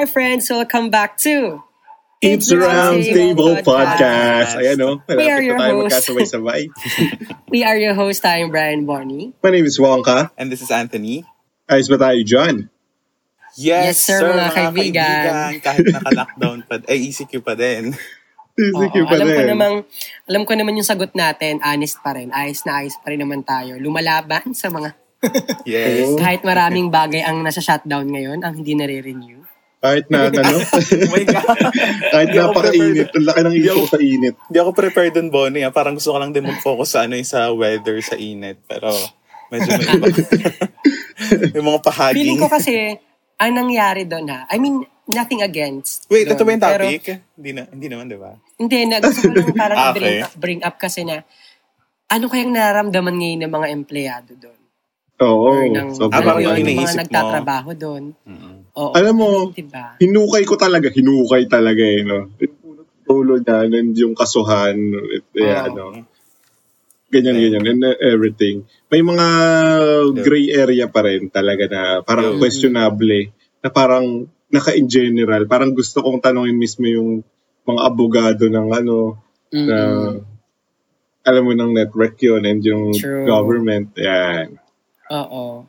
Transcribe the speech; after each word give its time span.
Hi 0.00 0.08
friends, 0.08 0.48
welcome 0.48 0.88
back 0.88 1.20
to 1.28 1.60
It's 2.24 2.48
Round 2.48 3.04
Table 3.04 3.60
Podcast. 3.60 4.56
Ayan 4.56 4.80
o, 4.80 4.96
We 5.04 5.28
are 5.28 5.36
malapit 5.36 5.44
your 5.44 5.58
tayo 5.60 5.74
hosts. 5.76 5.84
magkasabay-sabay. 6.08 6.60
We 7.52 7.60
are 7.68 7.76
your 7.76 7.92
host, 7.92 8.24
I'm 8.24 8.48
Brian 8.48 8.88
Bonnie. 8.88 9.36
My 9.44 9.52
name 9.52 9.68
is 9.68 9.76
Wonka. 9.76 10.32
And 10.40 10.48
this 10.48 10.64
is 10.64 10.72
Anthony. 10.72 11.28
Ayos 11.68 11.92
ba 11.92 12.00
tayo 12.00 12.16
dyan? 12.24 12.72
Yes, 13.60 14.00
sir, 14.00 14.24
mga 14.24 14.48
kaibigan. 14.56 15.60
Kahit 15.60 15.84
naka-lockdown 15.92 16.64
pa, 16.64 16.80
ay 16.88 17.12
ECQ 17.12 17.44
pa 17.44 17.52
din. 17.52 17.92
CCQ 18.56 18.96
Oo, 18.96 19.04
pa 19.04 19.20
alam 19.20 19.28
ko 19.28 19.36
din. 19.36 19.48
namang, 19.52 19.74
alam 20.24 20.42
ko 20.48 20.52
naman 20.56 20.80
yung 20.80 20.88
sagot 20.88 21.12
natin, 21.12 21.60
honest 21.60 22.00
pa 22.00 22.16
rin. 22.16 22.32
Ayos 22.32 22.64
na 22.64 22.80
ayos 22.80 22.96
pa 23.04 23.12
rin 23.12 23.20
naman 23.20 23.44
tayo. 23.44 23.76
Lumalaban 23.76 24.56
sa 24.56 24.72
mga, 24.72 24.96
Yes. 25.68 26.16
kahit 26.16 26.40
maraming 26.40 26.88
bagay 26.88 27.20
ang 27.20 27.44
nasa 27.44 27.60
shutdown 27.60 28.08
ngayon, 28.08 28.40
ang 28.40 28.56
hindi 28.56 28.72
nare-renew. 28.72 29.39
Kahit 29.80 30.12
na, 30.12 30.28
ano, 30.28 30.60
oh 30.60 31.10
my 31.10 31.24
God. 31.24 31.58
kahit 32.06 32.28
napakainit. 32.30 33.08
Ang 33.10 33.24
laki 33.24 33.40
ng 33.40 33.54
init 33.54 33.88
sa 33.88 33.96
init. 33.98 34.34
Hindi 34.36 34.58
ako 34.58 34.70
prepared 34.70 35.12
dun, 35.12 35.28
Bonnie. 35.28 35.64
ah. 35.64 35.72
Parang 35.72 35.96
gusto 35.96 36.12
ko 36.12 36.20
lang 36.20 36.30
din 36.30 36.44
mag-focus 36.44 36.88
sa 36.90 37.08
ano 37.08 37.16
yung 37.16 37.24
sa 37.26 37.48
weather, 37.48 37.96
sa 38.00 38.12
init. 38.14 38.60
Pero 38.62 38.92
medyo 39.48 39.72
may 39.72 39.88
iba. 39.88 40.06
yung 41.56 41.66
mga 41.66 41.80
pahaging. 41.80 42.16
Feeling 42.18 42.38
ko 42.38 42.48
kasi, 42.48 42.92
ang 43.34 43.52
nangyari 43.56 44.04
doon 44.04 44.28
ha, 44.28 44.44
I 44.46 44.60
mean, 44.60 44.84
nothing 45.06 45.40
against. 45.40 46.04
Wait, 46.06 46.28
doon, 46.28 46.36
ito 46.36 46.42
ba 46.44 46.50
yung 46.50 46.60
pero- 46.62 46.84
topic? 46.84 47.04
hindi, 47.34 47.50
na, 47.50 47.62
hindi 47.66 47.86
naman, 47.88 48.04
di 48.06 48.20
ba? 48.20 48.36
Hindi, 48.54 48.78
na, 48.84 49.00
gusto 49.00 49.20
ko 49.24 49.32
lang 49.32 49.56
parang 49.56 49.78
Ah, 49.80 49.92
bring, 49.92 50.20
okay. 50.20 50.36
bring 50.36 50.60
up 50.60 50.76
kasi 50.76 51.02
na, 51.02 51.24
ano 52.06 52.24
kayang 52.28 52.52
nararamdaman 52.52 53.16
ngayon 53.16 53.40
ng 53.40 53.52
mga 53.54 53.66
empleyado 53.72 54.36
doon? 54.36 54.60
Oo. 55.20 55.48
Or 55.50 55.64
ng, 55.64 55.88
sobrang 55.96 56.12
Ah, 56.12 56.20
parang 56.22 56.36
ano 56.38 56.44
yung 56.52 56.60
iniisip 56.60 56.76
mga 56.76 56.92
mo. 56.92 57.00
nagtatrabaho 57.00 57.70
doon. 57.72 58.04
Mm-mm. 58.22 58.59
Oo. 58.76 58.94
Alam 58.94 59.14
mo, 59.18 59.28
diba? 59.50 59.98
hinukay 59.98 60.46
ko 60.46 60.54
talaga, 60.54 60.90
hinukay 60.92 61.50
talaga 61.50 61.82
eh, 61.82 62.02
no? 62.06 62.30
Tulo 63.02 63.42
niya, 63.42 63.66
and 63.66 63.94
yung 63.98 64.14
kasuhan, 64.14 64.78
it, 65.10 65.26
eh, 65.34 65.50
Oo. 65.50 65.66
ano, 65.66 65.82
ganyan, 67.10 67.34
ganyan, 67.42 67.64
and 67.66 67.82
uh, 67.82 67.98
everything. 67.98 68.62
May 68.86 69.02
mga 69.02 69.26
gray 70.14 70.54
area 70.54 70.86
pa 70.86 71.02
rin 71.02 71.26
talaga 71.26 71.66
na 71.66 71.82
parang 72.06 72.34
Yeah. 72.34 72.38
questionable 72.38 73.10
eh, 73.10 73.26
na 73.60 73.68
parang 73.74 74.30
naka-in 74.50 74.86
general, 74.86 75.42
parang 75.50 75.74
gusto 75.74 76.02
kong 76.02 76.22
tanongin 76.22 76.54
mismo 76.54 76.86
yung 76.86 77.26
mga 77.66 77.80
abogado 77.82 78.46
ng 78.46 78.68
ano, 78.70 79.18
na 79.50 79.78
alam 81.20 81.42
mo 81.42 81.52
ng 81.52 81.74
network 81.74 82.16
yun 82.22 82.46
and 82.46 82.62
yung 82.62 82.94
True. 82.94 83.26
government, 83.26 83.90
yan. 83.98 84.56
Oo. 85.10 85.66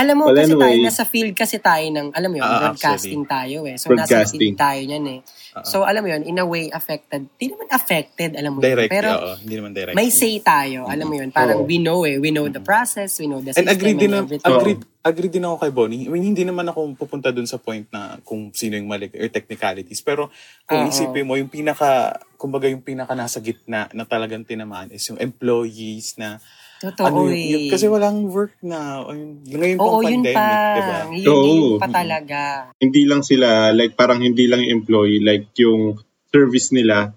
Alam 0.00 0.14
mo, 0.16 0.24
Well, 0.32 0.40
kasi 0.40 0.56
tayo, 0.56 0.64
anyway. 0.72 0.86
nasa 0.88 1.04
field 1.04 1.32
kasi 1.36 1.56
tayo 1.60 1.84
ng, 1.84 2.08
alam 2.16 2.28
mo 2.32 2.36
yun, 2.40 2.48
Ah, 2.48 2.72
broadcasting 2.72 3.22
tayo 3.28 3.68
eh. 3.68 3.76
So, 3.76 3.92
nasa 3.92 4.24
field 4.24 4.56
tayo 4.56 4.80
niyan 4.80 5.04
eh. 5.12 5.20
Ah. 5.52 5.60
So, 5.60 5.84
alam 5.84 6.00
mo 6.00 6.08
yun, 6.08 6.24
in 6.24 6.40
a 6.40 6.46
way, 6.46 6.72
affected. 6.72 7.28
Di 7.36 7.52
naman 7.52 7.68
affected, 7.68 8.32
alam 8.32 8.56
mo 8.56 8.64
yun. 8.64 8.72
Direct, 8.72 8.88
Pero, 8.88 9.08
oo. 9.12 9.32
Hindi 9.36 9.54
naman 9.60 9.72
direct. 9.76 9.92
may 9.92 10.08
say 10.08 10.40
tayo. 10.40 10.88
Alam 10.88 11.04
mo 11.04 11.14
yun, 11.20 11.28
parang 11.28 11.60
Oo. 11.60 11.68
we 11.68 11.76
know 11.76 12.08
eh. 12.08 12.16
We 12.16 12.32
know 12.32 12.48
the 12.48 12.64
process, 12.64 13.20
we 13.20 13.28
know 13.28 13.44
the 13.44 13.52
And 13.52 13.68
system 13.68 13.76
agree 13.76 13.92
din, 13.92 14.08
na, 14.08 14.24
everything. 14.24 14.48
agree, 14.48 14.76
agree 15.04 15.28
din 15.28 15.44
ako 15.44 15.56
kay 15.60 15.72
Bonnie. 15.74 16.04
I 16.06 16.10
mean, 16.10 16.24
hindi 16.24 16.48
naman 16.48 16.64
ako 16.64 16.96
pupunta 16.96 17.28
dun 17.28 17.44
sa 17.44 17.60
point 17.60 17.84
na 17.92 18.16
kung 18.24 18.56
sino 18.56 18.80
yung 18.80 18.88
mali 18.88 19.12
or 19.12 19.28
technicalities. 19.28 20.00
Pero 20.00 20.32
kung 20.64 20.88
isipin 20.88 21.28
mo, 21.28 21.36
yung 21.36 21.52
pinaka, 21.52 22.16
kumbaga 22.40 22.72
yung 22.72 22.80
pinaka 22.80 23.12
nasa 23.12 23.36
gitna 23.36 23.84
na 23.92 24.08
talagang 24.08 24.48
tinamaan 24.48 24.88
is 24.88 25.04
yung 25.04 25.20
employees 25.20 26.16
na 26.16 26.40
Totoo 26.80 27.04
ano 27.04 27.20
eh. 27.28 27.44
yun, 27.44 27.62
kasi 27.68 27.84
walang 27.86 28.24
work 28.26 28.56
na. 28.64 29.04
Yun- 29.06 29.44
Ngayon 29.44 29.78
Oo, 29.78 30.00
pang 30.00 30.08
yun 30.08 30.22
pandemic, 30.24 30.34
pa. 30.34 30.48
diba? 30.74 30.98
Yun, 31.12 31.28
Oo. 31.28 31.44
yun 31.44 31.76
pa 31.76 31.88
talaga. 31.92 32.40
hindi 32.80 33.02
lang 33.04 33.20
sila, 33.20 33.48
like 33.70 33.92
parang 33.92 34.18
hindi 34.18 34.48
lang 34.48 34.64
employee, 34.64 35.20
like 35.20 35.52
yung 35.54 36.00
service 36.26 36.72
nila 36.72 37.12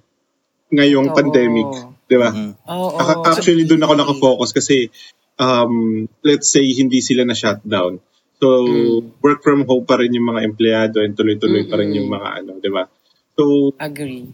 ngayong 0.67 1.07
Oo. 1.07 1.15
pandemic. 1.15 1.69
Di 2.03 2.17
ba? 2.17 2.29
Mm. 2.29 2.51
Oo. 2.67 2.99
Ac- 2.99 3.23
Actually, 3.31 3.63
doon 3.63 3.79
ako 3.79 3.93
nakafocus 3.95 4.51
kasi 4.51 4.91
um, 5.35 6.03
let's 6.21 6.51
say 6.51 6.67
hindi 6.67 6.99
sila 6.99 7.23
na 7.23 7.31
shutdown. 7.31 8.03
So, 8.37 8.67
Mm. 8.67 9.15
work 9.17 9.39
from 9.39 9.63
home 9.63 9.87
pa 9.87 9.95
rin 9.95 10.11
yung 10.11 10.27
mga 10.27 10.43
empleyado 10.43 10.99
and 10.99 11.15
tuloy-tuloy 11.15 11.63
pa 11.63 11.79
rin 11.79 11.87
Mm-mm. 11.87 11.97
yung 11.97 12.09
mga 12.11 12.29
ano, 12.35 12.51
di 12.59 12.67
ba? 12.67 12.83
So, 13.33 13.71
Agree. 13.79 14.27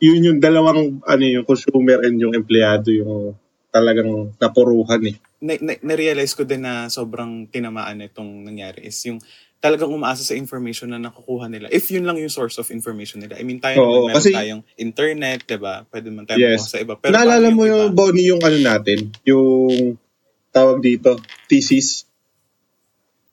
yun 0.00 0.24
yung 0.24 0.38
dalawang 0.40 1.04
ano 1.04 1.22
yung 1.22 1.44
consumer 1.44 2.00
and 2.00 2.16
yung 2.16 2.32
empleyado 2.32 2.88
yung 2.88 3.36
talagang 3.70 4.34
napuruhan 4.36 5.00
eh. 5.06 5.16
na, 5.38 5.56
na, 5.56 5.72
na-realize 5.80 6.34
ko 6.34 6.42
din 6.42 6.60
na 6.60 6.86
sobrang 6.86 7.46
tinamaan 7.46 8.02
itong 8.02 8.44
nangyari 8.44 8.84
is 8.84 8.98
yung 9.02 9.16
talagang 9.56 9.88
umaasa 9.88 10.20
sa 10.20 10.32
information 10.32 10.88
na 10.88 10.98
nakukuha 10.98 11.44
nila. 11.46 11.68
If 11.68 11.88
yun 11.88 12.02
lang 12.02 12.16
yung 12.16 12.28
source 12.28 12.56
of 12.56 12.68
information 12.68 13.20
nila. 13.20 13.36
I 13.36 13.44
mean, 13.44 13.56
tayo 13.58 13.76
Oo, 13.78 13.84
naman, 13.84 14.00
meron 14.06 14.16
kasi- 14.16 14.32
tayong 14.34 14.62
internet, 14.74 15.44
di 15.44 15.56
ba? 15.56 15.84
Pwede 15.84 16.08
man 16.08 16.24
tayo 16.24 16.40
Yes. 16.40 16.66
sa 16.66 16.76
iba. 16.76 16.94
Pero 16.94 17.12
Naalala 17.12 17.48
mo 17.50 17.62
iba? 17.62 17.72
yung 17.78 17.92
Bonnie 17.92 18.24
yung 18.26 18.40
ano 18.40 18.56
natin, 18.56 19.12
yung 19.22 19.96
tawag 20.50 20.80
dito, 20.80 21.16
thesis. 21.44 22.08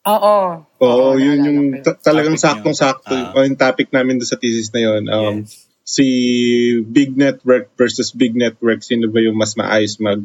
Oo. 0.03 0.63
Oo, 0.79 1.07
yun 1.15 1.35
naalala 1.35 1.45
yung 1.45 1.59
yun. 1.73 1.83
ta- 1.83 1.99
talagang 2.01 2.35
Topic 2.35 2.43
saktong-sakto. 2.45 3.15
o 3.31 3.43
yung 3.43 3.55
topic 3.55 3.87
namin 3.91 4.19
doon 4.19 4.27
sa 4.27 4.39
thesis 4.39 4.71
na 4.71 4.79
yun. 4.81 5.03
Um, 5.07 5.35
Yes. 5.43 5.66
Si 5.87 6.03
big 6.83 7.15
network 7.15 7.71
versus 7.79 8.11
big 8.11 8.35
network, 8.35 8.83
sino 8.83 9.07
ba 9.07 9.23
yung 9.23 9.39
mas 9.39 9.55
maayos 9.55 10.03
mag, 10.03 10.19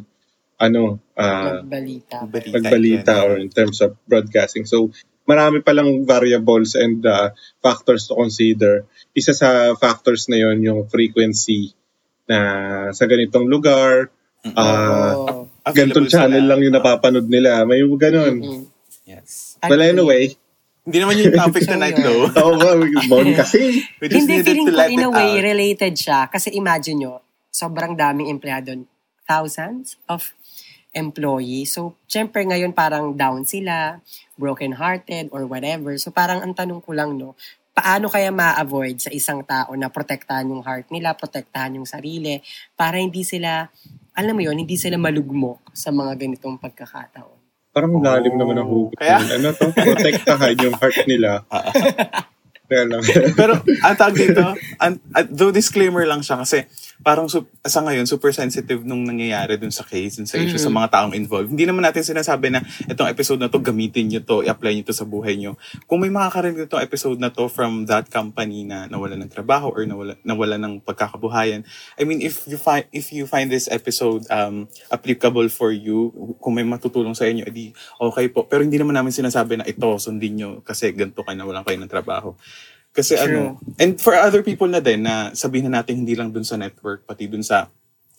ano, 0.58 0.98
ah, 1.14 1.62
Magbalita. 1.62 2.26
Balita. 2.26 2.54
magbalita 2.58 3.14
or 3.30 3.38
in 3.38 3.46
terms 3.46 3.78
of 3.78 3.94
broadcasting. 4.10 4.66
So, 4.66 4.90
marami 5.22 5.62
palang 5.62 6.02
variables 6.02 6.74
and 6.74 6.98
uh, 7.06 7.30
factors 7.62 8.10
to 8.10 8.18
consider. 8.18 8.90
Isa 9.14 9.38
sa 9.38 9.70
factors 9.78 10.26
na 10.26 10.42
yon 10.42 10.66
yung 10.66 10.90
frequency 10.90 11.70
na 12.26 12.38
sa 12.90 13.06
ganitong 13.06 13.46
lugar, 13.46 14.10
ah, 14.58 15.14
Oo. 15.14 15.46
ganitong 15.70 16.10
channel 16.10 16.42
sila. 16.42 16.48
lang 16.54 16.60
yung 16.66 16.74
napapanood 16.74 17.30
nila. 17.30 17.62
May 17.62 17.86
ganun. 17.86 18.34
Mm. 18.42 18.64
Yes. 19.06 19.58
Well, 19.62 19.82
anyway, 19.82 20.34
Hindi 20.82 20.98
naman 20.98 21.14
yung 21.14 21.34
topic 21.38 21.62
tonight, 21.62 21.94
though. 21.94 22.26
oo 22.42 22.52
nga, 22.58 22.70
bon 23.06 23.28
kasi. 23.38 23.86
Hindi, 24.02 24.34
feeling 24.42 24.66
ko 24.66 24.82
in 24.90 25.06
a 25.06 25.10
way 25.14 25.38
out. 25.38 25.46
related 25.46 25.94
siya. 25.94 26.26
Kasi 26.26 26.50
imagine 26.58 27.06
nyo, 27.06 27.22
sobrang 27.54 27.94
daming 27.94 28.34
empleyado. 28.34 28.74
Thousands 29.22 29.94
of 30.10 30.34
employees. 30.90 31.72
So, 31.72 31.94
syempre 32.10 32.42
ngayon 32.44 32.74
parang 32.74 33.14
down 33.14 33.46
sila, 33.46 34.02
broken-hearted 34.34 35.30
or 35.30 35.46
whatever. 35.48 35.94
So, 36.02 36.10
parang 36.10 36.42
ang 36.42 36.52
tanong 36.52 36.82
ko 36.84 36.92
lang, 36.92 37.14
no, 37.14 37.38
paano 37.72 38.12
kaya 38.12 38.28
ma-avoid 38.28 39.00
sa 39.00 39.10
isang 39.14 39.40
tao 39.46 39.72
na 39.78 39.88
protektahan 39.88 40.50
yung 40.50 40.60
heart 40.60 40.92
nila, 40.92 41.16
protektahan 41.16 41.80
yung 41.80 41.88
sarili, 41.88 42.42
para 42.76 43.00
hindi 43.00 43.24
sila, 43.24 43.64
alam 44.12 44.36
mo 44.36 44.44
yon 44.44 44.60
hindi 44.60 44.76
sila 44.76 45.00
malugmok 45.00 45.72
sa 45.72 45.88
mga 45.88 46.12
ganitong 46.20 46.60
pagkakataon. 46.60 47.41
Parang 47.72 47.96
lalim 48.04 48.36
naman 48.36 48.60
ang 48.60 48.68
hugot. 48.68 49.00
Kaya-. 49.00 49.40
Ano 49.40 49.48
to? 49.56 49.72
Protektahan 49.72 50.56
yung 50.60 50.76
heart 50.76 51.08
nila. 51.08 51.40
Pero 53.40 53.60
ang 53.84 53.96
tawag 53.96 54.16
dito, 54.16 54.42
an, 54.80 54.98
at, 55.12 55.28
though 55.28 55.52
disclaimer 55.52 56.08
lang 56.08 56.24
siya 56.24 56.40
kasi 56.40 56.64
parang 57.02 57.26
su- 57.26 57.46
sa 57.66 57.82
ngayon 57.82 58.06
super 58.06 58.30
sensitive 58.30 58.86
nung 58.86 59.02
nangyayari 59.02 59.58
dun 59.58 59.74
sa 59.74 59.82
case, 59.82 60.22
dun 60.22 60.28
sa 60.30 60.38
issue, 60.38 60.56
sa 60.56 60.70
mga 60.70 60.88
taong 60.88 61.12
involved. 61.18 61.50
Hindi 61.50 61.66
naman 61.66 61.82
natin 61.82 62.06
sinasabi 62.06 62.54
na 62.54 62.62
itong 62.86 63.10
episode 63.10 63.42
na 63.42 63.50
to 63.50 63.58
gamitin 63.58 64.08
nyo 64.08 64.20
to, 64.22 64.46
i-apply 64.46 64.72
nyo 64.78 64.84
to 64.86 64.94
sa 64.94 65.04
buhay 65.04 65.34
nyo. 65.36 65.58
Kung 65.90 66.00
may 66.00 66.10
makakarinig 66.14 66.70
itong 66.70 66.82
episode 66.82 67.18
na 67.18 67.34
to 67.34 67.50
from 67.50 67.84
that 67.90 68.06
company 68.08 68.62
na 68.62 68.86
nawala 68.86 69.18
ng 69.18 69.28
trabaho 69.28 69.74
or 69.74 69.82
nawala, 69.82 70.14
nawala 70.22 70.56
ng 70.56 70.80
pagkakabuhayan, 70.86 71.66
I 71.98 72.02
mean, 72.06 72.22
if 72.22 72.46
you 72.46 72.56
find 72.56 72.86
if 72.94 73.10
you 73.10 73.26
find 73.26 73.50
this 73.50 73.66
episode 73.66 74.22
um, 74.30 74.70
applicable 74.94 75.50
for 75.50 75.74
you, 75.74 76.14
kung 76.38 76.54
may 76.54 76.64
matutulong 76.64 77.18
sa 77.18 77.26
inyo, 77.26 77.44
edi 77.44 77.74
okay 77.98 78.30
po. 78.30 78.46
Pero 78.46 78.62
hindi 78.62 78.78
naman 78.78 78.94
namin 78.94 79.10
sinasabi 79.10 79.58
na 79.58 79.66
ito, 79.66 79.90
sundin 79.98 80.38
nyo 80.38 80.50
kasi 80.62 80.94
ganito 80.94 81.26
kayo 81.26 81.34
nawalan 81.34 81.66
kayo 81.66 81.78
ng 81.82 81.90
trabaho. 81.90 82.32
Kasi 82.92 83.16
True. 83.16 83.24
ano, 83.24 83.40
and 83.80 83.96
for 83.96 84.12
other 84.12 84.44
people 84.44 84.68
na 84.68 84.78
din 84.78 85.00
na 85.00 85.32
sabihin 85.32 85.72
na 85.72 85.80
natin 85.80 86.04
hindi 86.04 86.12
lang 86.12 86.28
dun 86.28 86.44
sa 86.44 86.60
network, 86.60 87.08
pati 87.08 87.24
dun 87.24 87.40
sa 87.40 87.72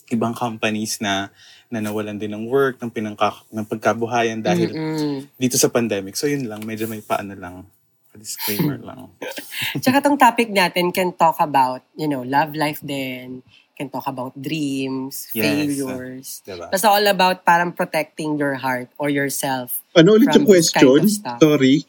ibang 0.10 0.34
companies 0.34 0.98
na 0.98 1.30
na 1.70 1.82
nawalan 1.82 2.18
din 2.18 2.30
ng 2.30 2.46
work, 2.46 2.78
ng, 2.78 2.90
pinangka, 2.94 3.34
ng 3.50 3.66
pagkabuhayan 3.66 4.42
dahil 4.42 4.70
Mm-mm. 4.70 5.26
dito 5.38 5.58
sa 5.58 5.74
pandemic. 5.74 6.14
So 6.14 6.30
yun 6.30 6.46
lang, 6.46 6.62
medyo 6.66 6.86
may 6.86 7.02
paano 7.02 7.34
lang, 7.34 7.66
disclaimer 8.14 8.78
lang. 8.78 9.10
Tsaka 9.82 9.98
tong 10.06 10.18
topic 10.18 10.54
natin 10.54 10.94
can 10.94 11.10
talk 11.18 11.42
about, 11.42 11.82
you 11.98 12.06
know, 12.06 12.22
love 12.22 12.54
life 12.54 12.78
din, 12.86 13.42
can 13.74 13.90
talk 13.90 14.06
about 14.06 14.38
dreams, 14.38 15.34
Yes. 15.34 15.42
failures. 15.42 16.26
Diba? 16.46 16.70
Basta 16.70 16.94
all 16.94 17.06
about 17.10 17.42
parang 17.42 17.74
protecting 17.74 18.38
your 18.38 18.54
heart 18.62 18.94
or 19.02 19.10
yourself. 19.10 19.82
Ano 19.98 20.14
ulit 20.14 20.30
yung 20.30 20.46
this 20.46 20.70
kind 20.70 20.86
question? 20.86 21.26
of. 21.26 21.42
Sorry. 21.42 21.86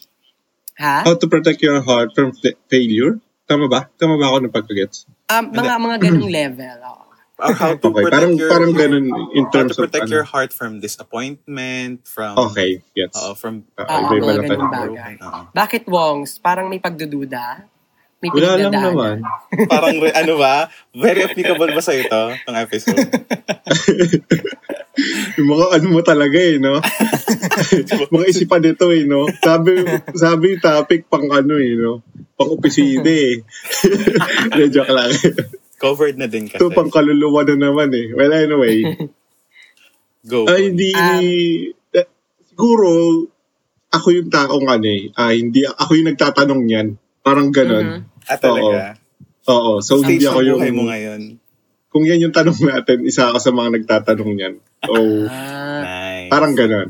Ha? 0.75 1.07
How 1.07 1.15
to 1.15 1.27
protect 1.27 1.63
your 1.63 1.79
heart 1.81 2.11
from 2.13 2.33
fa- 2.33 2.59
failure? 2.67 3.19
Tama 3.45 3.69
ba? 3.69 3.87
Tama 3.95 4.17
ba 4.17 4.33
ako 4.33 4.39
ng 4.43 4.53
pagkagets? 4.53 5.07
Um, 5.29 5.53
mga 5.53 5.75
mga 5.77 5.97
ganung 6.01 6.29
level. 6.29 6.79
oo. 6.83 7.03
Uh, 7.35 7.51
how 7.51 7.75
to 7.75 7.91
Okay, 7.91 8.07
protect 8.07 8.15
parang- 8.15 8.37
your, 8.39 8.49
parang 8.49 8.73
ganun 8.73 9.07
in 9.35 9.45
how 9.45 9.51
terms 9.51 9.71
to 9.71 9.75
of 9.77 9.83
protect 9.85 10.07
ano. 10.07 10.15
your 10.15 10.23
heart 10.23 10.51
from 10.51 10.79
disappointment, 10.79 12.07
from, 12.07 12.39
Okay, 12.41 12.79
gets. 12.95 13.19
uh, 13.19 13.35
from, 13.35 13.67
Ah, 13.75 14.07
Oo, 14.07 14.15
iba-iba 14.15 14.55
mga 14.55 14.71
tayo. 14.71 14.95
bagay. 14.95 15.15
Oo. 15.19 15.41
Bakit 15.51 15.83
Wongs? 15.87 16.39
Parang 16.39 16.71
may 16.71 16.79
pagdududa? 16.79 17.67
May 18.25 18.33
Wala 18.33 18.57
lang 18.57 18.73
naman. 18.73 19.17
Parang, 19.73 19.97
re- 20.01 20.17
ano 20.17 20.41
ba? 20.41 20.73
Very 20.97 21.29
applicable 21.29 21.77
ba 21.77 21.83
sa'yo 21.85 22.09
ito, 22.09 22.23
itong 22.41 22.57
episode? 22.57 22.97
Yung 25.37 25.49
mga 25.53 25.67
ano 25.77 25.87
mo 25.93 26.01
talaga 26.01 26.39
eh, 26.41 26.57
no? 26.57 26.81
mga 28.15 28.27
isipan 28.33 28.65
nito 28.65 28.89
eh, 28.89 29.05
no? 29.05 29.29
Sabi, 29.29 29.85
sabi 30.15 30.55
yung 30.55 30.63
topic 30.63 31.11
pang 31.11 31.27
ano 31.35 31.59
eh, 31.59 31.75
no? 31.75 32.07
Pang 32.39 32.55
opisina 32.55 33.03
eh. 33.03 33.43
Hindi, 33.43 34.63
joke 34.71 34.95
lang. 34.95 35.11
Covered 35.83 36.15
na 36.15 36.31
din 36.31 36.47
kasi. 36.47 36.63
Ito 36.63 36.71
pang 36.71 36.95
kaluluwa 36.95 37.43
na 37.43 37.59
naman 37.59 37.91
eh. 37.91 38.15
Well, 38.15 38.33
anyway. 38.33 38.87
Go. 40.23 40.47
Ay, 40.47 40.71
hindi, 40.71 40.95
Um, 40.95 41.27
eh, 41.91 42.07
siguro, 42.47 42.89
ako 43.91 44.07
yung 44.15 44.31
taong 44.31 44.67
ano 44.71 44.87
eh, 44.87 45.11
ah, 45.19 45.35
hindi, 45.35 45.67
ako 45.67 45.91
yung 45.99 46.09
nagtatanong 46.15 46.63
niyan. 46.65 46.89
Parang 47.25 47.51
ganon. 47.51 48.05
Ah, 48.29 48.39
talaga. 48.41 48.97
Oo. 49.47 49.81
So, 49.81 50.01
Stage 50.01 50.23
hindi 50.23 50.25
ako 50.25 50.41
ng 50.41 50.47
yung, 50.49 50.59
buhay 50.61 50.73
mo 50.73 50.83
ngayon. 50.89 51.21
kung 51.93 52.03
yan 52.03 52.23
yung 52.27 52.35
tanong 52.35 52.59
natin, 52.65 53.05
isa 53.07 53.31
ako 53.31 53.39
sa 53.39 53.53
mga 53.53 53.69
nagtatanong 53.81 54.33
niyan. 54.35 54.55
So, 54.83 54.95
Ah, 55.31 55.81
Nice. 55.85 56.31
parang 56.33 56.55
ganon. 56.57 56.89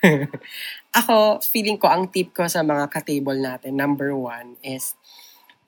ako, 1.00 1.38
feeling 1.44 1.76
ko, 1.76 1.86
ang 1.86 2.08
tip 2.08 2.32
ko 2.32 2.48
sa 2.48 2.64
mga 2.64 2.88
ka-table 2.88 3.36
natin, 3.36 3.76
number 3.76 4.10
one 4.16 4.56
is 4.64 4.96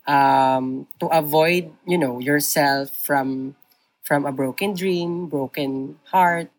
um, 0.09 0.88
to 0.99 1.06
avoid, 1.12 1.70
you 1.87 1.94
know, 1.97 2.19
yourself 2.19 2.91
from 2.91 3.55
from 4.03 4.26
a 4.26 4.35
broken 4.35 4.75
dream, 4.75 5.31
broken 5.31 5.94
heart. 6.11 6.50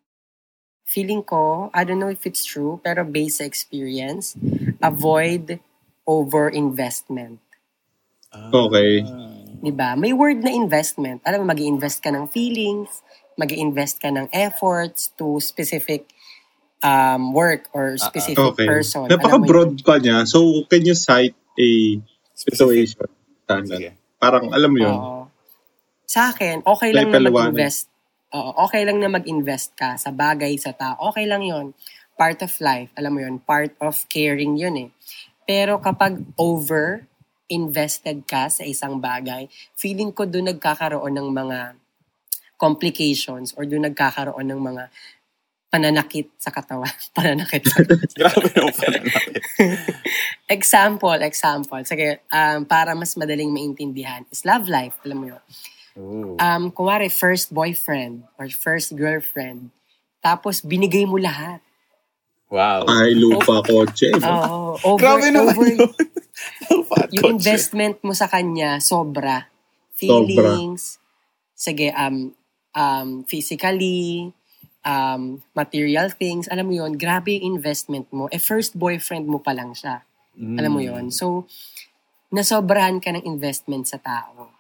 Feeling 0.88 1.26
ko, 1.28 1.68
I 1.76 1.84
don't 1.84 2.00
know 2.00 2.08
if 2.14 2.24
it's 2.24 2.46
true, 2.46 2.80
pero 2.80 3.04
based 3.04 3.42
sa 3.42 3.46
experience, 3.50 4.38
avoid 4.80 5.60
over-investment. 6.08 7.43
Ah. 8.34 8.50
Okay. 8.50 9.06
'di 9.64 9.72
ba? 9.72 9.96
May 9.96 10.12
word 10.12 10.44
na 10.44 10.52
investment. 10.52 11.24
Alam 11.24 11.48
mo, 11.48 11.56
mag-invest 11.56 12.04
ka 12.04 12.12
ng 12.12 12.28
feelings, 12.28 13.00
mag-invest 13.40 14.04
ka 14.04 14.12
ng 14.12 14.28
efforts 14.36 15.16
to 15.16 15.40
specific 15.40 16.12
um, 16.84 17.32
work 17.32 17.72
or 17.72 17.96
specific 17.96 18.44
Ah, 18.44 18.52
Okay. 18.52 18.68
person. 18.68 19.08
Napaka-broad 19.08 19.80
pa 19.88 20.04
niya. 20.04 20.28
So, 20.28 20.68
can 20.68 20.84
you 20.84 20.94
cite 21.00 21.34
a 21.56 21.70
situation? 22.36 23.08
Sige. 23.48 23.96
Parang, 24.20 24.52
alam 24.52 24.70
mo 24.70 24.80
yun? 24.84 24.98
Oo. 25.00 25.22
Sa 26.04 26.36
akin, 26.36 26.68
okay 26.68 26.92
lang 26.92 27.10
Like 27.10 27.24
na 27.24 27.32
mag-invest. 27.32 27.88
Oo, 28.36 28.68
okay 28.68 28.84
lang 28.84 29.00
na 29.00 29.08
mag-invest 29.08 29.78
ka 29.80 29.96
sa 29.96 30.12
bagay, 30.12 30.60
sa 30.60 30.76
tao. 30.76 31.00
Okay 31.14 31.24
lang 31.24 31.42
yon 31.46 31.72
Part 32.20 32.44
of 32.46 32.52
life. 32.62 32.94
Alam 33.00 33.12
mo 33.16 33.20
yun, 33.24 33.36
part 33.42 33.74
of 33.82 33.96
caring 34.12 34.60
yun 34.60 34.76
eh. 34.78 34.90
Pero 35.48 35.80
kapag 35.82 36.22
over 36.38 37.08
invested 37.52 38.24
ka 38.24 38.48
sa 38.48 38.64
isang 38.64 39.00
bagay, 39.00 39.48
feeling 39.76 40.12
ko 40.16 40.24
doon 40.24 40.56
nagkakaroon 40.56 41.14
ng 41.14 41.30
mga 41.32 41.60
complications 42.56 43.52
or 43.60 43.68
doon 43.68 43.92
nagkakaroon 43.92 44.48
ng 44.48 44.62
mga 44.62 44.84
pananakit 45.74 46.30
sa 46.38 46.54
katawan. 46.54 46.94
pananakit 47.18 47.66
sa 47.66 47.82
Grabe 48.22 48.50
natin. 48.54 49.02
Example, 50.54 51.18
example. 51.24 51.82
Sige, 51.82 52.22
um, 52.30 52.62
para 52.68 52.94
mas 52.94 53.18
madaling 53.18 53.50
maintindihan 53.50 54.22
is 54.30 54.46
love 54.46 54.70
life. 54.70 54.94
Alam 55.02 55.18
mo 55.18 55.26
yun. 55.34 55.44
Ooh. 55.98 56.36
Um, 56.38 56.70
kumari, 56.70 57.10
first 57.10 57.50
boyfriend 57.50 58.28
or 58.38 58.46
first 58.54 58.94
girlfriend. 58.94 59.74
Tapos, 60.22 60.62
binigay 60.62 61.10
mo 61.10 61.18
lahat. 61.18 61.64
Wow. 62.54 62.86
Ay, 62.86 63.18
lupa, 63.18 63.66
kotse. 63.66 64.14
Oo. 64.14 64.78
over, 64.78 65.02
Grabe 65.02 65.34
naman 65.34 65.58
over, 65.58 65.66
yun. 65.74 65.90
Yung 67.18 67.26
kotse. 67.26 67.34
investment 67.34 67.98
mo 68.06 68.14
sa 68.14 68.30
kanya, 68.30 68.78
sobra. 68.78 69.50
Feelings, 69.98 71.02
sige, 71.58 71.90
um, 71.98 72.30
um, 72.78 73.26
physically, 73.26 74.30
um, 74.86 75.42
material 75.58 76.14
things, 76.14 76.46
alam 76.52 76.70
mo 76.70 76.74
yon 76.76 76.94
grabe 77.00 77.40
yung 77.40 77.58
investment 77.58 78.06
mo. 78.12 78.28
Eh, 78.30 78.42
first 78.42 78.76
boyfriend 78.76 79.26
mo 79.26 79.40
pa 79.40 79.56
lang 79.56 79.72
siya. 79.72 80.04
Mm. 80.36 80.58
Alam 80.60 80.72
mo 80.76 80.82
yon 80.84 81.06
So, 81.10 81.48
nasobrahan 82.30 83.00
ka 83.00 83.16
ng 83.16 83.26
investment 83.26 83.88
sa 83.88 83.98
tao. 83.98 84.52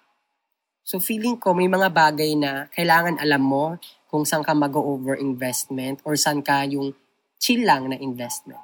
So, 0.82 0.98
feeling 0.98 1.38
ko 1.38 1.54
may 1.54 1.68
mga 1.68 1.92
bagay 1.92 2.34
na 2.40 2.72
kailangan 2.72 3.20
alam 3.20 3.44
mo 3.44 3.78
kung 4.08 4.24
saan 4.24 4.46
ka 4.46 4.54
mag-over 4.56 5.18
investment 5.18 6.00
or 6.08 6.16
saan 6.16 6.42
ka 6.46 6.64
yung 6.66 6.96
chill 7.44 7.68
lang 7.68 7.92
na 7.92 8.00
investment. 8.00 8.64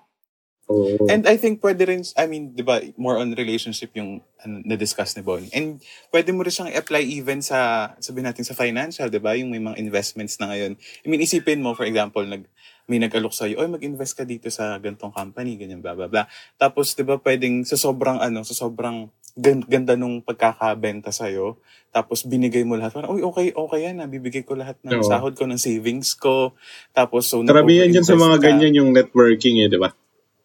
Oo. 0.70 1.10
And 1.10 1.26
I 1.26 1.34
think 1.36 1.66
pwede 1.66 1.81
rin, 1.90 2.06
I 2.14 2.30
mean, 2.30 2.54
di 2.54 2.62
ba, 2.62 2.78
more 2.94 3.18
on 3.18 3.34
relationship 3.34 3.90
yung 3.98 4.22
ano, 4.38 4.62
na-discuss 4.62 5.18
ni 5.18 5.26
Bonnie. 5.26 5.50
And 5.50 5.81
pwede 6.14 6.30
mo 6.30 6.46
rin 6.46 6.54
siyang 6.54 6.70
i-apply 6.70 7.04
even 7.10 7.42
sa, 7.42 7.92
sabihin 7.98 8.30
natin 8.30 8.46
sa 8.46 8.54
financial, 8.54 9.10
di 9.10 9.18
ba? 9.18 9.34
Yung 9.34 9.50
may 9.50 9.58
mga 9.58 9.81
investments 9.81 10.38
na 10.38 10.54
ngayon. 10.54 10.78
I 10.78 11.08
mean, 11.10 11.26
isipin 11.26 11.66
mo, 11.66 11.74
for 11.74 11.90
example, 11.90 12.22
nag, 12.22 12.46
may 12.86 13.02
nag-alok 13.02 13.34
sa'yo, 13.34 13.58
oy, 13.58 13.66
mag-invest 13.66 14.14
ka 14.14 14.30
dito 14.30 14.46
sa 14.54 14.78
gantong 14.78 15.10
company, 15.10 15.58
ganyan, 15.58 15.81
blah, 15.81 15.98
blah, 15.98 16.10
blah. 16.10 16.30
Tapos, 16.62 16.94
di 16.94 17.02
ba, 17.02 17.18
pwedeng 17.18 17.66
sa 17.66 17.74
sobrang, 17.74 18.22
ano, 18.22 18.46
sa 18.46 18.54
sobrang 18.54 19.10
ganda 19.38 19.94
nung 19.94 20.22
pagkakabenta 20.22 21.14
sa'yo, 21.14 21.60
tapos 21.90 22.22
binigay 22.26 22.62
mo 22.62 22.78
lahat. 22.78 22.94
Parang, 22.94 23.18
uy, 23.18 23.26
okay, 23.26 23.50
okay 23.50 23.80
yan, 23.90 23.98
nabibigay 23.98 24.46
ko 24.46 24.54
lahat 24.54 24.78
ng 24.86 25.02
Oo. 25.02 25.06
sahod 25.06 25.34
ko, 25.34 25.50
ng 25.50 25.58
savings 25.58 26.14
ko. 26.14 26.54
Tapos, 26.94 27.26
so, 27.26 27.42
Karamihan 27.42 27.90
dyan 27.90 28.06
sa 28.06 28.14
mga 28.14 28.38
ka. 28.38 28.44
ganyan 28.46 28.78
yung 28.78 28.92
networking 28.94 29.66
eh, 29.66 29.70
di 29.70 29.80
ba? 29.81 29.90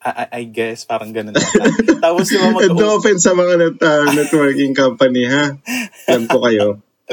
I, 0.05 0.11
I- 0.25 0.33
I 0.41 0.43
guess, 0.49 0.85
parang 0.85 1.13
ganun 1.13 1.37
ata. 1.37 1.65
Tapos, 2.05 2.29
di 2.29 2.37
ba, 2.41 2.49
mag- 2.53 2.65
And 2.65 2.77
no 2.77 2.97
offense 2.97 3.25
sa 3.25 3.37
mga 3.37 3.53
net, 3.61 3.77
ah, 3.85 4.09
networking 4.13 4.73
company, 4.73 5.29
ha? 5.29 5.53
Alam 6.09 6.25
ko 6.29 6.41
kayo. 6.45 6.81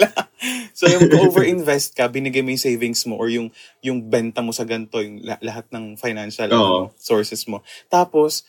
so, 0.78 0.88
yung 0.88 1.12
over-invest 1.20 1.92
ka, 1.92 2.08
binigay 2.08 2.40
mo 2.40 2.56
yung 2.56 2.64
savings 2.64 3.04
mo 3.04 3.20
or 3.20 3.28
yung, 3.28 3.52
yung 3.84 4.00
benta 4.08 4.40
mo 4.40 4.56
sa 4.56 4.64
ganito, 4.64 5.04
yung 5.04 5.20
la- 5.28 5.40
lahat 5.44 5.68
ng 5.76 6.00
financial 6.00 6.48
Oo. 6.52 6.56
ano, 6.56 6.96
sources 6.96 7.44
mo. 7.52 7.60
Tapos, 7.92 8.48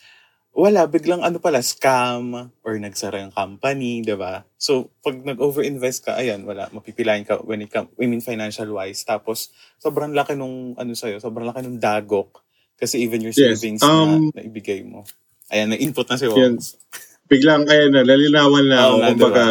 wala, 0.53 0.85
biglang 0.85 1.25
ano 1.25 1.41
pala, 1.41 1.65
scam 1.65 2.53
or 2.61 2.73
nagsara 2.77 3.25
yung 3.25 3.33
company, 3.33 4.05
di 4.05 4.13
ba? 4.13 4.45
So, 4.61 4.93
pag 5.01 5.17
nag-over-invest 5.17 6.05
ka, 6.05 6.21
ayan, 6.21 6.45
wala, 6.45 6.69
mapipilayan 6.69 7.25
ka 7.25 7.41
when 7.41 7.65
it 7.65 7.73
come, 7.73 7.89
I 7.97 8.05
mean 8.05 8.21
financial-wise. 8.21 9.01
Tapos, 9.01 9.49
sobrang 9.81 10.13
laki 10.13 10.37
nung, 10.37 10.77
ano 10.77 10.93
sa'yo, 10.93 11.17
sobrang 11.17 11.49
laki 11.49 11.65
nung 11.65 11.81
dagok. 11.81 12.45
Kasi 12.77 13.01
even 13.01 13.25
your 13.25 13.33
Yes, 13.33 13.57
savings 13.57 13.81
um, 13.81 14.29
na, 14.29 14.41
na 14.41 14.41
ibigay 14.45 14.85
mo. 14.85 15.09
Ayan, 15.49 15.73
na-input 15.73 16.05
na 16.05 16.21
si. 16.21 16.29
Woms. 16.29 16.77
Biglang, 17.25 17.65
ayan 17.65 17.89
na, 17.89 18.05
lalinawan 18.05 18.65
na 18.69 18.77
ako. 18.77 18.93
Oo 18.93 18.99
nga, 19.01 19.09
kumbaga, 19.09 19.45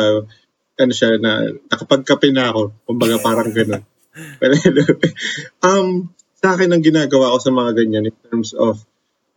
ano 0.79 0.93
siya, 0.95 1.19
na 1.19 1.51
nakapagkape 1.67 2.31
na 2.31 2.55
ako. 2.55 2.63
Kumbaga, 2.87 3.19
parang 3.19 3.51
gano'n. 3.51 3.83
Um, 5.67 6.15
sa 6.39 6.55
akin, 6.55 6.71
ang 6.71 6.83
ginagawa 6.85 7.35
ko 7.35 7.39
sa 7.43 7.51
mga 7.51 7.71
ganyan 7.75 8.11
in 8.11 8.17
terms 8.31 8.55
of 8.55 8.83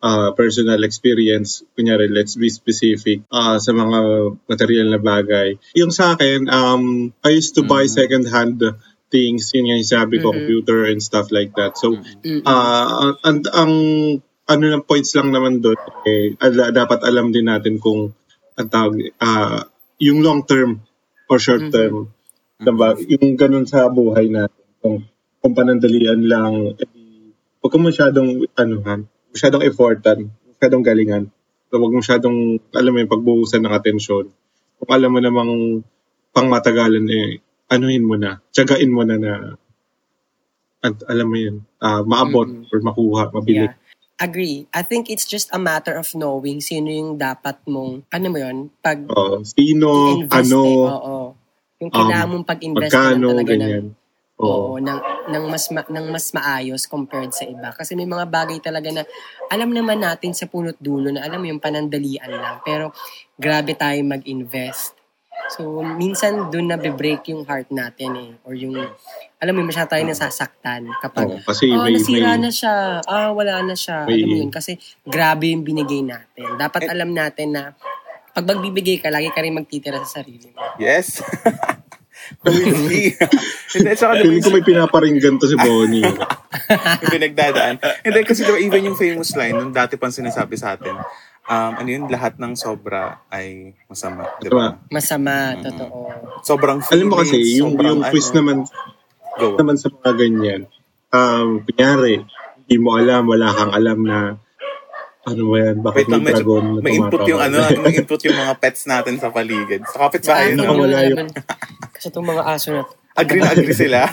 uh, 0.06 0.30
personal 0.38 0.86
experience, 0.86 1.66
kunyari, 1.74 2.06
let's 2.14 2.38
be 2.38 2.54
specific, 2.54 3.26
uh, 3.34 3.58
sa 3.58 3.74
mga 3.74 4.00
material 4.46 4.94
na 4.94 5.02
bagay. 5.02 5.58
Yung 5.74 5.90
sa 5.90 6.14
akin, 6.14 6.46
um, 6.46 7.10
I 7.26 7.34
used 7.34 7.58
to 7.58 7.66
buy 7.66 7.90
Mhm. 7.90 7.96
second-hand 7.98 8.62
things, 9.10 9.50
yun 9.58 9.74
yung 9.74 9.82
sabi 9.82 10.22
ko, 10.22 10.30
Mhm. 10.30 10.36
computer 10.38 10.80
and 10.94 11.02
stuff 11.02 11.34
like 11.34 11.58
that. 11.58 11.74
So, 11.82 11.98
Mm-mm. 11.98 12.46
Ah, 12.46 13.18
ang, 13.26 13.42
ano 14.46 14.64
ng 14.70 14.86
points 14.86 15.18
lang 15.18 15.34
naman 15.34 15.66
doon, 15.66 15.78
eh, 16.06 16.38
ala- 16.38 16.70
dapat 16.70 17.02
alam 17.02 17.34
din 17.34 17.50
natin 17.50 17.82
kung 17.82 18.14
ang 18.54 18.70
tawag, 18.70 19.02
ah, 19.18 19.66
yung 19.98 20.22
long 20.22 20.46
term 20.46 20.86
or 21.26 21.42
short 21.42 21.66
term. 21.74 22.14
Diba? 22.62 22.96
Yung 22.96 23.36
ganun 23.36 23.66
sa 23.66 23.90
buhay 23.90 24.30
natin. 24.30 24.64
Kung, 24.80 25.02
kung 25.42 25.54
panandalian 25.58 26.24
lang, 26.30 26.78
eh, 26.78 26.88
huwag 27.60 27.72
ka 27.74 27.80
masyadong, 27.82 28.46
ano, 28.54 28.76
masyadong 29.36 29.68
effortan, 29.68 30.32
masyadong 30.56 30.84
galingan. 30.88 31.24
So, 31.68 31.77
huwag 31.84 31.92
masyadong, 31.92 32.63
alam 32.72 32.92
mo 32.96 32.98
yung 33.04 33.12
pagbuhusan 33.12 33.62
ng 33.68 33.74
atensyon. 33.75 34.32
Kung 34.80 34.89
alam 34.89 35.12
mo 35.12 35.20
namang 35.20 35.84
pang 36.32 36.48
matagalan, 36.48 37.04
eh, 37.12 37.44
anuhin 37.68 38.08
mo 38.08 38.15
na, 38.15 38.39
tsagain 38.56 38.88
mo 38.88 39.04
na 39.04 39.20
na, 39.20 39.34
at 40.80 40.96
alam 41.12 41.27
mo 41.27 41.36
yun, 41.36 41.65
ah, 41.84 42.06
maabot 42.06 42.48
Mm-mm. 42.48 42.72
or 42.72 42.80
makuha, 42.80 43.24
mabili. 43.36 43.68
Yeah. 43.68 43.75
Agree. 44.15 44.63
I 44.72 44.80
think 44.88 45.12
it's 45.12 45.27
just 45.27 45.51
a 45.51 45.60
matter 45.60 46.00
of 46.00 46.08
knowing 46.15 46.63
sino 46.63 46.88
yung 46.88 47.20
dapat 47.20 47.60
mong, 47.68 48.08
ano 48.08 48.25
mo 48.32 48.38
yun, 48.39 48.72
pag 48.80 49.04
Oh, 49.12 49.44
sino, 49.44 50.15
i-invest 50.15 50.56
ano, 50.56 50.60
eh. 50.63 50.88
Oo. 50.88 51.18
Yung 51.84 51.92
kailangan 51.92 52.27
mong 52.32 52.46
pag-invest 52.48 52.94
ka 52.96 53.12
magkano, 53.12 53.27
talaga 53.36 53.51
ng, 53.51 53.60
ganyan. 53.60 53.86
Oo. 54.36 54.75
oo, 54.75 54.84
ng, 54.84 55.00
ng, 55.32 55.46
mas 55.48 55.72
ma, 55.72 55.82
ng 55.88 56.08
mas 56.12 56.27
maayos 56.36 56.84
compared 56.92 57.32
sa 57.32 57.48
iba. 57.48 57.72
Kasi 57.72 57.96
may 57.96 58.04
mga 58.04 58.27
bagay 58.27 58.60
talaga 58.60 58.92
na 58.92 59.04
alam 59.48 59.72
naman 59.72 60.04
natin 60.04 60.36
sa 60.36 60.44
punot 60.44 60.75
dulo 60.75 61.08
na 61.08 61.24
alam 61.24 61.39
mo 61.39 61.48
yung 61.48 61.63
panandalian 61.63 62.27
lang. 62.27 62.60
Pero 62.68 62.92
grabe 63.39 63.80
tayo 63.80 63.96
mag-invest. 64.04 64.96
So, 65.56 65.80
minsan 65.84 66.50
doon 66.50 66.68
na 66.74 66.77
break 66.80 67.30
yung 67.30 67.46
heart 67.46 67.70
natin 67.70 68.12
eh. 68.18 68.32
Or 68.44 68.58
yung, 68.58 68.75
alam 69.38 69.54
mo, 69.54 69.62
masyado 69.63 69.94
tayo 69.94 70.04
nasasaktan 70.04 70.89
kapag 71.00 71.27
Oo, 71.30 71.39
kasi 71.46 71.70
ah, 71.70 71.86
may, 71.86 71.96
nasira 71.96 72.34
may, 72.36 72.50
na 72.50 72.51
siya. 72.51 72.75
Ah, 73.06 73.30
wala 73.32 73.62
na 73.62 73.75
siya. 73.77 74.10
May- 74.10 74.25
Alam 74.25 74.27
mo 74.32 74.36
yun, 74.42 74.51
kasi 74.51 74.75
grabe 75.06 75.54
yung 75.54 75.62
binigay 75.62 76.01
natin. 76.01 76.58
Dapat 76.58 76.89
alam 76.89 77.13
natin 77.13 77.56
na 77.56 77.63
pag 78.36 78.44
magbibigay 78.44 79.00
ka, 79.00 79.08
lagi 79.13 79.32
ka 79.32 79.39
rin 79.39 79.56
magtitira 79.56 80.01
sa 80.04 80.20
sarili 80.20 80.51
mo. 80.51 80.60
Yes. 80.75 81.24
Whiskey. 82.44 83.15
Hindi, 83.75 83.91
tsaka 83.94 84.22
diba 84.22 84.39
ko 84.39 84.50
may 84.51 84.65
pinaparinggan 84.65 85.36
to 85.38 85.46
si 85.46 85.55
Bonnie. 85.55 86.05
yung 87.03 87.12
pinagdadaan. 87.12 87.75
Hindi, 88.01 88.20
kasi 88.24 88.44
diba 88.44 88.58
even 88.58 88.88
yung 88.88 88.98
famous 88.98 89.36
line, 89.36 89.53
nung 89.53 89.74
dati 89.74 89.96
pang 89.96 90.13
sinasabi 90.13 90.55
sa 90.55 90.75
atin, 90.75 90.96
um, 91.46 91.72
ano 91.77 91.89
yun, 91.89 92.03
lahat 92.08 92.38
ng 92.38 92.53
sobra 92.58 93.22
ay 93.29 93.74
masama. 93.86 94.25
Diba? 94.41 94.79
Masama, 94.89 95.55
Mm. 95.55 95.63
totoo. 95.63 95.98
Sobrang 96.41 96.77
Alam 96.82 97.05
mo 97.10 97.15
kasi, 97.22 97.38
feelings, 97.38 97.60
yung, 97.60 97.72
sobrang 97.75 97.89
yung 97.89 98.01
quiz 98.10 98.27
ano. 98.29 98.36
naman, 98.41 98.58
Go. 99.36 99.48
naman 99.60 99.75
sa 99.77 99.88
mga 99.91 100.12
ganyan, 100.15 100.62
um, 101.12 101.48
kunyari, 101.62 102.24
hindi 102.65 102.75
mo 102.82 102.98
alam, 102.98 103.24
wala 103.29 103.48
kang 103.53 103.74
alam 103.74 104.00
na 104.01 104.17
ano 105.25 105.41
ba 105.50 105.58
yan, 105.58 105.77
bakit 105.82 106.05
Wait 106.05 106.13
lang, 106.13 106.22
may 106.22 106.29
medyo 106.29 106.46
dragon 106.46 106.65
na 106.70 106.79
may 106.86 106.94
input 107.01 107.22
yung 107.25 107.41
ano, 107.41 107.58
may 107.82 107.94
input 107.98 108.22
yung 108.29 108.38
mga 108.38 108.53
pets 108.62 108.82
natin 108.86 109.15
sa 109.17 109.34
paligid. 109.34 109.82
Sa 109.89 109.98
kapitbahay, 110.05 110.53
no? 110.53 110.70
Nakawala 110.70 110.98
naman. 111.01 111.27
Kasi 111.89 112.05
itong 112.13 112.27
mga 112.29 112.44
aso 112.46 112.67
na. 112.70 112.84
Agree 113.15 113.41
na 113.41 113.50
agree 113.55 113.74
sila. 113.74 114.12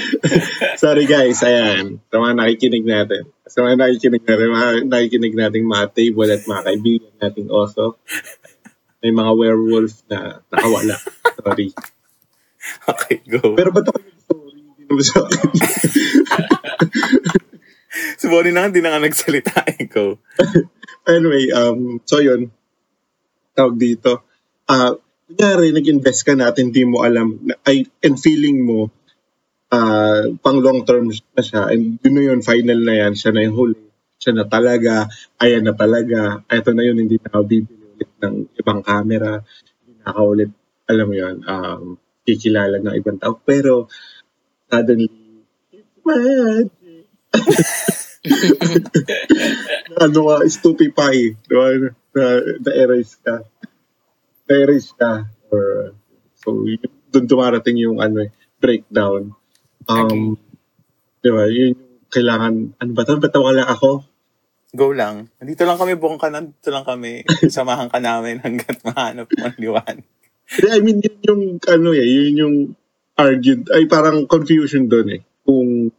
Sorry 0.82 1.08
guys, 1.08 1.40
ayan. 1.46 2.02
Sa 2.10 2.20
mga 2.20 2.32
nakikinig 2.36 2.84
natin. 2.84 3.22
Sa 3.48 3.64
mga 3.64 3.80
nakikinig 3.80 4.24
natin, 4.28 4.46
mga 4.50 4.68
nakikinig 4.92 5.34
nating 5.38 5.64
mga 5.64 5.86
table 5.94 6.28
at 6.28 6.42
mga 6.44 6.62
kaibigan 6.68 7.14
nating 7.22 7.48
oso. 7.48 7.96
May 9.00 9.14
mga 9.14 9.32
werewolf 9.32 10.04
na 10.10 10.42
nakawala. 10.52 10.96
Sorry. 11.40 11.72
okay, 12.92 13.16
go. 13.24 13.56
Pero 13.56 13.70
ba't 13.72 13.88
ako 13.88 13.98
yung 13.98 14.20
story? 14.20 14.60
Hindi 14.62 14.82
naman 14.90 15.04
sa 15.06 15.18
akin. 15.24 15.48
Si 18.22 18.30
Bonnie 18.30 18.54
na 18.54 18.70
hindi 18.70 18.78
na 18.78 18.94
nga 18.94 19.02
nagsalita. 19.02 19.66
Go. 19.90 20.22
anyway, 21.10 21.50
um, 21.50 21.98
so 22.06 22.22
yun. 22.22 22.54
Tawag 23.58 23.74
dito. 23.74 24.22
Ah, 24.70 24.94
kunyari, 25.26 25.74
nag-invest 25.74 26.22
ka 26.22 26.38
natin, 26.38 26.70
hindi 26.70 26.86
mo 26.86 27.02
alam, 27.02 27.42
ay, 27.66 27.82
and 27.98 28.22
feeling 28.22 28.62
mo, 28.62 28.94
ah, 29.74 30.30
pang 30.38 30.62
long 30.62 30.86
term 30.86 31.10
na 31.10 31.42
siya, 31.42 31.74
and 31.74 31.98
yun 31.98 32.14
na 32.14 32.22
yun, 32.30 32.40
final 32.46 32.78
na 32.78 32.94
yan, 32.94 33.18
siya 33.18 33.34
na 33.34 33.42
yung 33.42 33.58
huli, 33.58 33.82
siya 34.22 34.38
na 34.38 34.46
talaga, 34.46 35.10
ayan 35.42 35.66
na 35.66 35.74
talaga, 35.74 36.46
eto 36.46 36.70
na 36.70 36.86
yun, 36.86 37.02
hindi 37.02 37.18
na 37.18 37.26
ako 37.26 37.42
bibili 37.42 37.84
ulit 37.90 38.12
ng 38.22 38.36
ibang 38.54 38.86
camera, 38.86 39.42
hindi 39.82 39.92
na 39.98 40.06
ako 40.14 40.20
ulit, 40.30 40.50
alam 40.86 41.06
mo 41.10 41.14
yun, 41.18 41.36
um, 41.42 41.82
kikilala 42.22 42.78
ng 42.78 42.94
ibang 43.02 43.18
tao, 43.18 43.34
pero, 43.42 43.90
suddenly, 44.70 45.10
it's 45.74 45.98
magic. 48.24 48.94
ano 49.98 50.18
ka, 50.30 50.36
stupefy, 50.46 51.34
di 51.34 51.54
ba? 51.54 51.66
Na, 52.14 52.24
na-erase 52.62 53.16
ka. 53.20 53.34
Na-erase 54.46 54.92
ka. 54.94 55.26
Or, 55.50 55.94
so, 56.38 56.64
yun, 56.64 56.86
doon 57.12 57.26
dumarating 57.26 57.78
yung 57.82 57.98
ano, 57.98 58.24
eh, 58.24 58.30
breakdown. 58.62 59.34
Um, 59.90 60.38
di 61.20 61.30
ba, 61.30 61.50
yun 61.50 61.74
yung 61.74 61.82
kailangan, 62.12 62.54
ano 62.78 62.90
ba 62.94 63.02
ito? 63.02 63.18
Ba't 63.18 63.36
wala 63.36 63.64
ako? 63.66 64.06
Go 64.72 64.96
lang. 64.96 65.28
Nandito 65.36 65.68
lang 65.68 65.76
kami, 65.76 66.00
buong 66.00 66.16
ka 66.16 66.32
nandito 66.32 66.72
lang 66.72 66.88
kami. 66.88 67.28
Samahan 67.52 67.92
ka 67.92 68.00
namin 68.00 68.40
hanggat 68.40 68.80
mahanap 68.80 69.28
mo 69.28 69.40
ang 69.44 69.56
liwan. 69.60 69.96
I 70.52 70.80
mean, 70.80 71.00
yun 71.00 71.18
yung, 71.24 71.42
ano 71.64 71.88
eh, 71.92 72.04
yun 72.08 72.36
yung 72.40 72.56
argued, 73.16 73.68
ay 73.68 73.84
parang 73.84 74.24
confusion 74.24 74.88
doon 74.88 75.08
eh. 75.16 75.22
Kung, 75.44 75.92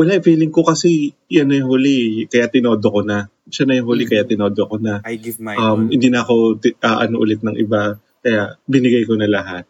wala, 0.00 0.16
eh, 0.16 0.24
feeling 0.24 0.48
ko 0.48 0.64
kasi, 0.64 1.12
yan 1.28 1.52
na 1.52 1.60
yung 1.60 1.76
huli, 1.76 2.24
kaya 2.24 2.48
tinodo 2.48 2.88
ko 2.88 3.04
na. 3.04 3.28
Siya 3.52 3.68
na 3.68 3.76
yung 3.76 3.88
huli, 3.92 4.08
kaya 4.08 4.24
tinodo 4.24 4.64
ko 4.64 4.80
na. 4.80 5.04
I 5.04 5.20
give 5.20 5.36
my 5.36 5.52
um, 5.60 5.92
hindi 5.92 6.08
na 6.08 6.24
ako 6.24 6.56
ah, 6.80 7.04
ano 7.04 7.20
ulit 7.20 7.44
ng 7.44 7.60
iba. 7.60 8.00
Kaya 8.24 8.56
binigay 8.64 9.04
ko 9.04 9.20
na 9.20 9.28
lahat. 9.28 9.68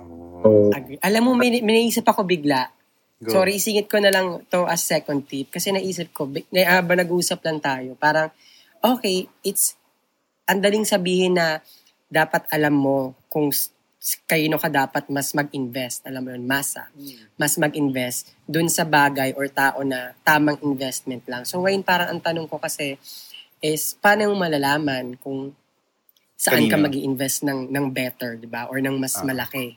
Oh, 0.00 0.28
So, 0.38 0.48
Agree. 0.70 1.00
Alam 1.02 1.22
mo, 1.28 1.30
may, 1.34 1.50
may 1.60 1.84
naisip 1.84 2.06
ako 2.06 2.24
bigla. 2.24 2.70
go. 3.20 3.42
Sorry, 3.42 3.58
isingit 3.58 3.90
ko 3.90 3.98
na 3.98 4.14
lang 4.14 4.46
to 4.48 4.64
as 4.64 4.86
second 4.86 5.26
tip. 5.26 5.50
Kasi 5.50 5.74
naisip 5.74 6.14
ko, 6.14 6.30
na, 6.54 6.78
habang 6.78 7.02
nag-uusap 7.02 7.42
lang 7.42 7.58
tayo, 7.58 7.98
parang, 7.98 8.30
okay, 8.80 9.26
it's, 9.42 9.74
ang 10.46 10.62
daling 10.62 10.86
sabihin 10.86 11.36
na 11.36 11.60
dapat 12.08 12.48
alam 12.48 12.72
mo 12.72 13.12
kung 13.28 13.52
kayno 14.24 14.56
ka 14.56 14.70
dapat 14.70 15.10
mas 15.10 15.34
mag-invest. 15.34 16.06
Alam 16.06 16.22
mo 16.22 16.30
yun, 16.30 16.46
masa. 16.46 16.86
Mas 17.34 17.58
mag-invest 17.58 18.30
dun 18.46 18.70
sa 18.70 18.86
bagay 18.86 19.34
or 19.34 19.50
tao 19.50 19.82
na 19.82 20.14
tamang 20.22 20.56
investment 20.62 21.26
lang. 21.26 21.42
So 21.42 21.58
ngayon 21.58 21.82
parang 21.82 22.14
ang 22.14 22.20
tanong 22.22 22.46
ko 22.46 22.56
kasi 22.56 22.94
is, 23.58 23.98
paano 23.98 24.30
mo 24.30 24.38
malalaman 24.38 25.18
kung 25.18 25.50
saan 26.38 26.70
ka 26.70 26.78
Kanino? 26.78 26.86
mag 26.86 26.94
invest 26.94 27.42
ng, 27.42 27.66
ng 27.66 27.86
better, 27.90 28.38
di 28.38 28.46
ba? 28.46 28.70
Or 28.70 28.78
ng 28.78 28.94
mas 28.94 29.18
Ah. 29.18 29.26
malaki. 29.26 29.74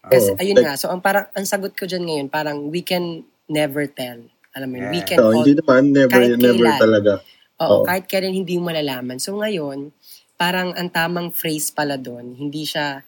Kasi, 0.00 0.32
Oo. 0.32 0.40
ayun 0.40 0.56
Like- 0.56 0.64
nga, 0.64 0.74
so 0.80 0.88
ang 0.88 1.04
parang, 1.04 1.28
ang 1.36 1.44
sagot 1.44 1.76
ko 1.76 1.84
dyan 1.84 2.08
ngayon, 2.08 2.28
parang 2.32 2.72
we 2.72 2.80
can 2.80 3.20
never 3.44 3.84
tell. 3.84 4.16
Alam 4.56 4.68
mo 4.72 4.76
yun, 4.80 4.88
we 4.88 5.04
Yeah. 5.04 5.08
can 5.12 5.18
so, 5.20 5.24
all, 5.28 5.44
hindi 5.44 5.52
naman, 5.52 5.82
never, 5.92 6.12
kahit 6.16 6.30
never 6.40 6.56
kailan. 6.64 6.80
talaga. 6.80 7.12
oo, 7.58 7.68
oo. 7.68 7.84
kahit 7.84 8.04
kailan 8.08 8.32
hindi 8.32 8.56
mo 8.56 8.72
malalaman. 8.72 9.20
So 9.20 9.36
ngayon, 9.36 9.92
parang 10.40 10.72
ang 10.72 10.88
tamang 10.88 11.28
phrase 11.28 11.68
pala 11.68 12.00
doon, 12.00 12.32
hindi 12.32 12.64
siya, 12.64 13.04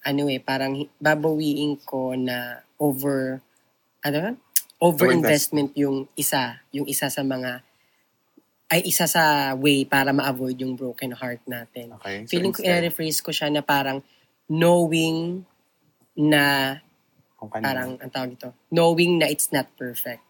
ano 0.00 0.32
eh, 0.32 0.40
parang 0.40 0.72
hi- 0.76 0.92
babawiin 0.96 1.80
ko 1.84 2.16
na 2.16 2.64
over, 2.80 3.40
ano 4.00 4.16
ba? 4.20 4.32
Over 4.80 5.12
investment 5.12 5.76
yung 5.76 6.08
isa, 6.16 6.64
yung 6.72 6.88
isa 6.88 7.12
sa 7.12 7.20
mga, 7.20 7.60
ay 8.70 8.80
isa 8.86 9.04
sa 9.04 9.52
way 9.58 9.84
para 9.84 10.14
ma-avoid 10.14 10.56
yung 10.62 10.72
broken 10.72 11.12
heart 11.12 11.42
natin. 11.44 11.92
Okay. 12.00 12.24
so 12.24 12.32
Feeling 12.32 12.54
ko, 12.54 12.64
instead, 12.64 12.80
i-rephrase 12.80 13.20
ko 13.20 13.30
siya 13.34 13.52
na 13.52 13.60
parang 13.60 14.00
knowing 14.48 15.44
na 16.16 16.76
kung 17.36 17.48
parang, 17.48 17.96
ang 17.96 18.10
tawag 18.12 18.36
dito, 18.36 18.52
knowing 18.68 19.20
na 19.20 19.28
it's 19.28 19.48
not 19.48 19.68
perfect. 19.76 20.20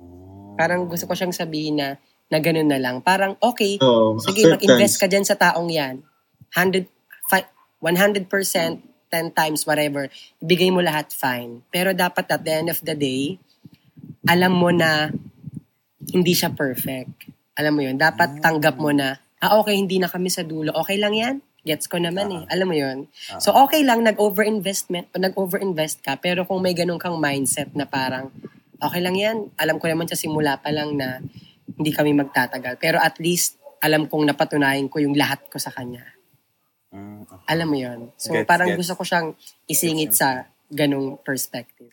Oh. 0.00 0.56
Parang 0.56 0.88
gusto 0.88 1.04
ko 1.04 1.12
siyang 1.12 1.36
sabihin 1.36 1.76
na, 1.80 1.88
na 2.32 2.38
ganun 2.40 2.68
na 2.68 2.80
lang. 2.80 3.04
Parang, 3.04 3.36
okay, 3.40 3.76
Oo, 3.80 4.16
sige, 4.20 4.48
mag-invest 4.48 4.96
ka 4.96 5.04
dyan 5.04 5.24
sa 5.24 5.36
taong 5.36 5.68
yan. 5.68 6.00
100, 6.52 6.88
fi- 6.88 6.93
100%, 7.82 8.26
10 8.26 9.30
times, 9.30 9.62
whatever. 9.62 10.10
Ibigay 10.42 10.74
mo 10.74 10.82
lahat, 10.82 11.14
fine. 11.14 11.62
Pero 11.70 11.94
dapat 11.94 12.26
at 12.30 12.42
the 12.42 12.52
end 12.52 12.68
of 12.70 12.82
the 12.82 12.98
day, 12.98 13.38
alam 14.26 14.52
mo 14.56 14.74
na 14.74 15.12
hindi 16.10 16.32
siya 16.34 16.50
perfect. 16.50 17.30
Alam 17.54 17.72
mo 17.78 17.80
yun, 17.86 17.94
dapat 17.94 18.42
tanggap 18.42 18.76
mo 18.76 18.90
na, 18.90 19.14
ah, 19.38 19.60
okay, 19.62 19.78
hindi 19.78 20.02
na 20.02 20.10
kami 20.10 20.32
sa 20.32 20.42
dulo. 20.42 20.74
Okay 20.74 20.98
lang 20.98 21.14
yan? 21.14 21.34
Gets 21.64 21.88
ko 21.88 21.96
naman 21.96 22.28
eh. 22.28 22.42
Alam 22.52 22.66
mo 22.68 22.76
yun? 22.76 23.08
So, 23.40 23.54
okay 23.56 23.80
lang, 23.86 24.04
nag-over-investment, 24.04 25.14
nag-over-invest 25.16 26.04
ka, 26.04 26.20
pero 26.20 26.44
kung 26.44 26.60
may 26.60 26.76
ganun 26.76 27.00
kang 27.00 27.16
mindset 27.16 27.72
na 27.72 27.88
parang, 27.88 28.28
okay 28.76 29.00
lang 29.00 29.16
yan, 29.16 29.36
alam 29.56 29.80
ko 29.80 29.88
naman 29.88 30.04
sa 30.04 30.18
simula 30.18 30.60
pa 30.60 30.68
lang 30.68 30.92
na 30.98 31.24
hindi 31.74 31.90
kami 31.90 32.12
magtatagal. 32.12 32.76
Pero 32.76 33.00
at 33.00 33.16
least, 33.16 33.56
alam 33.80 34.08
kong 34.08 34.28
napatunayan 34.28 34.92
ko 34.92 35.00
yung 35.00 35.16
lahat 35.16 35.44
ko 35.48 35.56
sa 35.56 35.72
kanya. 35.72 36.04
Mm, 36.94 37.26
okay. 37.26 37.46
Alam 37.50 37.66
mo 37.66 37.76
yun? 37.76 38.00
So, 38.14 38.30
Gets, 38.32 38.46
parang 38.46 38.68
gets. 38.70 38.78
gusto 38.86 38.94
ko 38.94 39.02
siyang 39.02 39.28
isingit 39.66 40.14
Gets 40.14 40.22
sa 40.22 40.28
ganung 40.70 41.18
perspective. 41.20 41.90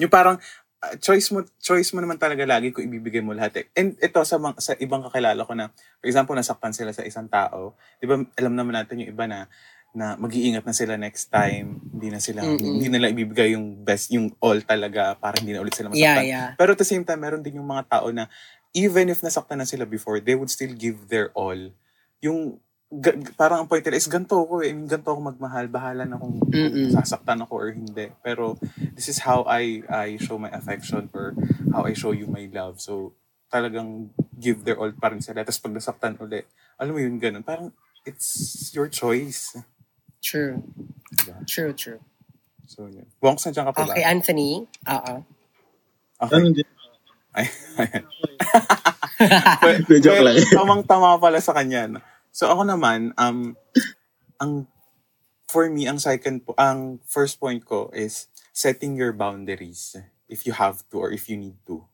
Yung 0.00 0.08
parang, 0.10 0.40
ah, 0.80 0.94
choice 0.98 1.28
mo 1.30 1.44
choice 1.60 1.92
mo 1.92 2.00
naman 2.00 2.16
talaga 2.16 2.42
lagi 2.48 2.72
kung 2.72 2.82
ibibigay 2.88 3.20
mo 3.20 3.36
lahat 3.36 3.60
eh. 3.60 3.64
And 3.76 3.94
ito 4.00 4.18
sa 4.24 4.40
mga, 4.40 4.56
sa 4.58 4.72
ibang 4.80 5.04
kakilala 5.04 5.44
ko 5.44 5.52
na 5.52 5.68
for 6.00 6.08
example 6.08 6.34
nasaktan 6.34 6.72
sila 6.72 6.90
sa 6.90 7.04
isang 7.04 7.28
tao, 7.28 7.76
'di 8.00 8.04
ba 8.08 8.20
alam 8.40 8.54
naman 8.56 8.74
natin 8.74 9.04
yung 9.04 9.12
iba 9.12 9.24
na 9.28 9.46
na 9.94 10.18
mag-iingat 10.18 10.66
na 10.66 10.74
sila 10.74 10.98
next 10.98 11.30
time, 11.30 11.78
hindi 11.94 12.10
na 12.10 12.18
sila 12.18 12.42
Mm-mm. 12.42 12.58
hindi 12.58 12.90
nila 12.90 13.14
ibibigay 13.14 13.54
yung 13.54 13.86
best, 13.86 14.10
yung 14.10 14.34
all 14.42 14.58
talaga 14.66 15.14
para 15.14 15.38
hindi 15.38 15.54
na 15.54 15.62
ulit 15.62 15.78
sila 15.78 15.94
Yeah, 15.94 16.18
masaktan. 16.18 16.24
yeah. 16.26 16.48
Pero 16.58 16.74
at 16.74 16.80
the 16.82 16.88
same 16.88 17.06
time, 17.06 17.22
meron 17.22 17.46
din 17.46 17.62
yung 17.62 17.70
mga 17.70 17.86
tao 17.86 18.10
na 18.10 18.26
even 18.74 19.06
if 19.06 19.22
nasaktan 19.22 19.62
na 19.62 19.68
sila 19.70 19.86
before, 19.86 20.18
they 20.18 20.34
would 20.34 20.50
still 20.50 20.74
give 20.74 21.06
their 21.06 21.30
all. 21.38 21.70
Yung 22.18 22.58
ga- 23.00 23.18
parang 23.34 23.64
ang 23.64 23.68
point 23.70 23.82
nila 23.82 23.96
is 23.96 24.06
ganito 24.06 24.36
ako 24.36 24.62
eh. 24.62 24.70
I 24.70 24.76
mean, 24.76 24.86
ganito 24.86 25.10
ako 25.10 25.20
magmahal. 25.24 25.66
Bahala 25.68 26.04
na 26.04 26.18
kung 26.18 26.38
Mm-mm. 26.50 26.90
sasaktan 26.92 27.42
ako 27.42 27.54
or 27.56 27.68
hindi. 27.72 28.10
Pero 28.20 28.58
this 28.94 29.08
is 29.08 29.22
how 29.22 29.42
I 29.46 29.82
I 29.86 30.18
show 30.18 30.36
my 30.36 30.50
affection 30.50 31.10
or 31.14 31.34
how 31.70 31.86
I 31.86 31.94
show 31.94 32.12
you 32.12 32.26
my 32.26 32.46
love. 32.50 32.78
So 32.78 33.14
talagang 33.50 34.10
give 34.34 34.66
their 34.66 34.78
all 34.78 34.90
pa 34.92 35.10
rin 35.10 35.22
sila. 35.22 35.42
Tapos 35.42 35.62
pag 35.62 35.74
nasaktan 35.74 36.18
ulit, 36.18 36.46
alam 36.76 36.94
mo 36.94 37.00
yun, 37.00 37.18
ganun. 37.18 37.42
Parang 37.42 37.70
it's 38.04 38.70
your 38.74 38.86
choice. 38.86 39.54
True. 40.20 40.62
Diba? 41.14 41.38
True, 41.46 41.72
true. 41.72 42.00
So 42.64 42.88
yun. 42.88 43.06
Wonks, 43.20 43.44
nandiyan 43.46 43.70
ka 43.70 43.72
pa 43.76 43.84
ba? 43.84 43.92
Okay, 43.92 44.04
Anthony. 44.04 44.64
Oo. 44.88 45.14
Okay. 46.18 46.34
Ano 46.40 46.48
din? 46.50 46.68
Ay, 47.34 47.46
ayan. 47.82 48.04
Joke 50.04 50.22
lang. 50.22 50.36
tamang-tama 50.50 51.18
pala 51.18 51.38
sa 51.42 51.52
kanya. 51.52 51.90
no? 51.90 52.00
So 52.34 52.50
ako 52.50 52.66
naman, 52.66 53.14
um, 53.14 53.54
ang 54.42 54.66
for 55.46 55.70
me, 55.70 55.86
ang 55.86 56.02
second 56.02 56.42
po, 56.42 56.58
ang 56.58 56.98
first 57.06 57.38
point 57.38 57.62
ko 57.62 57.94
is 57.94 58.26
setting 58.50 58.98
your 58.98 59.14
boundaries 59.14 59.94
if 60.26 60.42
you 60.42 60.50
have 60.50 60.82
to 60.90 60.98
or 60.98 61.14
if 61.14 61.30
you 61.30 61.38
need 61.38 61.54
to. 61.70 61.86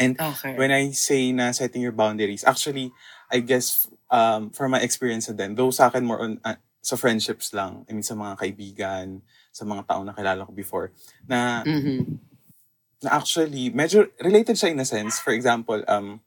And 0.00 0.16
Okay. 0.18 0.56
when 0.56 0.72
I 0.72 0.90
say 0.96 1.30
na 1.30 1.52
setting 1.52 1.84
your 1.84 1.94
boundaries, 1.94 2.42
actually, 2.42 2.90
I 3.30 3.44
guess 3.44 3.86
um, 4.10 4.48
from 4.50 4.72
my 4.72 4.80
experience 4.80 5.28
din, 5.28 5.54
though 5.54 5.70
sa 5.70 5.92
akin 5.92 6.08
more 6.08 6.24
on 6.24 6.40
uh, 6.42 6.56
sa 6.80 6.96
friendships 6.96 7.52
lang, 7.52 7.84
I 7.84 7.92
mean 7.92 8.02
sa 8.02 8.16
mga 8.16 8.40
kaibigan, 8.40 9.20
sa 9.52 9.68
mga 9.68 9.86
taong 9.86 10.08
nakilala 10.08 10.48
ko 10.48 10.52
before, 10.56 10.90
na, 11.28 11.62
Mhm. 11.68 12.18
na 13.04 13.10
actually, 13.12 13.70
medyo 13.70 14.08
related 14.24 14.56
siya 14.56 14.72
in 14.72 14.80
a 14.80 14.88
sense. 14.88 15.20
For 15.20 15.36
example, 15.36 15.84
um, 15.86 16.24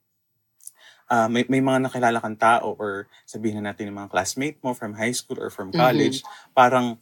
ah, 1.08 1.28
may, 1.28 1.48
may 1.48 1.60
mga 1.60 1.88
nakilala 1.88 2.20
kang 2.20 2.36
tao 2.36 2.76
or 2.76 3.08
sabihin 3.24 3.60
na 3.60 3.72
natin 3.72 3.88
yung 3.90 4.00
mga 4.00 4.12
classmate 4.12 4.60
mo 4.60 4.72
from 4.72 4.94
high 4.94 5.12
school 5.12 5.40
or 5.40 5.48
from 5.48 5.72
college, 5.72 6.22
parang 6.52 7.00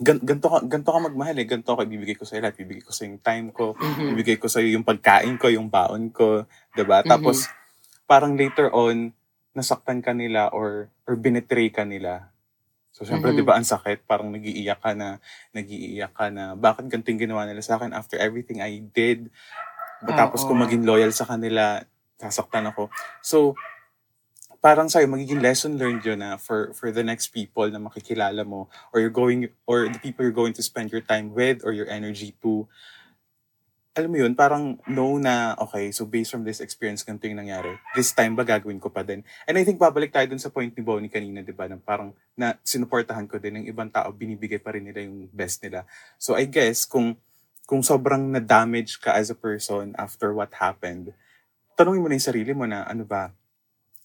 gan, 0.00 0.16
ganto 0.20 0.48
ka 0.48 0.64
ganto 0.64 0.88
ka 0.88 0.98
magmahal 0.98 1.36
eh. 1.36 1.44
Ganto 1.44 1.76
ko 1.76 1.80
ibibigay 1.84 2.16
ko 2.16 2.24
sa 2.24 2.40
lahat. 2.40 2.56
Ibibigay 2.56 2.80
ko 2.80 2.92
sa 2.92 3.04
yung 3.04 3.20
time 3.20 3.52
ko. 3.52 3.76
Mhm. 3.76 4.16
ibigay 4.16 4.36
ko 4.40 4.48
sa 4.48 4.64
yung 4.64 4.82
pagkain 4.82 5.36
ko 5.36 5.52
yung 5.52 5.68
baon 5.68 6.08
ko 6.08 6.48
'di 6.72 6.84
ba 6.84 7.04
tapos 7.04 7.44
parang 8.06 8.32
later 8.34 8.72
on 8.72 9.12
nasaktan 9.52 10.00
ka 10.00 10.16
nila 10.16 10.48
or 10.50 10.88
or 11.04 11.14
binetray 11.14 11.68
ka 11.68 11.84
nila. 11.84 12.32
So 12.90 13.04
syempre 13.04 13.30
Mhm. 13.30 13.36
'di 13.36 13.44
ba 13.44 13.54
ang 13.60 13.68
sakit. 13.68 14.08
Parang 14.08 14.32
nagiiyak 14.32 14.80
ka 14.80 14.96
na 14.96 15.20
nagiiyak 15.52 16.16
ka 16.16 16.32
na 16.32 16.56
bakit 16.56 16.88
ganito 16.88 17.12
yung 17.12 17.20
ginawa 17.20 17.44
nila 17.44 17.60
sa 17.60 17.76
akin 17.76 17.92
after 17.92 18.16
everything 18.16 18.64
I 18.64 18.80
did? 18.80 19.28
Ba- 20.00 20.16
tapos 20.16 20.48
kung 20.48 20.56
Oo. 20.56 20.64
maging 20.64 20.88
loyal 20.88 21.12
sa 21.12 21.28
kanila 21.28 21.84
sasaktan 22.20 22.68
ako 22.68 22.92
so 23.24 23.56
parang 24.60 24.92
sa'yo, 24.92 25.08
magiging 25.08 25.40
lesson 25.40 25.80
learned 25.80 26.04
yun 26.04 26.20
na 26.20 26.36
for, 26.36 26.76
for 26.76 26.92
the 26.92 27.00
next 27.00 27.32
people 27.32 27.64
na 27.72 27.80
makikilala 27.80 28.44
mo 28.44 28.68
or 28.92 29.00
you're 29.00 29.12
going, 29.12 29.48
or 29.64 29.88
the 29.88 29.98
people 29.98 30.20
you're 30.20 30.36
going 30.36 30.52
to 30.52 30.62
spend 30.62 30.92
your 30.92 31.00
time 31.00 31.32
with 31.32 31.64
or 31.64 31.72
your 31.72 31.88
energy 31.88 32.36
to, 32.44 32.68
alam 33.96 34.12
mo 34.12 34.20
yun, 34.20 34.36
parang 34.36 34.78
know 34.86 35.16
na, 35.16 35.56
okay, 35.58 35.90
so 35.90 36.04
based 36.04 36.30
from 36.30 36.44
this 36.44 36.60
experience, 36.60 37.02
ganito 37.02 37.26
yung 37.26 37.40
nangyari. 37.40 37.74
This 37.96 38.12
time 38.12 38.36
ba 38.36 38.44
gagawin 38.44 38.78
ko 38.78 38.92
pa 38.92 39.02
din? 39.02 39.24
And 39.48 39.56
I 39.56 39.64
think 39.64 39.80
babalik 39.80 40.12
tayo 40.12 40.28
dun 40.30 40.38
sa 40.38 40.52
point 40.52 40.70
ni 40.70 40.84
Bonnie 40.84 41.10
kanina, 41.10 41.40
di 41.42 41.56
ba, 41.56 41.66
na 41.66 41.80
parang 41.80 42.12
na 42.36 42.54
sinuportahan 42.62 43.26
ko 43.26 43.40
din 43.40 43.64
ng 43.64 43.66
ibang 43.66 43.88
tao, 43.88 44.12
binibigay 44.12 44.60
pa 44.60 44.76
rin 44.76 44.86
nila 44.86 45.02
yung 45.02 45.26
best 45.32 45.64
nila. 45.64 45.88
So 46.20 46.36
I 46.36 46.46
guess, 46.46 46.84
kung 46.84 47.16
kung 47.64 47.86
sobrang 47.86 48.34
na-damage 48.34 48.98
ka 48.98 49.14
as 49.14 49.30
a 49.30 49.38
person 49.38 49.94
after 49.94 50.34
what 50.34 50.50
happened, 50.58 51.14
tanungin 51.80 52.04
mo 52.04 52.12
na 52.12 52.20
yung 52.20 52.28
sarili 52.28 52.52
mo 52.52 52.68
na, 52.68 52.84
ano 52.84 53.08
ba, 53.08 53.32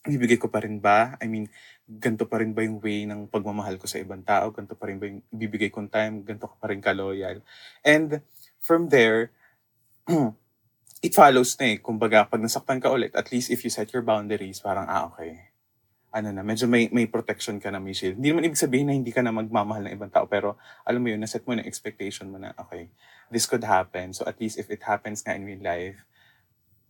bibigay 0.07 0.39
ko 0.39 0.47
pa 0.47 0.63
rin 0.63 0.79
ba? 0.79 1.19
I 1.19 1.27
mean, 1.27 1.51
ganito 1.83 2.23
pa 2.23 2.39
rin 2.39 2.55
ba 2.55 2.63
yung 2.63 2.79
way 2.79 3.03
ng 3.03 3.27
pagmamahal 3.27 3.75
ko 3.75 3.83
sa 3.83 3.99
ibang 3.99 4.23
tao? 4.23 4.55
Ganito 4.55 4.79
pa 4.79 4.87
rin 4.87 4.95
ba 4.95 5.11
yung 5.11 5.19
bibigay 5.27 5.67
kong 5.67 5.91
time? 5.91 6.23
Ganito 6.23 6.47
ka 6.47 6.55
pa 6.55 6.71
rin 6.71 6.79
ka-loyal? 6.79 7.43
And 7.83 8.23
from 8.63 8.87
there, 8.87 9.35
it 11.05 11.11
follows 11.11 11.59
na 11.59 11.75
eh. 11.75 11.77
Kumbaga, 11.83 12.23
pag 12.23 12.39
nasaktan 12.39 12.79
ka 12.79 12.87
ulit, 12.87 13.11
at 13.11 13.27
least 13.35 13.51
if 13.51 13.65
you 13.67 13.73
set 13.73 13.91
your 13.91 14.05
boundaries, 14.05 14.63
parang, 14.63 14.87
ah, 14.87 15.11
okay. 15.11 15.51
Ano 16.15 16.31
na, 16.31 16.47
medyo 16.47 16.63
may, 16.69 16.87
may 16.95 17.11
protection 17.11 17.59
ka 17.59 17.67
na, 17.67 17.83
may. 17.83 17.91
Hindi 17.91 18.31
naman 18.31 18.47
ibig 18.47 18.61
sabihin 18.61 18.87
na 18.87 18.95
hindi 18.95 19.11
ka 19.11 19.19
na 19.19 19.35
magmamahal 19.35 19.91
ng 19.91 19.93
ibang 19.99 20.13
tao, 20.13 20.31
pero 20.31 20.55
alam 20.87 21.03
mo 21.03 21.11
yun, 21.11 21.19
naset 21.19 21.43
mo 21.43 21.51
na 21.51 21.67
expectation 21.67 22.31
mo 22.31 22.39
na, 22.39 22.55
okay, 22.55 22.87
this 23.27 23.43
could 23.43 23.67
happen. 23.67 24.15
So 24.15 24.23
at 24.23 24.39
least 24.39 24.55
if 24.55 24.71
it 24.71 24.79
happens 24.87 25.25
nga 25.27 25.35
in 25.35 25.43
real 25.43 25.59
life, 25.59 26.07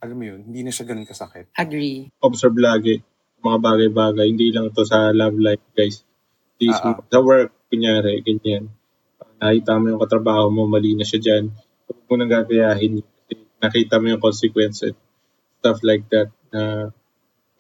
alam 0.01 0.15
mo 0.15 0.25
yun, 0.25 0.41
hindi 0.45 0.61
na 0.63 0.71
siya 0.71 0.85
ganun 0.87 1.07
kasakit. 1.07 1.51
Agree. 1.55 2.09
observe 2.19 2.57
lagi 2.57 3.01
mga 3.45 3.59
bagay-bagay. 3.61 4.25
Hindi 4.25 4.49
lang 4.49 4.73
to 4.73 4.81
sa 4.81 5.13
love 5.13 5.37
life, 5.37 5.61
guys. 5.77 6.01
Di 6.57 6.73
Ah, 6.73 6.97
ah. 6.97 7.05
sa 7.05 7.19
work, 7.21 7.53
kunyari, 7.69 8.25
ganyan. 8.25 8.73
Nakita 9.37 9.77
mo 9.77 9.93
yung 9.93 10.01
katrabaho 10.01 10.49
mo, 10.49 10.65
mali 10.65 10.97
na 10.97 11.05
siya 11.05 11.21
dyan. 11.21 11.53
Huwag 11.85 12.01
mo 12.09 12.13
nang 12.17 12.31
gagayahin. 12.33 13.05
Nakita 13.61 14.01
mo 14.01 14.05
yung 14.09 14.23
consequences. 14.23 14.97
Stuff 15.61 15.79
like 15.85 16.09
that. 16.09 16.33
Na, 16.49 16.89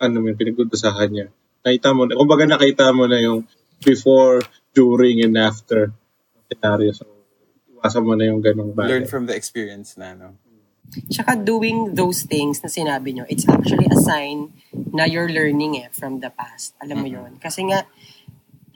ano 0.01 0.15
mo 0.17 0.25
yung 0.33 0.39
pinag-usahan 0.39 1.09
niya. 1.13 1.27
Nakita 1.61 1.93
mo, 1.93 2.09
na- 2.09 2.17
kumbaga 2.17 2.49
nakita 2.49 2.89
mo 2.89 3.05
na 3.05 3.21
yung 3.21 3.45
before, 3.85 4.41
during, 4.73 5.21
and 5.21 5.37
after 5.37 5.93
scenario. 6.49 6.95
So, 6.95 7.05
iwasan 7.77 8.05
mo 8.07 8.15
na 8.17 8.31
yung 8.31 8.41
ganong 8.41 8.73
bagay. 8.73 8.89
Learn 8.89 9.07
from 9.09 9.29
the 9.29 9.35
experience 9.37 9.99
na, 9.99 10.15
no? 10.17 10.39
Tsaka 11.11 11.35
doing 11.35 11.95
those 11.95 12.23
things 12.23 12.63
na 12.63 12.69
sinabi 12.71 13.13
nyo, 13.13 13.25
it's 13.27 13.47
actually 13.49 13.87
a 13.91 13.99
sign 13.99 14.53
na 14.95 15.03
you're 15.03 15.27
learning 15.27 15.75
eh 15.75 15.89
from 15.91 16.19
the 16.23 16.31
past. 16.31 16.71
Alam 16.79 17.03
mo 17.03 17.07
yon 17.07 17.35
Kasi 17.41 17.67
nga, 17.67 17.83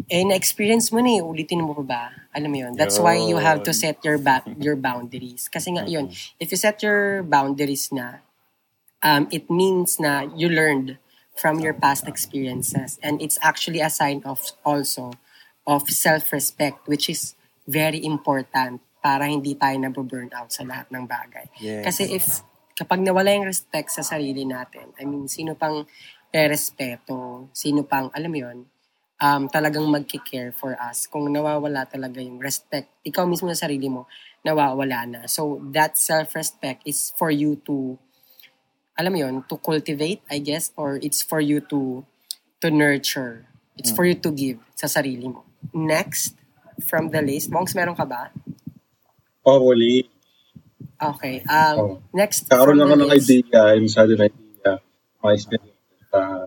eh, 0.09 0.25
na-experience 0.27 0.91
mo 0.91 0.99
na 0.99 1.15
eh, 1.15 1.23
ulitin 1.23 1.63
mo 1.63 1.71
pa 1.79 1.85
ba? 1.85 2.03
Alam 2.35 2.49
mo 2.51 2.57
yon 2.59 2.73
That's 2.75 2.99
why 2.99 3.15
you 3.15 3.37
have 3.39 3.63
to 3.63 3.71
Yun. 3.71 3.79
set 3.79 3.97
your 4.03 4.17
ba- 4.19 4.43
your 4.59 4.75
boundaries. 4.75 5.47
Kasi 5.47 5.77
nga, 5.79 5.87
yun, 5.87 6.11
if 6.41 6.51
you 6.51 6.59
set 6.59 6.83
your 6.83 7.23
boundaries 7.23 7.87
na, 7.93 8.19
um, 8.99 9.31
it 9.31 9.47
means 9.47 9.95
na 9.99 10.27
you 10.35 10.49
learned 10.51 10.99
from 11.39 11.63
your 11.63 11.71
past 11.71 12.03
experiences. 12.03 12.99
And 12.99 13.21
it's 13.23 13.39
actually 13.39 13.79
a 13.79 13.89
sign 13.89 14.27
of 14.27 14.43
also 14.67 15.15
of 15.63 15.87
self-respect, 15.87 16.83
which 16.89 17.07
is 17.07 17.37
very 17.69 18.03
important 18.03 18.81
para 18.99 19.27
hindi 19.27 19.55
tayo 19.55 19.75
nabuburn 19.79 20.31
out 20.35 20.51
sa 20.51 20.67
lahat 20.67 20.91
ng 20.91 21.03
bagay. 21.07 21.47
Yes. 21.59 21.83
Kasi 21.87 22.03
if 22.11 22.25
kapag 22.79 23.03
nawala 23.03 23.35
yung 23.35 23.47
respect 23.47 23.91
sa 23.91 24.03
sarili 24.03 24.47
natin, 24.47 24.95
I 24.95 25.03
mean, 25.03 25.27
sino 25.27 25.55
pang 25.59 25.83
respeto, 26.31 27.49
sino 27.51 27.83
pang, 27.83 28.07
alam 28.15 28.31
mo 28.31 28.39
yun, 28.39 28.57
um, 29.19 29.51
talagang 29.51 29.83
magkikare 29.91 30.55
for 30.55 30.79
us. 30.79 31.09
Kung 31.11 31.27
nawawala 31.27 31.83
talaga 31.89 32.23
yung 32.23 32.39
respect, 32.39 32.87
ikaw 33.03 33.27
mismo 33.27 33.51
sa 33.51 33.67
sarili 33.67 33.91
mo, 33.91 34.07
nawawala 34.47 35.03
na. 35.03 35.19
So, 35.27 35.59
that 35.75 35.99
self-respect 35.99 36.87
is 36.87 37.11
for 37.19 37.27
you 37.27 37.59
to, 37.67 37.99
alam 38.95 39.11
mo 39.11 39.19
yun, 39.19 39.35
to 39.51 39.59
cultivate, 39.59 40.23
I 40.31 40.39
guess, 40.39 40.71
or 40.79 40.95
it's 41.03 41.19
for 41.19 41.43
you 41.43 41.59
to 41.67 42.07
to 42.59 42.67
nurture. 42.67 43.47
It's 43.79 43.95
for 43.95 44.03
you 44.03 44.19
to 44.19 44.31
give 44.35 44.59
sa 44.75 44.91
sarili 44.91 45.31
mo. 45.31 45.47
Next, 45.71 46.35
from 46.83 47.15
the 47.15 47.23
list, 47.23 47.47
Monks, 47.47 47.71
meron 47.71 47.95
ka 47.95 48.03
ba? 48.03 48.27
Oh, 49.45 49.59
wali. 49.63 50.05
Okay. 50.99 51.43
Um, 51.47 51.75
Oh. 51.79 51.93
Next, 52.11 52.47
Karoon 52.49 52.75
lang 52.79 52.91
ako 52.91 53.07
ng 53.07 53.11
idea. 53.15 53.61
Yung 53.79 53.87
na 53.87 54.25
idea. 54.27 54.71
Mga 55.23 55.33
experience. 55.35 55.77
Uh, 56.11 56.43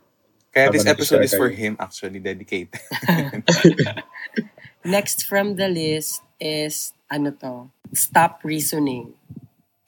Kaya 0.52 0.66
this 0.68 0.84
episode 0.84 1.24
is 1.24 1.32
for 1.32 1.48
kayo. 1.48 1.56
him, 1.56 1.72
actually, 1.80 2.20
dedicated. 2.20 2.76
Next 4.84 5.24
from 5.24 5.56
the 5.56 5.68
list 5.70 6.20
is, 6.40 6.92
ano 7.08 7.32
to, 7.40 7.70
stop 7.96 8.42
reasoning. 8.44 9.14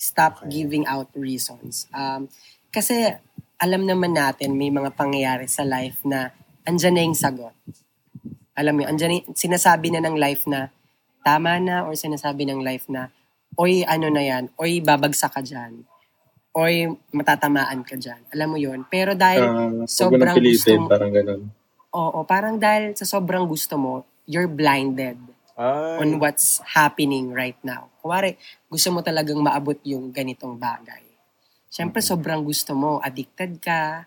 Stop 0.00 0.40
Okay. 0.44 0.62
giving 0.62 0.84
out 0.88 1.08
reasons. 1.12 1.88
Um, 1.92 2.28
kasi, 2.72 3.12
alam 3.60 3.84
naman 3.84 4.16
natin, 4.16 4.56
may 4.56 4.68
mga 4.72 4.96
pangyayari 4.96 5.48
sa 5.48 5.64
life 5.64 6.00
na 6.04 6.32
andyan 6.64 6.94
na 6.96 7.02
yung 7.04 7.16
sagot. 7.18 7.52
Alam 8.56 8.72
mo, 8.76 8.80
yun, 8.86 8.96
andyan 8.96 9.10
na, 9.10 9.34
sinasabi 9.34 9.92
na 9.92 10.00
ng 10.00 10.16
life 10.16 10.46
na 10.48 10.70
tama 11.24 11.56
na 11.56 11.88
or 11.88 11.96
sinasabi 11.96 12.44
ng 12.44 12.60
life 12.60 12.86
na 12.92 13.08
oy, 13.58 13.86
ano 13.86 14.10
na 14.10 14.22
yan, 14.22 14.50
oy, 14.58 14.82
babagsak 14.82 15.34
ka 15.38 15.42
dyan. 15.42 15.86
Oy, 16.54 16.86
matatamaan 17.10 17.82
ka 17.82 17.98
dyan. 17.98 18.22
Alam 18.30 18.48
mo 18.54 18.58
yon 18.58 18.86
Pero 18.86 19.14
dahil 19.18 19.42
uh, 19.42 19.86
sobrang 19.90 20.38
gusto 20.38 20.70
mo, 20.78 20.86
parang 20.86 21.10
ganun. 21.10 21.42
oo, 21.94 22.18
parang 22.26 22.54
dahil 22.58 22.94
sa 22.94 23.06
sobrang 23.06 23.46
gusto 23.46 23.74
mo, 23.74 24.06
you're 24.26 24.50
blinded 24.50 25.18
Ay. 25.58 26.02
on 26.02 26.18
what's 26.22 26.62
happening 26.62 27.34
right 27.34 27.58
now. 27.66 27.90
Kumari, 27.98 28.38
gusto 28.70 28.90
mo 28.94 29.02
talagang 29.02 29.38
maabot 29.42 29.78
yung 29.82 30.14
ganitong 30.14 30.54
bagay. 30.58 31.02
Siyempre, 31.70 31.98
sobrang 31.98 32.46
gusto 32.46 32.70
mo, 32.78 33.02
addicted 33.02 33.58
ka, 33.58 34.06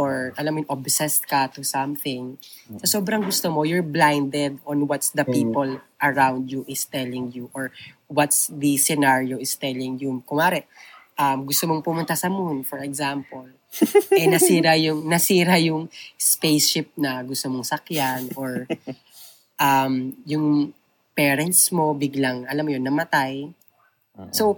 or 0.00 0.32
alam 0.40 0.56
mo 0.56 0.60
obsessed 0.72 1.28
ka 1.28 1.52
to 1.52 1.60
something. 1.60 2.40
Sa 2.80 2.96
sobrang 2.96 3.20
gusto 3.20 3.52
mo, 3.52 3.68
you're 3.68 3.84
blinded 3.84 4.56
on 4.64 4.88
what's 4.88 5.12
the 5.12 5.28
Mm. 5.28 5.34
people 5.36 5.70
around 6.00 6.48
you 6.48 6.64
is 6.64 6.88
telling 6.88 7.28
you 7.36 7.52
or 7.52 7.68
what's 8.08 8.48
the 8.48 8.80
scenario 8.80 9.36
is 9.36 9.52
telling 9.60 10.00
you. 10.00 10.24
Kumari, 10.24 10.64
um, 11.20 11.44
gusto 11.44 11.68
mong 11.68 11.84
pumunta 11.84 12.16
sa 12.16 12.32
moon, 12.32 12.64
for 12.64 12.80
example. 12.80 13.44
eh, 14.16 14.24
nasira 14.24 14.72
yung, 14.80 15.04
nasira 15.04 15.60
yung 15.60 15.92
spaceship 16.16 16.96
na 16.96 17.20
gusto 17.20 17.52
mong 17.52 17.68
sakyan 17.68 18.32
or 18.40 18.64
um, 19.60 20.16
yung 20.24 20.72
parents 21.12 21.68
mo 21.76 21.92
biglang, 21.92 22.48
alam 22.48 22.64
mo 22.64 22.72
yun, 22.72 22.80
namatay. 22.80 23.52
So, 24.32 24.56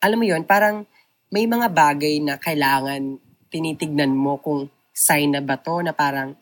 alam 0.00 0.16
mo 0.16 0.24
yun, 0.24 0.48
parang 0.48 0.88
may 1.28 1.44
mga 1.44 1.68
bagay 1.68 2.24
na 2.24 2.40
kailangan 2.40 3.20
tinitignan 3.52 4.12
mo 4.12 4.40
kung 4.40 4.68
sign 4.98 5.38
na 5.38 5.42
ba 5.46 5.62
to 5.62 5.78
na 5.78 5.94
parang, 5.94 6.34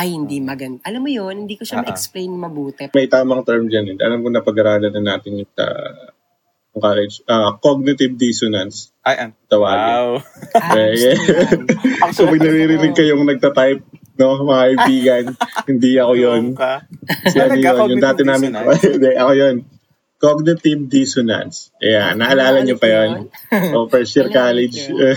ay, 0.00 0.16
hindi 0.16 0.40
maganda. 0.40 0.80
Alam 0.88 1.04
mo 1.04 1.10
yun, 1.12 1.44
hindi 1.44 1.60
ko 1.60 1.68
siya 1.68 1.80
ah. 1.80 1.84
ma-explain 1.84 2.32
mabuti. 2.32 2.88
May 2.96 3.12
tamang 3.12 3.44
term 3.44 3.68
dyan. 3.68 3.92
Eh. 3.92 4.00
Alam 4.00 4.24
ko 4.24 4.28
na 4.32 4.40
pag-aralan 4.40 4.96
na 4.96 5.02
natin 5.04 5.44
yung 5.44 5.52
uh, 5.60 6.08
college. 6.72 7.20
Uh, 7.28 7.60
cognitive 7.60 8.16
dissonance. 8.16 8.96
Ay, 9.04 9.28
an- 9.28 9.36
Tawagin. 9.52 9.84
wow. 9.84 10.10
Yan. 10.72 11.12
So, 12.16 12.24
pag 12.32 12.40
naririnig 12.40 12.96
kayong 12.96 13.28
nagta-type, 13.28 13.84
no, 14.16 14.40
mga 14.44 14.62
kaibigan, 14.64 15.24
hindi 15.70 16.00
ako 16.00 16.12
yun. 16.16 16.42
Ka. 16.56 16.84
Si 17.28 17.36
ano 17.36 17.60
yun, 17.60 17.92
yung 17.96 18.04
dati 18.04 18.22
namin, 18.24 18.56
ako 19.20 19.32
yun. 19.36 19.56
Cognitive 20.20 20.88
dissonance. 20.92 21.72
Ayan, 21.80 22.20
naalala 22.20 22.60
niyo 22.60 22.76
pa 22.76 22.88
yun? 22.92 23.32
o 23.72 23.88
first 23.92 24.12
year 24.14 24.28
college. 24.28 24.76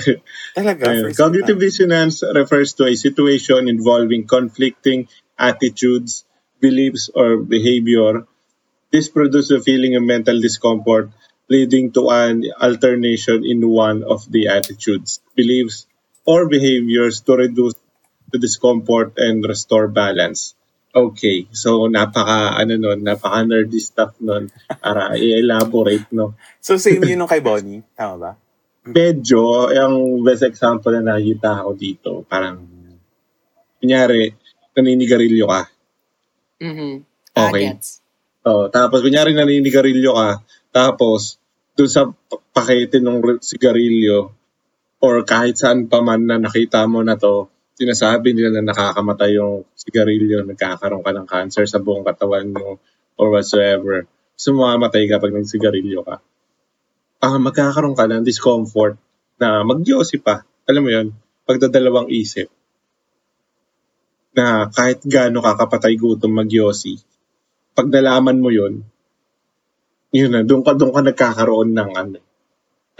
Talaga? 0.57 1.11
First 1.11 1.19
Cognitive 1.19 1.59
time. 1.59 1.65
dissonance 1.67 2.23
refers 2.23 2.71
to 2.79 2.87
a 2.87 2.95
situation 2.95 3.67
involving 3.67 4.23
conflicting 4.25 5.11
attitudes, 5.37 6.23
beliefs, 6.63 7.11
or 7.11 7.43
behavior. 7.43 8.23
This 8.95 9.11
produces 9.11 9.51
a 9.51 9.61
feeling 9.61 9.99
of 9.99 10.07
mental 10.07 10.39
discomfort 10.39 11.11
leading 11.49 11.91
to 11.91 12.09
an 12.09 12.47
alternation 12.61 13.43
in 13.43 13.67
one 13.67 14.03
of 14.07 14.23
the 14.31 14.47
attitudes, 14.47 15.19
beliefs, 15.35 15.85
or 16.25 16.47
behaviors 16.47 17.19
to 17.27 17.35
reduce 17.35 17.75
the 18.31 18.39
discomfort 18.39 19.13
and 19.17 19.43
restore 19.43 19.87
balance. 19.87 20.55
Okay, 20.93 21.49
so 21.49 21.89
napaka 21.89 22.53
ano 22.53 22.77
nun, 22.77 23.01
napaka 23.01 23.41
nerdy 23.41 23.81
stuff 23.81 24.13
nun 24.21 24.53
para 24.77 25.13
i-elaborate 25.17 26.05
no. 26.13 26.37
So 26.61 26.77
same 26.77 27.01
yun 27.01 27.17
nung 27.25 27.31
kay 27.31 27.41
Bonnie. 27.41 27.81
Tama 27.97 28.15
ba? 28.21 28.31
Medyo, 28.83 29.71
yung 29.71 30.21
best 30.21 30.43
example 30.43 30.91
na 30.99 31.15
nakita 31.15 31.63
ko 31.63 31.71
dito, 31.73 32.11
parang, 32.27 32.61
kunyari, 33.79 34.27
naninigarilyo 34.75 35.45
ka. 35.47 35.61
Mhm. 36.59 36.91
Okay. 37.31 37.65
Ah. 37.71 37.79
Oh, 38.43 38.67
tapos, 38.67 38.99
kunyari, 38.99 39.31
naninigarilyo 39.31 40.11
ka, 40.13 40.29
tapos, 40.75 41.39
dun 41.79 41.87
sa 41.87 42.11
pakete 42.51 42.99
ng 42.99 43.39
sigarilyo, 43.39 44.35
or 44.99 45.23
kahit 45.23 45.55
saan 45.55 45.87
pa 45.87 46.03
man 46.03 46.27
na 46.27 46.35
nakita 46.43 46.83
mo 46.83 47.01
na 47.07 47.15
to, 47.15 47.52
sinasabi 47.73 48.33
nila 48.33 48.59
na 48.59 48.73
nakakamatay 48.73 49.37
yung 49.37 49.65
sigarilyo, 49.73 50.45
nagkakaroon 50.45 51.01
ka 51.01 51.11
ng 51.13 51.27
cancer 51.27 51.65
sa 51.65 51.81
buong 51.81 52.05
katawan 52.05 52.53
mo, 52.53 52.77
or 53.17 53.33
whatsoever. 53.33 54.05
So, 54.37 54.53
mamamatay 54.53 55.09
ka 55.09 55.21
pag 55.21 55.33
nagsigarilyo 55.33 56.01
ka. 56.05 56.21
Ah, 57.23 57.39
magkakaroon 57.39 57.97
ka 57.97 58.05
ng 58.09 58.25
discomfort 58.25 58.97
na 59.37 59.65
mag 59.65 59.81
pa. 60.21 60.45
Alam 60.69 60.81
mo 60.85 60.89
yun, 60.91 61.07
pagdadalawang 61.43 62.09
isip 62.13 62.47
na 64.33 64.65
kahit 64.73 65.05
gaano 65.05 65.45
kakapatay 65.45 65.93
gutom 65.93 66.33
mag 66.33 66.49
pag 67.73 67.87
nalaman 67.89 68.37
mo 68.37 68.49
yun, 68.53 68.85
yun 70.13 70.29
na, 70.29 70.45
doon 70.45 70.61
ka, 70.61 70.77
doon 70.77 70.93
ka 70.93 71.01
nagkakaroon 71.01 71.73
ng 71.73 71.89
ano. 71.97 72.19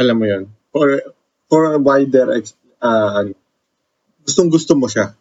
Alam 0.01 0.15
mo 0.17 0.25
yun? 0.25 0.43
For, 0.73 1.13
for 1.45 1.77
a 1.77 1.77
wider, 1.77 2.41
ano, 2.81 3.37
gustong 4.23 4.49
gusto 4.49 4.73
mo 4.73 4.87
siya. 4.87 5.13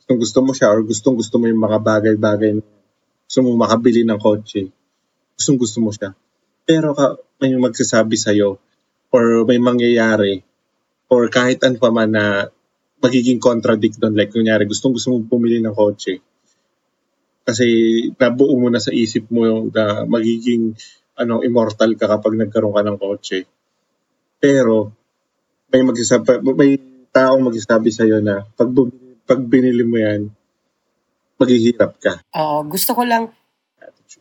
Gustong 0.00 0.18
gusto 0.20 0.38
mo 0.44 0.52
siya 0.52 0.68
or 0.72 0.80
gustong 0.84 1.16
gusto 1.16 1.36
mo 1.40 1.48
yung 1.48 1.60
mga 1.60 1.78
bagay-bagay 1.80 2.60
na 2.60 2.64
gusto 3.24 3.40
mo 3.40 3.56
makabili 3.56 4.04
ng 4.04 4.20
kotse. 4.20 4.68
Gustong 5.40 5.58
gusto 5.58 5.80
mo 5.80 5.90
siya. 5.90 6.12
Pero 6.64 6.92
ka, 6.92 7.16
may 7.40 7.56
magsasabi 7.56 8.16
sa'yo 8.16 8.60
or 9.10 9.24
may 9.48 9.56
mangyayari 9.56 10.44
or 11.08 11.28
kahit 11.32 11.64
ano 11.64 11.80
pa 11.80 11.88
man 11.88 12.12
na 12.12 12.48
magiging 13.00 13.40
contradict 13.40 14.00
doon. 14.00 14.16
Like, 14.16 14.32
kunyari, 14.32 14.64
gustong 14.64 14.96
gusto 14.96 15.12
mo 15.12 15.24
pumili 15.24 15.60
ng 15.60 15.72
kotse 15.72 16.20
kasi 17.44 17.66
nabuo 18.16 18.56
mo 18.56 18.72
na 18.72 18.80
sa 18.80 18.88
isip 18.88 19.28
mo 19.28 19.44
yung 19.44 19.68
na 19.68 20.08
magiging 20.08 20.72
ano 21.20 21.44
immortal 21.44 21.92
ka 21.94 22.08
kapag 22.08 22.40
nagkaroon 22.40 22.72
ka 22.72 22.82
ng 22.82 22.96
kotse. 22.96 23.44
Pero 24.40 24.96
may 25.68 25.84
magsasabi 25.84 26.40
may 26.56 26.80
taong 27.14 27.46
magsasabi 27.46 27.94
sa 27.94 28.02
iyo 28.02 28.18
na 28.18 28.42
pag 28.58 28.66
bumili, 28.66 29.14
pag 29.22 29.38
binili 29.38 29.86
mo 29.86 29.96
yan 29.96 30.26
maghihirap 31.38 31.94
ka. 32.02 32.12
Oo, 32.34 32.66
gusto 32.66 32.94
ko 32.94 33.06
lang 33.06 33.30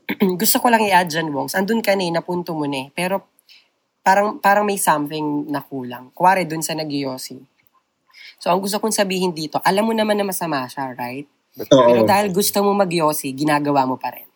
gusto 0.42 0.58
ko 0.60 0.68
lang 0.70 0.84
i-add 0.84 1.10
dyan, 1.10 1.32
Wongs. 1.32 1.56
Andun 1.56 1.80
ka 1.80 1.96
na 1.96 2.04
eh, 2.04 2.12
napunto 2.12 2.52
mo 2.52 2.68
na 2.68 2.86
eh. 2.86 2.88
Pero 2.92 3.24
parang, 4.04 4.36
parang 4.38 4.68
may 4.68 4.76
something 4.76 5.48
na 5.48 5.64
kulang. 5.64 6.12
Kuwari 6.12 6.44
dun 6.44 6.60
sa 6.60 6.76
nagyosi. 6.76 7.40
So, 8.36 8.52
ang 8.52 8.60
gusto 8.60 8.84
kong 8.84 8.92
sabihin 8.92 9.32
dito, 9.32 9.64
alam 9.64 9.88
mo 9.88 9.96
naman 9.96 10.20
na 10.20 10.28
masama 10.28 10.68
siya, 10.68 10.92
right? 11.00 11.24
But, 11.56 11.72
Oo. 11.72 11.88
Pero 11.88 12.02
dahil 12.04 12.36
gusto 12.36 12.60
mo 12.66 12.76
magyosi, 12.76 13.32
ginagawa 13.32 13.88
mo 13.88 13.96
pa 13.96 14.12
rin. 14.12 14.28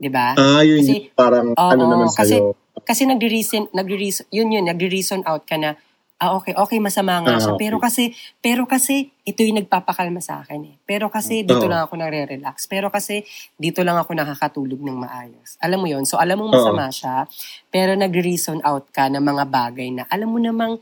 'Di 0.00 0.10
ba? 0.10 0.34
Ah, 0.34 0.66
yun 0.66 0.82
Kasi- 0.82 1.14
parang 1.14 1.54
Oo, 1.54 1.70
ano 1.70 1.84
naman 1.86 2.10
kasi, 2.10 2.42
sa'yo. 2.42 2.58
kasi 2.82 3.06
nagre-reason, 3.06 3.70
nagre-reason, 3.70 4.26
yun 4.34 4.50
yun, 4.50 4.66
nagre-reason 4.66 5.22
out 5.22 5.46
ka 5.46 5.54
na, 5.54 5.78
ah, 6.22 6.38
okay, 6.38 6.54
okay, 6.54 6.78
masama 6.78 7.18
nga 7.18 7.34
Ah, 7.34 7.40
siya. 7.42 7.52
okay. 7.52 7.60
Pero 7.66 7.76
kasi, 7.76 8.04
pero 8.38 8.62
kasi, 8.62 9.10
ito 9.22 9.42
yung 9.42 9.58
nagpapakalma 9.58 10.22
sa 10.22 10.38
akin 10.38 10.62
eh. 10.62 10.74
Pero 10.86 11.10
kasi, 11.10 11.42
dito 11.42 11.66
Oo. 11.66 11.70
lang 11.70 11.82
ako 11.82 11.98
nare-relax. 11.98 12.70
Pero 12.70 12.94
kasi, 12.94 13.26
dito 13.58 13.82
lang 13.82 13.98
ako 13.98 14.14
nakakatulog 14.14 14.78
ng 14.78 15.02
maayos. 15.02 15.58
Alam 15.58 15.82
mo 15.82 15.88
yun? 15.90 16.06
So, 16.06 16.22
alam 16.22 16.38
mo 16.38 16.46
masama 16.46 16.86
siya, 16.88 17.26
pero 17.68 17.98
nagre-reason 17.98 18.62
out 18.62 18.86
ka 18.88 19.10
ng 19.10 19.18
mga 19.18 19.44
bagay 19.50 19.90
na, 19.90 20.06
alam 20.06 20.30
mo 20.30 20.38
namang, 20.38 20.78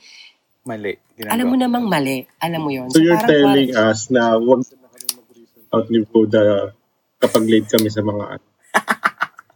mali. 0.61 1.01
Ginagawa. 1.17 1.33
alam 1.33 1.47
mo 1.49 1.57
namang 1.57 1.85
mali. 1.89 2.19
Alam 2.37 2.61
mo 2.61 2.71
yun? 2.71 2.89
So 2.89 3.01
you're 3.01 3.17
parang 3.17 3.29
telling 3.33 3.73
kuwari- 3.73 3.89
us 3.89 4.01
na 4.09 4.37
wag 4.37 4.61
na 4.61 4.89
kami 4.89 5.07
mag-reason 5.17 5.63
out 5.73 5.87
ni 5.89 5.99
Buddha 6.05 6.45
kapag 7.17 7.45
late 7.49 7.69
kami 7.69 7.89
sa 7.89 8.01
mga. 8.01 8.25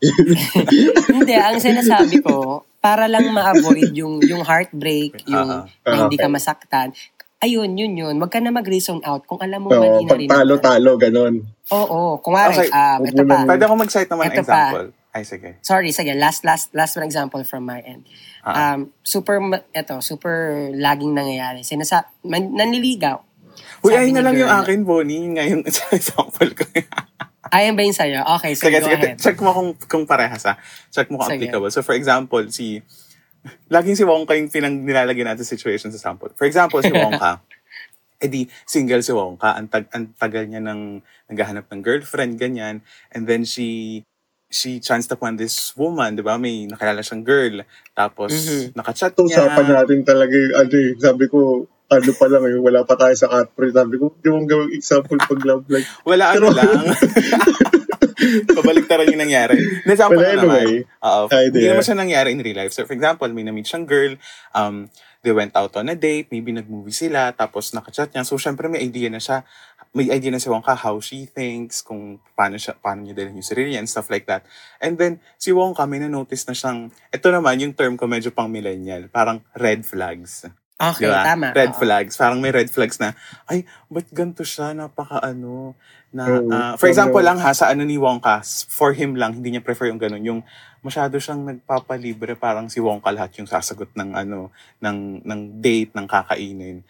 Hindi, 1.15 1.35
ang 1.35 1.59
sinasabi 1.59 2.21
ko, 2.21 2.63
para 2.79 3.07
lang 3.07 3.29
ma-avoid 3.29 3.93
yung, 3.93 4.21
yung 4.21 4.43
heartbreak, 4.43 5.25
yung 5.25 5.49
Ah, 5.49 5.65
na 5.87 5.97
hindi 6.05 6.17
ka 6.17 6.29
masaktan. 6.29 6.93
Ayun, 7.39 7.73
yun 7.75 7.93
yun. 7.93 8.15
Wag 8.17 8.31
ka 8.31 8.41
na 8.41 8.49
mag-reason 8.49 9.01
out 9.03 9.25
kung 9.25 9.37
alam 9.39 9.61
mo 9.61 9.69
So, 9.69 9.77
mali 9.77 10.01
na 10.03 10.15
rin. 10.15 10.27
naman. 10.27 10.37
talo-talo, 10.39 10.91
ganun. 10.97 11.35
Oo, 11.71 12.17
kung 12.19 12.33
nga 12.33 12.49
Okay. 12.49 12.69
um, 12.69 12.99
Huwag 13.01 13.09
ito 13.11 13.23
pa. 13.23 13.37
Pwede 13.45 13.63
ako 13.63 13.75
mag-cite 13.77 14.09
naman 14.09 14.25
ng 14.25 14.33
Ito 14.33 14.43
pa. 14.43 14.45
example. 14.45 14.87
Ay, 15.15 15.23
sige. 15.23 15.49
Sorry, 15.61 15.91
sige. 15.93 16.13
Last, 16.13 16.43
last, 16.43 16.73
last 16.73 16.97
one 16.97 17.05
example 17.05 17.41
from 17.43 17.63
my 17.63 17.79
end. 17.79 18.03
Ah. 18.43 18.75
Um, 18.75 18.97
super, 19.01 19.39
eto, 19.71 20.01
super 20.01 20.35
laging 20.73 21.13
nangyayari. 21.13 21.63
Sinasa, 21.63 22.09
man, 22.23 22.51
nanliligaw. 22.51 23.21
Uy, 23.81 23.93
ayun 23.93 24.17
na 24.17 24.25
lang 24.25 24.35
yung 24.35 24.49
akin, 24.51 24.81
Bonnie. 24.83 25.29
Ngayon, 25.31 25.63
sa 25.69 25.85
example 25.95 26.49
ko. 26.51 26.65
Ayan 27.51 27.75
ba 27.75 27.83
yun 27.83 27.93
sa'yo? 27.93 28.25
Okay, 28.39 28.53
so 28.55 28.67
sige, 28.67 28.79
go 28.79 28.87
sige. 28.87 28.97
ahead. 28.97 29.17
Check 29.19 29.37
mo 29.39 29.51
kung, 29.53 29.71
kung 29.85 30.05
parehas 30.05 30.47
ha. 30.47 30.57
Check 30.89 31.11
mo 31.11 31.19
kung 31.19 31.29
Sige. 31.29 31.45
applicable. 31.45 31.69
So, 31.69 31.83
for 31.83 31.93
example, 31.93 32.45
si... 32.49 32.81
Laging 33.75 33.93
si 33.95 34.05
Wongka 34.05 34.33
yung 34.35 34.49
pinang 34.49 34.73
nilalagay 34.81 35.21
natin 35.21 35.45
situation 35.45 35.93
sa 35.93 36.01
sample. 36.01 36.33
For 36.33 36.49
example, 36.49 36.81
si 36.81 36.89
Wongka. 36.97 37.45
edi 38.17 38.49
single 38.65 39.05
si 39.05 39.13
Wongka. 39.13 39.53
Ang, 39.61 39.69
tag, 39.69 39.85
ang 39.93 40.09
tagal 40.17 40.49
niya 40.49 40.65
ng 40.65 41.03
naghahanap 41.29 41.69
ng 41.69 41.81
girlfriend, 41.85 42.41
ganyan. 42.41 42.81
And 43.13 43.29
then 43.29 43.45
she 43.45 44.01
she 44.49 44.79
chanced 44.79 45.11
upon 45.11 45.35
this 45.35 45.75
woman, 45.75 46.15
di 46.15 46.23
ba? 46.23 46.39
May 46.39 46.65
nakilala 46.65 47.03
siyang 47.03 47.27
girl. 47.27 47.67
Tapos, 47.91 48.31
Mhm. 48.31 48.73
nakachat 48.73 49.13
Ito 49.13 49.27
niya. 49.27 49.45
usapan 49.45 49.67
natin 49.67 49.99
talaga 50.07 50.31
yung 50.31 50.55
ano 50.57 50.77
eh. 50.79 50.91
Sabi 50.97 51.25
ko, 51.27 51.39
ano 51.91 52.11
pa 52.17 52.27
lang 52.33 52.43
eh, 52.49 52.57
wala 52.57 52.81
pa 52.89 52.95
tayo 52.97 53.15
sa 53.15 53.29
catfree. 53.29 53.73
Sabi 53.75 54.01
ko, 54.01 54.17
di 54.17 54.29
mong 54.33 54.49
gawing 54.49 54.73
example 54.73 55.19
pag 55.21 55.41
love 55.45 55.65
life. 55.69 56.01
Wala 56.09 56.33
ano 56.33 56.49
Pero- 56.51 56.59
lang. 56.59 56.85
Pabalik 58.57 58.89
taran 58.89 59.11
yung 59.11 59.21
nangyari. 59.21 59.59
Example 59.85 60.17
But 60.17 60.25
na 60.25 60.33
anyway, 60.39 60.71
naman. 60.87 61.05
Oo. 61.05 61.23
Hindi 61.29 61.67
naman 61.69 61.85
siya 61.85 61.99
nangyari 61.99 62.29
in 62.33 62.41
real 62.41 62.57
life. 62.57 62.73
So, 62.73 62.87
for 62.89 62.95
example, 62.97 63.29
may 63.35 63.45
na-meet 63.45 63.69
siyang 63.69 63.85
girl, 63.85 64.17
um, 64.57 64.89
they 65.21 65.35
went 65.35 65.53
out 65.53 65.77
on 65.77 65.93
a 65.93 65.97
date, 65.99 66.33
maybe 66.33 66.53
nag-movie 66.55 66.95
sila, 66.95 67.35
tapos 67.37 67.77
nakachat 67.77 68.15
niya. 68.15 68.25
So, 68.25 68.41
syempre 68.41 68.71
may 68.71 68.81
idea 68.81 69.13
na 69.13 69.21
siya, 69.21 69.45
may 69.93 70.09
idea 70.09 70.33
na 70.33 70.41
si 70.41 70.49
Wongka 70.49 70.73
how 70.73 70.97
she 71.05 71.29
thinks, 71.29 71.85
kung 71.85 72.23
paano 72.33 72.57
siya, 72.57 72.79
paano 72.81 73.05
niya 73.05 73.13
dalhin 73.19 73.41
yung 73.41 73.47
sarili 73.47 73.75
niya 73.75 73.85
and 73.85 73.91
stuff 73.91 74.09
like 74.09 74.25
that. 74.25 74.47
And 74.81 74.97
then, 74.97 75.21
si 75.37 75.53
Wongka, 75.53 75.85
may 75.85 76.01
na-notice 76.01 76.49
na 76.49 76.55
siyang, 76.57 76.95
ito 77.13 77.27
naman, 77.29 77.61
yung 77.61 77.75
term 77.77 77.99
ko 77.99 78.09
medyo 78.09 78.33
pang 78.33 78.49
millennial, 78.49 79.11
parang 79.13 79.45
red 79.53 79.85
flags. 79.85 80.49
Okay, 80.75 81.07
Di 81.07 81.11
ba? 81.11 81.23
tama. 81.23 81.55
Red 81.55 81.71
Oo. 81.71 81.79
flags. 81.79 82.19
Parang 82.19 82.43
may 82.43 82.51
red 82.51 82.67
flags 82.67 82.99
na, 82.99 83.15
ay, 83.47 83.63
ba't 83.87 84.11
ganito 84.11 84.43
siya? 84.43 84.75
Napaka 84.75 85.23
ano, 85.23 85.79
na, 86.11 86.25
ah, 86.51 86.73
for 86.75 86.91
example 86.91 87.23
ano. 87.23 87.31
lang 87.31 87.39
ha, 87.39 87.55
sa 87.55 87.71
ano 87.71 87.87
ni 87.87 87.95
Wongka, 87.95 88.43
for 88.67 88.91
him 88.91 89.15
lang, 89.15 89.39
hindi 89.39 89.55
niya 89.55 89.63
prefer 89.63 89.87
yung 89.87 90.03
ganun. 90.03 90.23
Yung 90.27 90.41
masyado 90.83 91.15
siyang 91.23 91.47
nagpapalibre, 91.47 92.35
parang 92.35 92.67
si 92.67 92.83
Wongka 92.83 93.15
lahat 93.15 93.39
yung 93.39 93.47
sasagot 93.47 93.95
ng 93.95 94.19
ano, 94.19 94.51
ng, 94.83 95.23
ng 95.23 95.41
date, 95.63 95.95
ng 95.95 96.07
kakainin. 96.11 96.83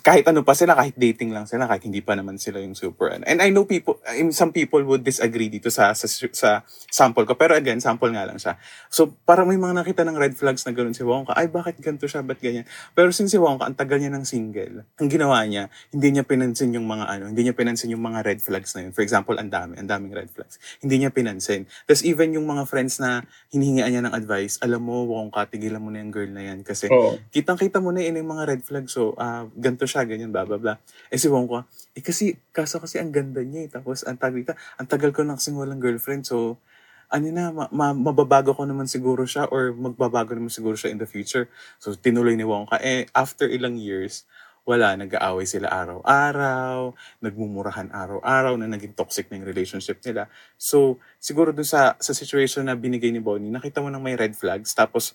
Kahit 0.00 0.24
ano 0.24 0.40
pa 0.40 0.56
sila, 0.56 0.72
kahit 0.72 0.96
dating 0.96 1.36
lang 1.36 1.44
sila, 1.44 1.68
kahit 1.68 1.84
hindi 1.84 2.00
pa 2.00 2.16
naman 2.16 2.40
sila 2.40 2.56
yung 2.56 2.72
super 2.72 3.12
ano. 3.12 3.28
And 3.28 3.44
I 3.44 3.52
know 3.52 3.68
people, 3.68 4.00
I 4.08 4.24
mean, 4.24 4.32
some 4.32 4.48
people 4.48 4.80
would 4.80 5.04
disagree 5.04 5.52
dito 5.52 5.68
sa, 5.68 5.92
sa, 5.92 6.08
sa 6.08 6.64
sample 6.88 7.28
ko. 7.28 7.36
Pero 7.36 7.52
again, 7.52 7.84
sample 7.84 8.08
nga 8.16 8.24
lang 8.24 8.40
siya. 8.40 8.56
So, 8.88 9.12
parang 9.28 9.44
may 9.44 9.60
mga 9.60 9.84
nakita 9.84 10.00
ng 10.08 10.16
red 10.16 10.32
flags 10.32 10.64
na 10.64 10.72
gano'n 10.72 10.96
si 10.96 11.04
Wongka. 11.04 11.36
Ay, 11.36 11.52
bakit 11.52 11.76
ganito 11.84 12.08
siya? 12.08 12.24
Ba't 12.24 12.40
ganyan? 12.40 12.64
Pero 12.96 13.12
since 13.12 13.36
si 13.36 13.38
Wongka, 13.38 13.68
ang 13.68 13.76
tagal 13.76 14.00
niya 14.00 14.08
ng 14.08 14.24
single, 14.24 14.88
ang 14.96 15.08
ginawa 15.12 15.44
niya, 15.44 15.68
hindi 15.92 16.16
niya 16.16 16.24
pinansin 16.24 16.72
yung 16.72 16.88
mga 16.88 17.04
ano, 17.04 17.24
hindi 17.28 17.44
niya 17.44 17.52
pinansin 17.52 17.92
yung 17.92 18.00
mga 18.00 18.24
red 18.24 18.40
flags 18.40 18.72
na 18.72 18.88
yun. 18.88 18.96
For 18.96 19.04
example, 19.04 19.36
ang 19.36 19.52
dami, 19.52 19.76
ang 19.76 19.84
daming 19.84 20.16
red 20.16 20.32
flags. 20.32 20.56
Hindi 20.80 21.04
niya 21.04 21.12
pinansin. 21.12 21.68
Tapos 21.84 22.00
even 22.08 22.32
yung 22.32 22.48
mga 22.48 22.64
friends 22.64 23.04
na 23.04 23.20
hinihingian 23.52 23.92
niya 23.92 24.02
ng 24.08 24.16
advice, 24.16 24.56
alam 24.64 24.80
mo, 24.80 25.04
Wongka, 25.04 25.52
tigilan 25.52 25.84
mo 25.84 25.92
na 25.92 26.00
yung 26.00 26.08
girl 26.08 26.32
na 26.32 26.40
yan. 26.40 26.64
Kasi 26.64 26.88
Oo. 26.88 27.20
kitang-kita 27.28 27.84
mo 27.84 27.92
na 27.92 28.00
yun 28.00 28.16
yung 28.16 28.32
mga 28.32 28.44
red 28.48 28.62
flags. 28.64 28.96
So, 28.96 29.12
ah, 29.20 29.44
ganito 29.74 29.90
siya, 29.90 30.06
ganyan, 30.06 30.30
blah, 30.30 30.46
blah, 30.46 30.62
blah. 30.62 30.76
Eh 31.10 31.18
si 31.18 31.26
Wongka, 31.26 31.66
eh 31.98 32.02
kasi, 32.06 32.38
kaso 32.54 32.78
kasi 32.78 33.02
ang 33.02 33.10
ganda 33.10 33.42
niya 33.42 33.66
eh. 33.66 33.70
Tapos, 33.74 34.06
ang 34.06 34.14
tagal 34.14 34.46
ka, 34.46 34.54
ang 34.78 34.86
tagal 34.86 35.10
ko 35.10 35.26
na 35.26 35.34
kasing 35.34 35.58
walang 35.58 35.82
girlfriend. 35.82 36.22
So, 36.22 36.62
ano 37.10 37.26
na, 37.34 37.50
ma- 37.50 37.72
ma- 37.74 37.98
mababago 37.98 38.54
ko 38.54 38.62
naman 38.62 38.86
siguro 38.86 39.26
siya 39.26 39.50
or 39.50 39.74
magbabago 39.74 40.38
naman 40.38 40.54
siguro 40.54 40.78
siya 40.78 40.94
in 40.94 41.02
the 41.02 41.10
future. 41.10 41.50
So, 41.82 41.98
tinuloy 41.98 42.38
ni 42.38 42.46
Wongka. 42.46 42.78
Eh, 42.78 43.10
after 43.10 43.50
ilang 43.50 43.74
years, 43.74 44.22
wala, 44.64 44.96
nag-aaway 44.96 45.44
sila 45.44 45.68
araw-araw, 45.68 46.96
nagmumurahan 47.20 47.92
araw-araw 47.92 48.56
na 48.56 48.64
naging 48.64 48.96
toxic 48.96 49.28
na 49.28 49.36
yung 49.36 49.44
relationship 49.44 50.00
nila. 50.00 50.30
So, 50.56 50.96
siguro 51.20 51.52
dun 51.52 51.68
sa, 51.68 52.00
sa 52.00 52.16
situation 52.16 52.64
na 52.64 52.72
binigay 52.72 53.12
ni 53.12 53.20
Bonnie, 53.20 53.52
nakita 53.52 53.84
mo 53.84 53.92
nang 53.92 54.00
may 54.00 54.16
red 54.16 54.32
flags, 54.32 54.72
tapos 54.72 55.12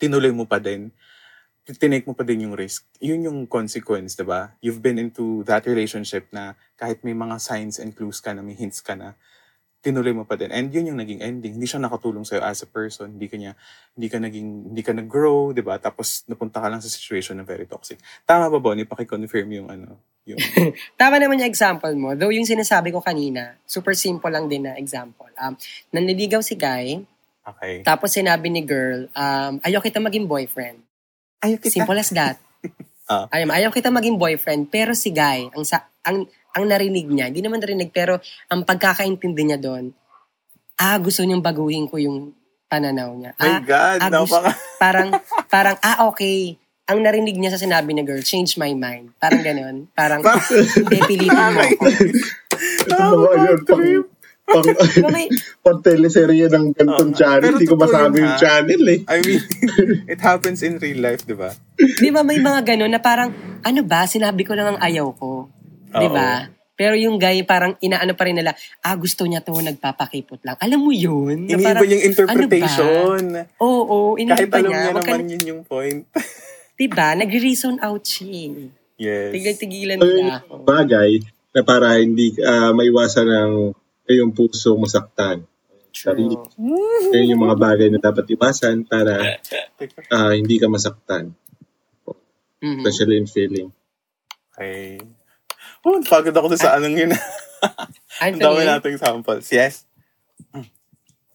tinuloy 0.00 0.32
mo 0.32 0.48
pa 0.48 0.56
din, 0.56 0.88
tinake 1.76 2.06
mo 2.08 2.16
pa 2.16 2.24
din 2.26 2.48
yung 2.48 2.56
risk. 2.56 2.88
Yun 2.98 3.26
yung 3.26 3.38
consequence, 3.46 4.16
di 4.16 4.26
ba? 4.26 4.56
You've 4.64 4.80
been 4.80 4.98
into 4.98 5.44
that 5.44 5.68
relationship 5.68 6.26
na 6.32 6.58
kahit 6.80 7.04
may 7.06 7.14
mga 7.14 7.36
signs 7.38 7.78
and 7.78 7.92
clues 7.92 8.18
ka 8.18 8.32
na, 8.32 8.40
may 8.40 8.56
hints 8.56 8.80
ka 8.80 8.96
na, 8.96 9.14
tinuloy 9.80 10.12
mo 10.12 10.28
pa 10.28 10.36
din. 10.36 10.52
And 10.52 10.68
yun 10.68 10.92
yung 10.92 11.00
naging 11.00 11.24
ending. 11.24 11.56
Hindi 11.56 11.64
siya 11.64 11.80
nakatulong 11.80 12.24
sa'yo 12.24 12.44
as 12.44 12.60
a 12.60 12.68
person. 12.68 13.16
Hindi 13.16 13.26
ka 13.32 13.36
niya, 13.40 13.52
hindi 13.96 14.08
ka 14.12 14.18
naging, 14.20 14.48
hindi 14.72 14.82
ka 14.84 14.92
nag-grow, 14.92 15.56
di 15.56 15.64
ba? 15.64 15.80
Tapos 15.80 16.24
napunta 16.28 16.60
ka 16.60 16.68
lang 16.68 16.84
sa 16.84 16.88
situation 16.88 17.40
na 17.40 17.44
very 17.48 17.64
toxic. 17.64 17.96
Tama 18.28 18.52
ba, 18.52 18.58
Bonnie? 18.60 18.84
Paki-confirm 18.84 19.48
yung 19.56 19.68
ano, 19.72 19.96
yung... 20.28 20.36
Tama 21.00 21.16
naman 21.16 21.40
yung 21.40 21.48
example 21.48 21.92
mo. 21.96 22.12
Though 22.12 22.32
yung 22.32 22.44
sinasabi 22.44 22.92
ko 22.92 23.00
kanina, 23.00 23.56
super 23.64 23.96
simple 23.96 24.28
lang 24.28 24.52
din 24.52 24.68
na 24.68 24.76
example. 24.76 25.32
Um, 25.40 25.56
nanliligaw 25.96 26.44
si 26.44 26.54
guy, 26.60 27.00
Okay. 27.40 27.80
tapos 27.82 28.12
sinabi 28.12 28.52
ni 28.52 28.60
girl, 28.60 29.08
um, 29.16 29.58
ayaw 29.64 29.80
kita 29.80 29.96
maging 29.96 30.28
boyfriend. 30.28 30.84
Ayaw 31.40 31.56
kita. 31.60 31.74
Simple 31.80 32.00
as 32.00 32.12
that. 32.12 32.36
Ah. 33.10 33.26
Ayaw, 33.34 33.50
ayaw 33.50 33.70
kita 33.74 33.90
maging 33.90 34.22
boyfriend, 34.22 34.70
pero 34.70 34.94
si 34.94 35.10
guy, 35.10 35.50
ang, 35.50 35.66
sa, 35.66 35.82
ang, 36.06 36.30
ang 36.54 36.62
narinig 36.62 37.10
niya, 37.10 37.26
hindi 37.26 37.42
naman 37.42 37.58
narinig, 37.58 37.90
pero 37.90 38.22
ang 38.46 38.62
pagkakaintindi 38.62 39.50
niya 39.50 39.58
doon, 39.58 39.90
ah, 40.78 40.94
gusto 41.02 41.26
niyang 41.26 41.42
baguhin 41.42 41.90
ko 41.90 41.98
yung 41.98 42.30
pananaw 42.70 43.10
niya. 43.18 43.34
My 43.34 43.50
ah, 43.50 43.60
God, 43.66 43.98
ah, 43.98 44.10
gusto- 44.14 44.38
napaka... 44.38 44.50
parang, 44.86 45.08
parang, 45.50 45.76
ah, 45.82 46.06
okay. 46.06 46.54
Ang 46.86 47.02
narinig 47.02 47.34
niya 47.34 47.50
sa 47.50 47.58
sinabi 47.58 47.90
ni 47.98 48.06
girl, 48.06 48.22
change 48.22 48.54
my 48.54 48.70
mind. 48.78 49.10
Parang 49.18 49.42
ganun. 49.42 49.90
Parang, 49.90 50.22
hindi, 50.22 50.98
pilitin 51.10 51.34
mo 51.34 51.50
ako. 51.66 51.86
Ito 52.86 53.04
mga 53.10 53.82
yun, 53.90 54.06
pang, 54.50 54.66
pang, 55.64 55.78
teleserye 55.80 56.46
ng 56.46 56.74
gantong 56.74 57.10
Oo 57.10 57.14
nga. 57.14 57.18
channel. 57.18 57.54
Hindi 57.54 57.66
ko 57.66 57.76
masabi 57.76 58.14
yun, 58.14 58.22
yung 58.22 58.34
ha? 58.34 58.38
channel 58.38 58.82
eh. 58.84 58.98
I 59.06 59.18
mean, 59.22 59.40
it 60.12 60.20
happens 60.20 60.60
in 60.60 60.76
real 60.76 61.00
life, 61.00 61.22
di 61.22 61.32
ba? 61.32 61.54
di 61.76 62.10
ba 62.10 62.20
may 62.20 62.38
mga 62.38 62.66
ganun 62.66 62.90
na 62.90 62.98
parang, 62.98 63.30
ano 63.62 63.80
ba, 63.82 64.04
sinabi 64.04 64.42
ko 64.42 64.52
lang 64.52 64.74
ang 64.74 64.80
ayaw 64.80 65.14
ko. 65.14 65.46
Di 65.88 66.06
ba? 66.06 66.50
Pero 66.74 66.96
yung 66.96 67.20
guy 67.20 67.44
parang 67.44 67.76
inaano 67.78 68.16
pa 68.16 68.24
rin 68.24 68.32
nila, 68.34 68.56
ah 68.80 68.96
gusto 68.96 69.28
niya 69.28 69.44
to, 69.44 69.52
nagpapakipot 69.52 70.40
lang. 70.40 70.56
Alam 70.56 70.80
mo 70.80 70.90
yun? 70.90 71.44
Na 71.44 71.54
Iniiba 71.54 71.76
parang, 71.76 71.84
yung 71.86 72.02
interpretation. 72.02 73.20
Ano 73.20 73.44
ba? 73.44 73.60
Oo, 73.60 73.82
oo, 73.84 73.98
iniiba 74.16 74.48
Kahit 74.48 74.52
alam 74.56 74.64
niya. 74.64 74.80
niya 74.80 74.92
ka 74.96 75.02
naman 75.04 75.20
na- 75.20 75.30
yun 75.30 75.44
yung 75.46 75.62
point. 75.62 76.08
Diba? 76.80 77.12
Nagre-reason 77.12 77.76
out 77.78 78.00
siya. 78.00 78.32
eh. 78.48 78.72
yes. 78.96 79.28
Tigil-tigilan 79.30 80.00
nila 80.00 80.16
yung 80.16 80.32
ako. 80.32 80.52
bagay 80.64 81.20
na 81.52 81.60
para 81.60 82.00
hindi 82.00 82.32
ah, 82.40 82.72
maiwasan 82.72 83.28
ng 83.28 83.52
iyong 84.10 84.34
puso 84.34 84.74
masaktan. 84.74 85.46
Sarili. 85.90 86.38
Ayun 87.10 87.34
yung 87.34 87.42
mga 87.42 87.56
bagay 87.58 87.88
na 87.90 87.98
dapat 87.98 88.26
iwasan 88.30 88.86
para 88.86 89.38
ah, 90.14 90.34
hindi 90.34 90.58
ka 90.58 90.66
masaktan. 90.70 91.34
Mhm. 92.60 92.84
Especially 92.84 93.16
in 93.16 93.26
feeling. 93.26 93.68
Okay. 94.54 95.00
Oh, 95.80 95.96
pagod 96.04 96.36
ako 96.36 96.52
sa 96.60 96.76
anong 96.76 96.96
yun. 97.08 97.12
Ang 98.20 98.36
dami 98.36 98.68
nating 98.68 99.00
samples. 99.00 99.48
Yes? 99.48 99.88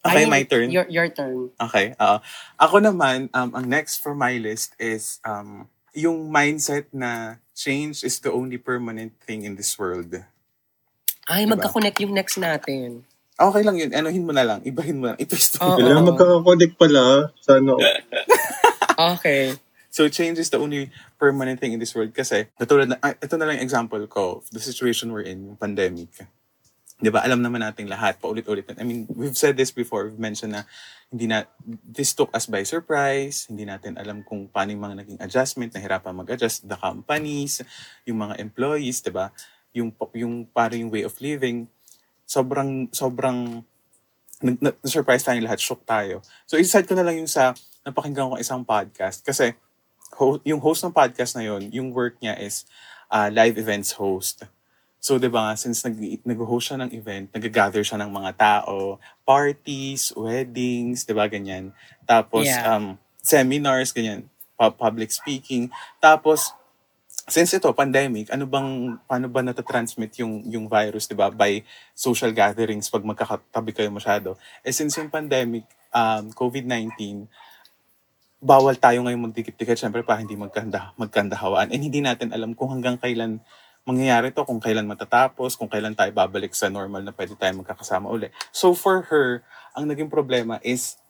Okay, 0.05 0.21
ayun, 0.21 0.29
my 0.29 0.43
turn. 0.45 0.69
Your, 0.69 0.85
your 0.85 1.09
turn. 1.09 1.49
Okay. 1.57 1.97
oo. 1.97 2.17
ako 2.61 2.77
naman, 2.77 3.25
um, 3.33 3.57
ang 3.57 3.65
next 3.65 4.05
for 4.05 4.13
my 4.13 4.37
list 4.37 4.77
is 4.77 5.17
um, 5.25 5.65
yung 5.97 6.29
mindset 6.29 6.85
na 6.93 7.41
change 7.57 8.05
is 8.05 8.21
the 8.21 8.29
only 8.29 8.61
permanent 8.61 9.17
thing 9.25 9.41
in 9.41 9.57
this 9.57 9.73
world. 9.81 10.13
Ay, 11.25 11.45
Diba? 11.45 11.57
magka-connect 11.57 11.97
yung 12.05 12.13
next 12.13 12.37
natin. 12.37 13.01
Okay 13.35 13.61
lang 13.67 13.75
yun. 13.75 13.91
Anuhin 13.91 14.23
mo 14.23 14.31
na 14.31 14.45
lang. 14.47 14.59
Ibahin 14.63 14.97
mo 15.01 15.11
lang. 15.11 15.17
I-twist 15.19 15.59
mo. 15.59 15.75
Oo. 15.75 15.77
Kailangan 15.81 16.07
magkakakonek 16.07 16.71
pala 16.79 17.33
sa 17.43 17.59
ano. 17.59 17.75
Okay. 18.95 19.51
So 19.91 20.07
change 20.07 20.39
is 20.39 20.51
the 20.51 20.59
only 20.59 20.91
permanent 21.19 21.59
thing 21.59 21.75
in 21.75 21.79
this 21.79 21.95
world 21.95 22.15
kasi 22.15 22.47
katulad 22.59 22.91
na, 22.91 22.99
ah, 23.03 23.15
ito 23.15 23.35
na 23.35 23.47
lang 23.47 23.59
example 23.59 23.99
ko 24.07 24.39
of 24.39 24.47
the 24.51 24.59
situation 24.59 25.11
we're 25.11 25.27
in, 25.27 25.51
yung 25.51 25.59
pandemic. 25.59 26.11
'Di 26.99 27.11
ba? 27.11 27.23
Alam 27.27 27.43
naman 27.43 27.59
nating 27.59 27.91
lahat 27.91 28.23
paulit-ulit. 28.23 28.63
I 28.79 28.87
mean, 28.87 29.03
we've 29.11 29.35
said 29.35 29.59
this 29.59 29.71
before, 29.75 30.07
we've 30.07 30.19
mentioned 30.19 30.55
na 30.55 30.63
hindi 31.11 31.27
na 31.27 31.43
this 31.83 32.15
took 32.15 32.31
us 32.31 32.47
by 32.47 32.63
surprise, 32.63 33.51
hindi 33.51 33.67
natin 33.67 33.99
alam 33.99 34.23
kung 34.23 34.47
paano 34.47 34.71
yung 34.71 34.83
mga 34.83 35.03
naging 35.03 35.19
adjustment, 35.19 35.75
nahirapan 35.75 36.15
mag-adjust 36.15 36.63
the 36.67 36.79
companies, 36.79 37.59
yung 38.07 38.23
mga 38.23 38.39
employees, 38.39 39.03
'di 39.03 39.11
ba? 39.11 39.35
Yung 39.75 39.91
yung 40.15 40.47
para 40.47 40.73
yung 40.79 40.87
way 40.89 41.03
of 41.03 41.13
living 41.19 41.67
sobrang 42.25 42.89
sobrang 42.89 43.61
na-surprise 44.41 45.23
tayo 45.23 45.39
lahat, 45.39 45.59
shock 45.61 45.85
tayo. 45.87 46.19
So, 46.43 46.59
inside 46.59 46.89
ko 46.89 46.93
na 46.97 47.05
lang 47.05 47.21
yung 47.21 47.29
sa 47.29 47.55
napakinggan 47.85 48.33
ko 48.33 48.35
isang 48.35 48.65
podcast 48.67 49.23
kasi 49.23 49.55
ho- 50.17 50.41
yung 50.43 50.59
host 50.59 50.83
ng 50.83 50.91
podcast 50.91 51.37
na 51.37 51.45
yon 51.45 51.71
yung 51.71 51.93
work 51.95 52.19
niya 52.19 52.35
is 52.41 52.67
uh, 53.07 53.31
live 53.31 53.55
events 53.55 53.95
host. 53.95 54.43
So, 54.99 55.21
di 55.21 55.29
ba, 55.29 55.53
since 55.53 55.85
nag- 55.85 56.25
nag-host 56.25 56.73
siya 56.73 56.81
ng 56.81 56.91
event, 56.97 57.29
nag-gather 57.29 57.85
siya 57.85 58.01
ng 58.01 58.09
mga 58.09 58.31
tao, 58.41 58.97
parties, 59.21 60.09
weddings, 60.17 61.05
di 61.05 61.13
ba, 61.13 61.29
ganyan. 61.29 61.69
Tapos, 62.09 62.49
Yeah. 62.49 62.65
um, 62.73 62.97
seminars, 63.21 63.93
ganyan, 63.93 64.25
pu- 64.57 64.73
public 64.73 65.13
speaking. 65.13 65.69
Tapos, 66.01 66.57
since 67.25 67.57
ito, 67.57 67.69
pandemic, 67.73 68.29
ano 68.29 68.45
bang, 68.45 69.01
paano 69.09 69.25
ba 69.25 69.41
natatransmit 69.41 70.21
yung, 70.21 70.45
yung 70.45 70.65
virus, 70.69 71.09
di 71.09 71.17
ba, 71.17 71.33
by 71.33 71.65
social 71.97 72.29
gatherings 72.29 72.85
pag 72.87 73.01
magkakatabi 73.01 73.71
kayo 73.73 73.89
masyado? 73.89 74.37
Eh, 74.61 74.69
since 74.69 74.93
yung 75.01 75.09
pandemic, 75.09 75.65
um, 75.89 76.29
COVID-19, 76.29 77.25
bawal 78.45 78.77
tayo 78.77 79.01
ngayon 79.01 79.31
magdikit-dikit, 79.31 79.73
syempre 79.73 80.05
pa 80.05 80.21
hindi 80.21 80.37
magkanda, 80.37 80.93
magkandahawaan. 81.01 81.73
And 81.73 81.81
hindi 81.81 81.97
natin 81.97 82.29
alam 82.29 82.53
kung 82.53 82.69
hanggang 82.69 83.01
kailan 83.01 83.41
mangyayari 83.89 84.29
to, 84.29 84.45
kung 84.45 84.61
kailan 84.61 84.85
matatapos, 84.85 85.57
kung 85.57 85.69
kailan 85.69 85.97
tayo 85.97 86.13
babalik 86.13 86.53
sa 86.53 86.69
normal 86.69 87.01
na 87.01 87.13
pwede 87.13 87.33
tayo 87.33 87.57
magkakasama 87.57 88.05
uli. 88.05 88.29
So 88.53 88.77
for 88.77 89.09
her, 89.09 89.41
ang 89.73 89.89
naging 89.89 90.13
problema 90.13 90.61
is 90.61 91.01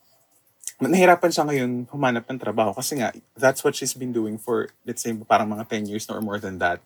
nahirapan 0.81 1.31
siya 1.31 1.47
ngayon 1.47 1.88
humanap 1.88 2.27
ng 2.27 2.39
trabaho 2.39 2.75
kasi 2.75 2.99
nga, 2.99 3.15
that's 3.39 3.63
what 3.63 3.75
she's 3.75 3.95
been 3.95 4.11
doing 4.11 4.35
for, 4.35 4.67
let's 4.83 5.01
say, 5.01 5.15
parang 5.23 5.47
mga 5.47 5.67
10 5.71 5.88
years 5.88 6.05
or 6.11 6.19
more 6.19 6.39
than 6.39 6.59
that. 6.59 6.83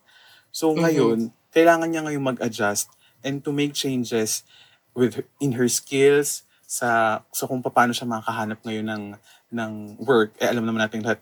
So 0.54 0.74
ngayon, 0.74 1.34
kailangan 1.54 1.90
niya 1.90 2.06
ngayon 2.06 2.24
mag-adjust 2.36 2.90
and 3.26 3.42
to 3.42 3.52
make 3.52 3.74
changes 3.74 4.46
with 4.94 5.22
her- 5.22 5.30
in 5.42 5.58
her 5.58 5.70
skills 5.70 6.46
sa 6.70 7.22
sa 7.34 7.50
kung 7.50 7.66
paano 7.66 7.94
siya 7.94 8.06
makakahanap 8.06 8.62
ngayon 8.62 8.86
ng 8.86 9.04
ng 9.50 9.72
work. 10.06 10.38
Eh, 10.38 10.46
alam 10.46 10.66
naman 10.66 10.86
natin 10.86 11.02
lahat 11.02 11.22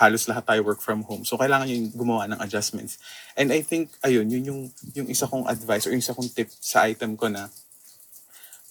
halos 0.00 0.26
lahat 0.26 0.42
tayo 0.48 0.60
work 0.64 0.80
from 0.80 1.04
home. 1.04 1.22
So 1.28 1.36
kailangan 1.36 1.68
niya 1.68 1.76
yung 1.78 1.90
gumawa 1.94 2.24
ng 2.26 2.40
adjustments. 2.40 2.96
And 3.36 3.52
I 3.52 3.60
think 3.60 3.92
ayun, 4.00 4.32
yun 4.32 4.44
yung 4.48 4.60
yung 4.96 5.08
isa 5.12 5.28
kong 5.28 5.44
advice 5.46 5.84
or 5.86 5.92
yung 5.92 6.02
isa 6.02 6.16
kong 6.16 6.32
tip 6.32 6.48
sa 6.50 6.88
item 6.88 7.14
ko 7.14 7.28
na 7.28 7.52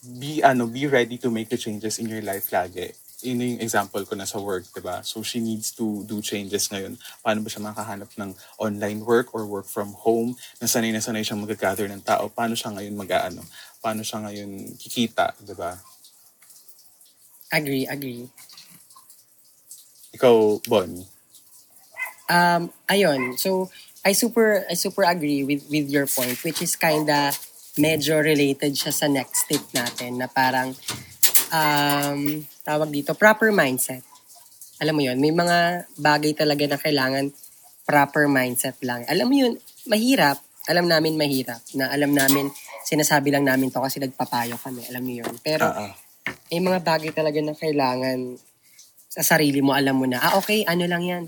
be 0.04 0.42
ano, 0.42 0.68
be 0.68 0.90
ready 0.90 1.22
to 1.22 1.30
make 1.30 1.48
the 1.54 1.60
changes 1.60 2.02
in 2.02 2.10
your 2.10 2.22
life 2.26 2.50
lagi. 2.50 2.92
Yun 3.26 3.42
yung 3.42 3.62
example 3.66 4.06
ko 4.06 4.14
na 4.14 4.30
sa 4.30 4.38
work, 4.38 4.70
di 4.70 4.82
ba? 4.82 5.02
So 5.02 5.26
she 5.26 5.42
needs 5.42 5.74
to 5.74 6.06
do 6.06 6.22
changes 6.22 6.70
ngayon. 6.70 7.02
Paano 7.26 7.42
ba 7.42 7.50
siya 7.50 7.66
makahanap 7.66 8.14
ng 8.14 8.30
online 8.62 9.02
work 9.02 9.34
or 9.34 9.50
work 9.50 9.66
from 9.66 9.98
home? 9.98 10.38
Nasanay 10.62 10.94
na 10.94 11.02
sanay 11.02 11.26
siyang 11.26 11.42
mag-gather 11.42 11.90
ng 11.90 12.06
tao. 12.06 12.30
Paano 12.30 12.54
siya 12.54 12.70
ngayon 12.78 12.94
mag-ano? 12.94 13.42
Paano 13.82 14.06
siya 14.06 14.22
ngayon 14.22 14.78
kikita, 14.78 15.34
di 15.42 15.58
ba? 15.58 15.74
Agree, 17.50 17.90
agree. 17.90 18.30
Ikaw, 20.14 20.62
Bonnie. 20.70 21.10
Um, 22.30 22.70
ayun. 22.86 23.34
So, 23.40 23.74
I 24.08 24.14
super 24.14 24.64
I 24.72 24.76
super 24.80 25.04
agree 25.04 25.44
with 25.44 25.68
with 25.68 25.92
your 25.92 26.08
point 26.08 26.40
which 26.48 26.64
is 26.64 26.80
kinda 26.80 27.36
medyo 27.76 28.24
related 28.24 28.72
siya 28.72 28.96
sa 28.96 29.12
next 29.12 29.52
tip 29.52 29.60
natin 29.76 30.24
na 30.24 30.32
parang 30.32 30.72
um, 31.52 32.48
tawag 32.68 32.92
dito, 32.92 33.16
proper 33.16 33.56
mindset. 33.56 34.04
Alam 34.84 35.00
mo 35.00 35.02
yun, 35.08 35.18
may 35.24 35.32
mga 35.32 35.88
bagay 35.96 36.36
talaga 36.36 36.68
na 36.68 36.78
kailangan 36.78 37.32
proper 37.88 38.28
mindset 38.28 38.76
lang. 38.84 39.08
Alam 39.08 39.26
mo 39.32 39.36
yun, 39.40 39.54
mahirap. 39.88 40.44
Alam 40.68 40.92
namin 40.92 41.16
mahirap. 41.16 41.64
Na 41.80 41.88
alam 41.88 42.12
namin, 42.12 42.52
sinasabi 42.84 43.32
lang 43.32 43.48
namin 43.48 43.72
to 43.72 43.80
kasi 43.80 44.04
nagpapayo 44.04 44.60
kami. 44.60 44.84
Alam 44.92 45.04
mo 45.08 45.14
yun. 45.24 45.34
Pero, 45.40 45.64
ah. 45.64 45.96
may 46.52 46.60
mga 46.60 46.84
bagay 46.84 47.16
talaga 47.16 47.40
na 47.40 47.56
kailangan 47.56 48.36
sa 49.08 49.24
sarili 49.24 49.64
mo, 49.64 49.72
alam 49.72 49.96
mo 49.96 50.06
na, 50.06 50.20
ah, 50.20 50.36
okay, 50.36 50.68
ano 50.68 50.84
lang 50.84 51.02
yan. 51.08 51.24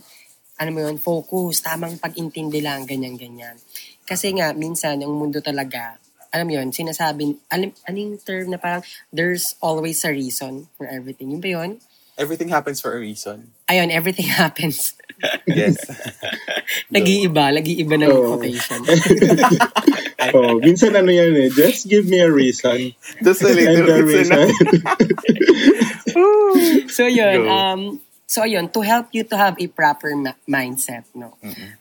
Ano 0.59 0.69
mo 0.75 0.79
yun, 0.83 0.99
focus, 0.99 1.63
tamang 1.63 1.95
pag-intindi 1.95 2.59
lang, 2.59 2.83
ganyan-ganyan. 2.83 3.55
Kasi 4.03 4.35
nga, 4.35 4.51
minsan, 4.51 4.99
ang 4.99 5.15
mundo 5.15 5.39
talaga, 5.39 5.95
alam 6.29 6.49
yun, 6.49 6.67
sinasabi, 6.71 7.37
alam, 7.49 7.73
anong 7.85 8.21
term 8.21 8.49
na 8.49 8.57
parang, 8.57 8.83
there's 9.11 9.55
always 9.59 10.03
a 10.03 10.11
reason 10.11 10.67
for 10.77 10.85
everything. 10.85 11.31
Yun 11.31 11.41
ba 11.41 11.49
yun? 11.49 11.71
Everything 12.19 12.49
happens 12.51 12.81
for 12.83 12.91
a 12.91 12.99
reason. 12.99 13.55
Ayun, 13.71 13.89
everything 13.91 14.27
happens. 14.41 14.93
Yes. 15.47 15.79
Nag-iiba, 16.93 17.51
nag-iiba 17.55 17.95
ng 17.95 18.11
Oo. 18.11 18.37
quotation. 18.37 18.81
Oh, 20.29 20.59
minsan 20.59 20.93
ano 20.93 21.09
yan 21.09 21.31
eh, 21.31 21.47
just 21.49 21.87
give 21.87 22.03
me 22.05 22.19
a 22.19 22.27
reason. 22.29 22.91
Just 23.23 23.39
a 23.41 23.49
And 23.49 23.55
little 23.55 23.87
the 23.87 24.03
bit 24.03 24.27
reason. 24.27 24.45
so 26.91 27.07
yun, 27.07 27.45
Go. 27.45 27.49
um, 27.49 27.81
so 28.27 28.43
yun, 28.43 28.69
to 28.69 28.81
help 28.81 29.07
you 29.11 29.23
to 29.23 29.35
have 29.37 29.55
a 29.57 29.67
proper 29.67 30.15
ma- 30.15 30.37
mindset, 30.43 31.05
no? 31.15 31.33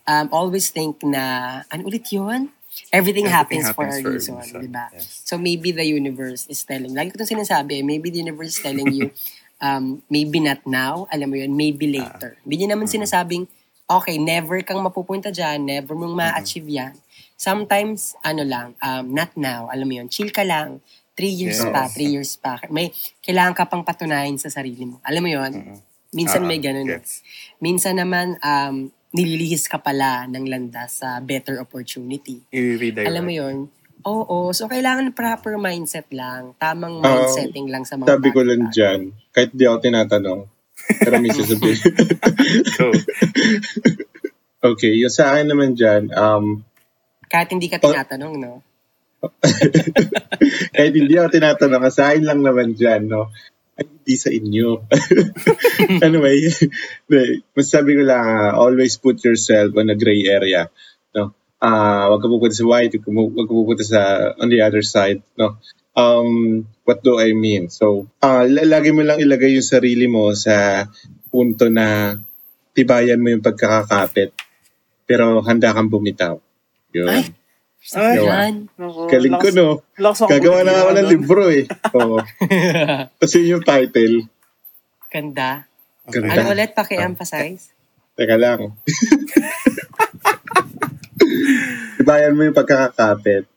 Um, 0.06 0.28
always 0.32 0.70
think 0.70 1.02
na, 1.02 1.62
ano 1.70 1.90
ulit 1.90 2.08
yun? 2.12 2.48
Everything, 2.88 3.26
Everything 3.26 3.26
happens, 3.28 3.66
for 3.74 3.84
a 3.84 3.90
happens 3.90 4.02
for 4.02 4.08
a 4.08 4.12
reason, 4.14 4.34
reason, 4.38 4.60
di 4.62 4.70
ba? 4.70 4.86
yes. 4.92 5.22
So 5.24 5.36
maybe 5.36 5.70
the 5.70 5.84
universe 5.84 6.46
is 6.46 6.62
telling, 6.62 6.94
lagi 6.94 7.10
ko 7.10 7.18
itong 7.18 7.34
sinasabi, 7.38 7.82
maybe 7.82 8.08
the 8.08 8.22
universe 8.22 8.56
is 8.56 8.62
telling 8.62 8.90
you, 8.90 9.10
um, 9.64 10.00
maybe 10.08 10.38
not 10.38 10.62
now, 10.64 11.06
alam 11.10 11.28
mo 11.28 11.36
yun, 11.36 11.52
maybe 11.52 11.90
later. 11.90 12.38
Hindi 12.46 12.54
niya 12.64 12.68
naman 12.74 12.86
sinasabing, 12.86 13.44
okay, 13.84 14.16
never 14.16 14.60
kang 14.62 14.78
mapupunta 14.80 15.28
dyan, 15.28 15.64
never 15.64 15.96
mong 15.96 16.14
ma-achieve 16.14 16.68
yan. 16.68 16.94
Sometimes, 17.34 18.18
ano 18.20 18.42
lang, 18.42 18.74
um, 18.78 19.14
not 19.14 19.30
now, 19.34 19.70
alam 19.70 19.86
mo 19.86 19.94
yun, 19.96 20.08
chill 20.08 20.28
ka 20.28 20.42
lang, 20.42 20.82
three 21.14 21.32
years 21.32 21.58
Yes. 21.58 21.70
pa, 21.70 21.82
three 21.88 22.10
years 22.10 22.34
pa. 22.34 22.58
May, 22.68 22.90
kailangan 23.22 23.54
ka 23.54 23.64
pang 23.66 23.82
patunayan 23.82 24.38
sa 24.38 24.50
sarili 24.50 24.86
mo. 24.86 25.02
Alam 25.02 25.22
mo 25.22 25.30
yun? 25.30 25.52
Minsan 26.08 26.40
Ah, 26.42 26.48
may 26.48 26.58
ganun. 26.58 26.88
eh. 26.88 26.98
gets. 26.98 27.20
Minsan 27.58 27.98
naman, 27.98 28.38
um, 28.40 28.88
nililihis 29.08 29.66
ka 29.66 29.80
pala 29.80 30.28
ng 30.28 30.44
landas 30.44 31.00
sa 31.00 31.16
better 31.20 31.58
opportunity. 31.58 32.44
I-redirect. 32.52 33.08
Alam 33.08 33.24
mo 33.24 33.32
yun? 33.32 33.56
Oo. 34.04 34.52
So, 34.52 34.68
kailangan 34.68 35.10
proper 35.12 35.58
mindset 35.58 36.06
lang. 36.12 36.54
Tamang 36.56 37.00
mindsetting 37.00 37.66
lang 37.66 37.82
sa 37.82 37.96
mga 37.96 38.14
Sabi 38.14 38.28
ko 38.30 38.40
lang 38.44 38.68
dyan, 38.70 39.00
kahit 39.32 39.50
di 39.50 39.64
ako 39.66 39.76
tinatanong, 39.82 40.40
pero 41.02 41.14
may 41.18 41.32
sasabihin. 41.36 41.80
Go. 42.78 42.92
okay, 44.72 44.92
yung 44.94 45.12
sa 45.12 45.34
akin 45.34 45.46
naman 45.50 45.74
dyan, 45.74 46.12
um, 46.14 46.62
Kahit 47.28 47.52
hindi 47.52 47.68
ka 47.68 47.76
Oh. 47.82 47.92
tinatanong, 47.92 48.34
no? 48.40 48.52
kahit 50.76 50.94
hindi 50.94 51.14
ako 51.18 51.28
tinatanong, 51.28 51.82
sa 51.90 52.12
akin 52.12 52.24
lang 52.24 52.40
naman 52.40 52.72
dyan, 52.72 53.08
no? 53.10 53.28
Ay, 53.78 53.86
hindi 53.86 54.14
sa 54.18 54.30
inyo. 54.34 54.90
anyway, 56.06 56.42
masasabi 57.54 57.94
ko 57.94 58.02
lang, 58.02 58.22
ah, 58.26 58.52
always 58.58 58.98
put 58.98 59.22
yourself 59.22 59.70
on 59.78 59.94
a 59.94 59.96
gray 59.96 60.26
area, 60.26 60.66
no? 61.14 61.30
Ah, 61.62 62.10
wag 62.10 62.18
ka 62.18 62.26
pupunta 62.26 62.58
sa 62.58 62.66
white, 62.66 62.98
wag 62.98 63.46
ka 63.46 63.54
pupunta 63.54 63.84
sa 63.86 64.00
on 64.34 64.50
the 64.50 64.58
other 64.58 64.82
side, 64.82 65.22
no? 65.38 65.62
Um, 65.94 66.66
what 66.82 67.06
do 67.06 67.22
I 67.22 67.34
mean? 67.38 67.70
So, 67.70 68.10
la- 68.22 68.66
lagi 68.66 68.90
mo 68.90 69.06
lang 69.06 69.22
ilagay 69.22 69.54
yung 69.54 69.66
sarili 69.66 70.10
mo 70.10 70.34
sa 70.34 70.86
punto 71.30 71.70
na 71.70 72.18
tibayan 72.74 73.22
mo 73.22 73.30
yung 73.30 73.46
pagkakakapit, 73.46 74.34
pero 75.06 75.42
handa 75.46 75.70
kang 75.70 75.90
bumitaw. 75.90 76.38
Yun. 76.94 77.06
Ay, 77.10 77.30
Ay, 77.94 78.20
Yan. 78.20 78.68
Naku, 78.74 79.06
Galing 79.08 79.36
ko, 79.38 79.48
no? 79.54 79.68
Gagawa 80.28 80.66
na 80.66 80.82
ako 80.84 80.90
ng 80.92 81.08
libro 81.08 81.44
eh. 81.48 81.64
Oo. 81.96 82.18
Kasi 83.16 83.48
yung 83.48 83.62
title, 83.64 84.28
Ganda. 85.08 85.64
ganda. 86.04 86.28
Ano 86.36 86.52
ulit, 86.52 86.76
paki-emphasize? 86.76 87.72
Teka 88.18 88.36
lang. 88.36 88.76
Tibayan 91.96 92.36
mo 92.36 92.44
yung 92.44 92.56
pagkakakapit. 92.56 93.48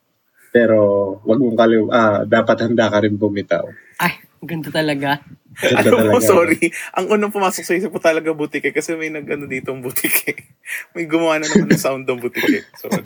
Pero 0.52 0.78
wag 1.24 1.40
mong 1.40 1.58
kaliw, 1.60 1.84
ah, 1.92 2.22
dapat 2.24 2.68
handa 2.68 2.88
ka 2.88 3.04
rin 3.04 3.16
bumitaw. 3.20 3.68
Ay, 4.00 4.20
ganda 4.42 4.70
talaga. 4.70 5.22
Ganda 5.52 5.78
Alam 5.84 5.92
mo, 6.10 6.18
talaga. 6.18 6.26
sorry. 6.26 6.62
Ang 6.96 7.06
unang 7.12 7.30
pumasok 7.30 7.64
sa 7.64 7.76
isip 7.76 7.92
ko 7.92 8.00
talaga 8.00 8.32
butike 8.32 8.72
kasi 8.72 8.96
may 8.96 9.10
nag-ano 9.10 9.46
dito 9.46 9.70
ang 9.70 9.84
butike. 9.84 10.48
May 10.96 11.04
gumawa 11.04 11.36
na 11.38 11.46
naman 11.46 11.68
ng 11.68 11.78
sound 11.78 12.08
ng 12.08 12.22
butike. 12.22 12.64
Sorry. 12.80 13.04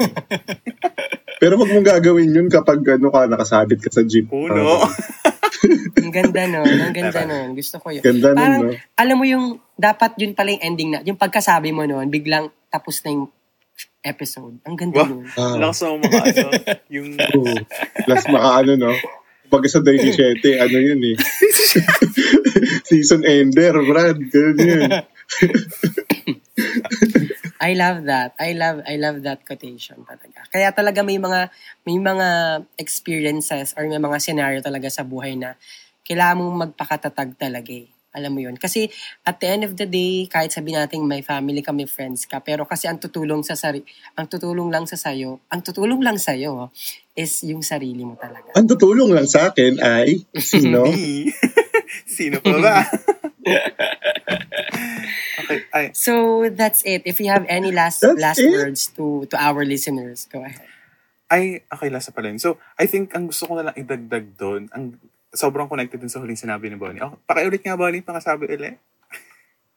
Pero 1.41 1.57
wag 1.57 1.67
mong 1.67 1.87
gagawin 1.87 2.31
yun 2.31 2.47
kapag 2.47 2.79
ano 2.85 3.09
ka, 3.09 3.25
nakasabit 3.25 3.81
ka 3.81 3.89
sa 3.89 4.05
jeep. 4.05 4.29
Puno. 4.29 4.55
Ah, 4.55 4.87
Ang 5.99 6.13
ganda 6.13 6.45
nun. 6.45 6.69
Ang 6.69 6.93
ganda 6.93 7.21
nun. 7.25 7.57
Gusto 7.57 7.81
ko 7.81 7.89
yun. 7.89 8.03
Ganda 8.05 8.31
nun, 8.31 8.37
Parang, 8.37 8.61
no? 8.69 8.77
alam 8.95 9.15
mo 9.17 9.25
yung, 9.25 9.45
dapat 9.73 10.13
yun 10.15 10.31
pala 10.31 10.53
yung 10.53 10.63
ending 10.63 10.89
na, 10.93 10.99
yung 11.01 11.17
pagkasabi 11.17 11.73
mo 11.73 11.83
nun, 11.83 12.07
biglang 12.07 12.47
tapos 12.69 13.01
na 13.01 13.11
yung 13.11 13.27
episode. 13.99 14.61
Ang 14.63 14.77
ganda 14.77 15.01
Wow. 15.01 15.09
nun. 15.09 15.25
Ah. 15.33 15.57
Lakas 15.57 15.81
na 15.81 15.97
mga 15.97 16.21
ano. 16.21 16.49
Yung... 16.93 17.07
Last 18.05 18.27
makaano, 18.29 18.71
no? 18.77 18.93
Pag 19.55 19.71
sa 19.71 19.79
27, 19.79 20.43
ano 20.67 20.77
yun 20.83 20.99
eh. 20.99 21.17
Season 22.91 23.23
ender, 23.23 23.71
Brad. 23.87 24.19
Ganun 24.19 24.59
yun. 24.59 24.91
I 27.63 27.71
love 27.71 28.03
that. 28.03 28.35
I 28.35 28.51
love 28.51 28.83
I 28.83 28.99
love 28.99 29.23
that 29.23 29.47
quotation 29.47 30.03
talaga. 30.03 30.43
Kaya 30.51 30.75
talaga 30.75 31.07
may 31.07 31.15
mga 31.15 31.47
may 31.87 31.95
mga 31.95 32.27
experiences 32.75 33.71
or 33.79 33.87
may 33.87 33.95
mga 33.95 34.19
scenario 34.19 34.59
talaga 34.59 34.91
sa 34.91 35.07
buhay 35.07 35.39
na 35.39 35.55
kailangan 36.03 36.35
mong 36.35 36.57
magpakatatag 36.69 37.39
talaga 37.39 37.71
eh. 37.71 37.87
Alam 38.15 38.31
mo 38.35 38.39
yun. 38.43 38.59
Kasi 38.59 38.91
at 39.23 39.39
the 39.39 39.47
end 39.47 39.63
of 39.63 39.75
the 39.79 39.87
day, 39.87 40.27
kahit 40.27 40.51
sabi 40.51 40.75
natin 40.75 41.03
may 41.03 41.23
family 41.23 41.63
ka, 41.63 41.71
may 41.71 41.87
friends 41.87 42.27
ka, 42.27 42.43
pero 42.43 42.67
kasi 42.67 42.87
ang 42.91 42.99
tutulong 42.99 43.43
sa 43.43 43.55
sari, 43.55 43.83
ang 44.19 44.27
tutulong 44.27 44.67
lang 44.67 44.83
sa 44.87 44.95
sayo, 44.99 45.43
ang 45.47 45.63
tutulong 45.63 45.99
lang 46.03 46.19
sa 46.19 46.35
iyo 46.35 46.71
is 47.15 47.41
yung 47.47 47.63
sarili 47.63 48.03
mo 48.03 48.19
talaga. 48.19 48.51
Ang 48.59 48.67
tutulong 48.67 49.11
lang 49.15 49.25
sa 49.25 49.49
akin 49.51 49.79
ay, 49.79 50.27
sino? 50.35 50.83
Sino 52.17 52.41
pa 52.41 52.57
ba? 52.59 52.77
okay, 55.41 55.59
ay. 55.71 55.85
So 55.93 56.45
that's 56.51 56.81
it. 56.83 57.05
If 57.05 57.21
you 57.21 57.29
have 57.31 57.45
any 57.47 57.71
last 57.71 58.01
That's 58.01 58.19
last 58.19 58.41
it? 58.41 58.51
words 58.51 58.91
to 58.97 59.25
to 59.29 59.35
our 59.37 59.63
listeners, 59.63 60.27
go 60.29 60.41
ahead. 60.43 60.65
Ay, 61.25 61.65
okay, 61.65 61.89
lasa 61.89 62.13
pala 62.13 62.29
yun. 62.29 62.37
So, 62.37 62.61
I 62.77 62.85
think 62.85 63.17
ang 63.17 63.33
gusto 63.33 63.49
ko 63.49 63.57
na 63.57 63.65
lang 63.71 63.75
idagdag 63.81 64.37
doon, 64.37 64.69
ang 64.69 64.93
sobrang 65.33 65.65
connected 65.65 65.97
din 65.97 66.05
sa 66.05 66.21
huling 66.21 66.37
sinabi 66.37 66.69
ni 66.69 66.77
Bonnie. 66.77 67.01
Oh, 67.01 67.17
pakiulit 67.25 67.65
nga, 67.65 67.73
Bonnie, 67.73 68.05
pakasabi 68.05 68.45
ulit. 68.45 68.77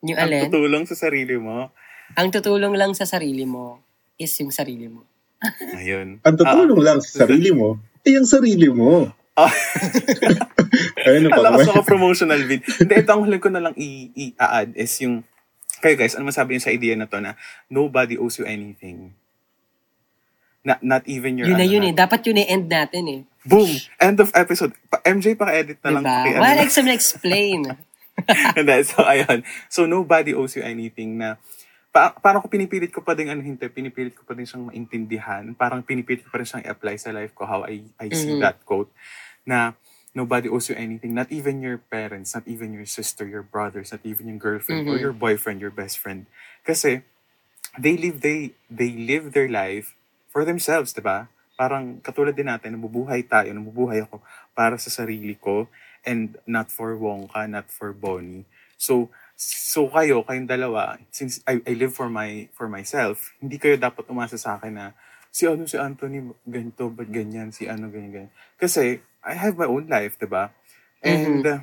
Yung 0.05 0.21
Ang 0.21 0.29
alin? 0.29 0.43
tutulong 0.53 0.85
sa 0.85 0.93
sarili 0.93 1.41
mo. 1.41 1.73
Ang 2.21 2.29
tutulong 2.37 2.77
lang 2.77 2.93
sa 2.93 3.09
sarili 3.09 3.49
mo 3.49 3.81
is 4.21 4.29
yung 4.45 4.53
sarili 4.53 4.93
mo. 4.93 5.09
Ayun. 5.75 6.19
Ang 6.21 6.37
tutulong 6.37 6.81
lang 6.83 6.99
sa 6.99 7.25
sarili 7.25 7.55
mo, 7.55 7.79
ay 8.03 8.19
ang 8.19 8.27
sarili 8.27 8.69
mo. 8.69 9.07
Ah, 9.39 9.55
Ayun 11.07 11.31
Alam 11.31 11.63
pa 11.63 11.79
ko 11.79 11.87
promotional 11.87 12.43
vid. 12.43 12.67
Hindi, 12.67 12.95
ito 12.99 13.11
ang 13.15 13.23
huli 13.23 13.39
ko 13.39 13.49
na 13.49 13.63
lang 13.63 13.75
i- 13.79 14.11
i-add 14.13 14.75
is 14.75 14.91
yung, 14.99 15.23
kayo 15.79 15.95
guys, 15.95 16.19
ano 16.19 16.27
masabi 16.27 16.59
niyo 16.59 16.63
sa 16.67 16.75
idea 16.75 16.99
na 16.99 17.07
to 17.07 17.23
na 17.23 17.39
nobody 17.71 18.19
owes 18.19 18.35
you 18.37 18.45
anything. 18.45 19.15
Not, 20.67 20.83
not 20.83 21.03
even 21.07 21.39
your... 21.39 21.47
yun 21.47 21.55
na 21.55 21.65
ano 21.65 21.71
yun 21.71 21.85
eh. 21.87 21.95
Dapat 21.95 22.21
yun 22.27 22.43
eh, 22.43 22.47
end 22.51 22.67
natin 22.67 23.05
eh. 23.07 23.21
Boom! 23.47 23.71
End 23.97 24.19
of 24.19 24.35
episode. 24.35 24.75
Pa, 24.91 24.99
MJ, 25.07 25.39
paka-edit 25.39 25.79
na 25.81 25.91
lang. 25.95 26.03
Diba? 26.03 26.13
paki- 26.13 26.35
ano 26.35 26.43
Well, 26.43 26.55
na- 26.55 26.61
like 26.61 26.75
some 26.75 26.91
explain. 26.91 27.61
Hindi, 28.59 28.77
so 28.83 29.07
ayun. 29.07 29.47
So 29.71 29.87
nobody 29.87 30.35
owes 30.35 30.59
you 30.59 30.67
anything 30.67 31.15
na 31.17 31.39
pa, 31.93 32.13
parang 32.21 32.41
ko 32.45 32.49
pinipilit 32.53 32.93
ko 32.93 33.01
pa 33.01 33.17
din 33.17 33.29
ano 33.33 33.41
hinte, 33.43 33.67
pinipilit 33.73 34.15
ko 34.15 34.23
pa 34.25 34.37
din 34.37 34.45
siyang 34.47 34.69
maintindihan. 34.69 35.45
Parang 35.57 35.81
pinipilit 35.83 36.25
ko 36.25 36.31
pa 36.31 36.39
rin 36.41 36.49
siyang 36.49 36.65
i-apply 36.67 36.97
sa 37.01 37.11
life 37.15 37.33
ko 37.35 37.49
how 37.49 37.65
I 37.65 37.85
I 37.99 38.13
see 38.13 38.35
Mhm. 38.35 38.43
that 38.43 38.63
quote 38.69 38.93
na 39.49 39.75
nobody 40.13 40.49
owes 40.51 40.69
you 40.69 40.77
anything, 40.77 41.15
not 41.15 41.31
even 41.33 41.61
your 41.63 41.79
parents, 41.79 42.35
not 42.35 42.45
even 42.49 42.75
your 42.75 42.89
sister, 42.89 43.25
your 43.29 43.45
brothers, 43.45 43.93
not 43.95 44.03
even 44.05 44.29
your 44.29 44.41
girlfriend 44.41 44.85
or 44.89 44.99
Mhm. 44.99 45.03
your 45.03 45.15
boyfriend, 45.17 45.61
your 45.63 45.73
best 45.75 45.97
friend. 46.01 46.27
Kasi 46.67 47.03
they 47.79 47.97
live 47.97 48.21
they 48.21 48.53
they 48.69 48.93
live 48.97 49.33
their 49.33 49.49
life 49.49 49.95
for 50.33 50.45
themselves, 50.45 50.93
'di 50.93 51.03
ba? 51.05 51.29
Parang 51.59 51.99
katulad 52.05 52.35
din 52.39 52.47
natin, 52.51 52.79
nabubuhay 52.79 53.27
tayo, 53.27 53.51
nabubuhay 53.51 54.07
ako 54.07 54.23
para 54.55 54.79
sa 54.79 54.91
sarili 54.93 55.35
ko 55.39 55.67
and 56.07 56.39
not 56.47 56.71
for 56.71 56.95
Wongka, 56.95 57.51
not 57.51 57.67
for 57.71 57.91
Bonnie. 57.93 58.47
So 58.79 59.11
so 59.39 59.87
kayo, 59.87 60.27
kayong 60.27 60.51
dalawa, 60.51 60.99
since 61.15 61.39
I, 61.47 61.63
I 61.63 61.79
live 61.79 61.95
for 61.95 62.11
my 62.11 62.51
for 62.59 62.67
myself, 62.67 63.31
hindi 63.39 63.55
kayo 63.55 63.79
dapat 63.79 64.11
umasa 64.11 64.35
sa 64.35 64.59
akin 64.59 64.75
na 64.75 64.87
si 65.31 65.47
ano 65.47 65.63
si 65.71 65.79
Anthony 65.79 66.35
ganito, 66.43 66.91
ba't 66.91 67.07
ganyan, 67.07 67.55
si 67.55 67.71
ano 67.71 67.87
ganyan, 67.87 68.27
ganyan. 68.27 68.33
Kasi 68.59 68.99
I 69.23 69.35
have 69.39 69.55
my 69.55 69.71
own 69.71 69.87
life, 69.87 70.19
'di 70.19 70.27
ba? 70.27 70.51
And 71.07 71.47
uh, 71.47 71.63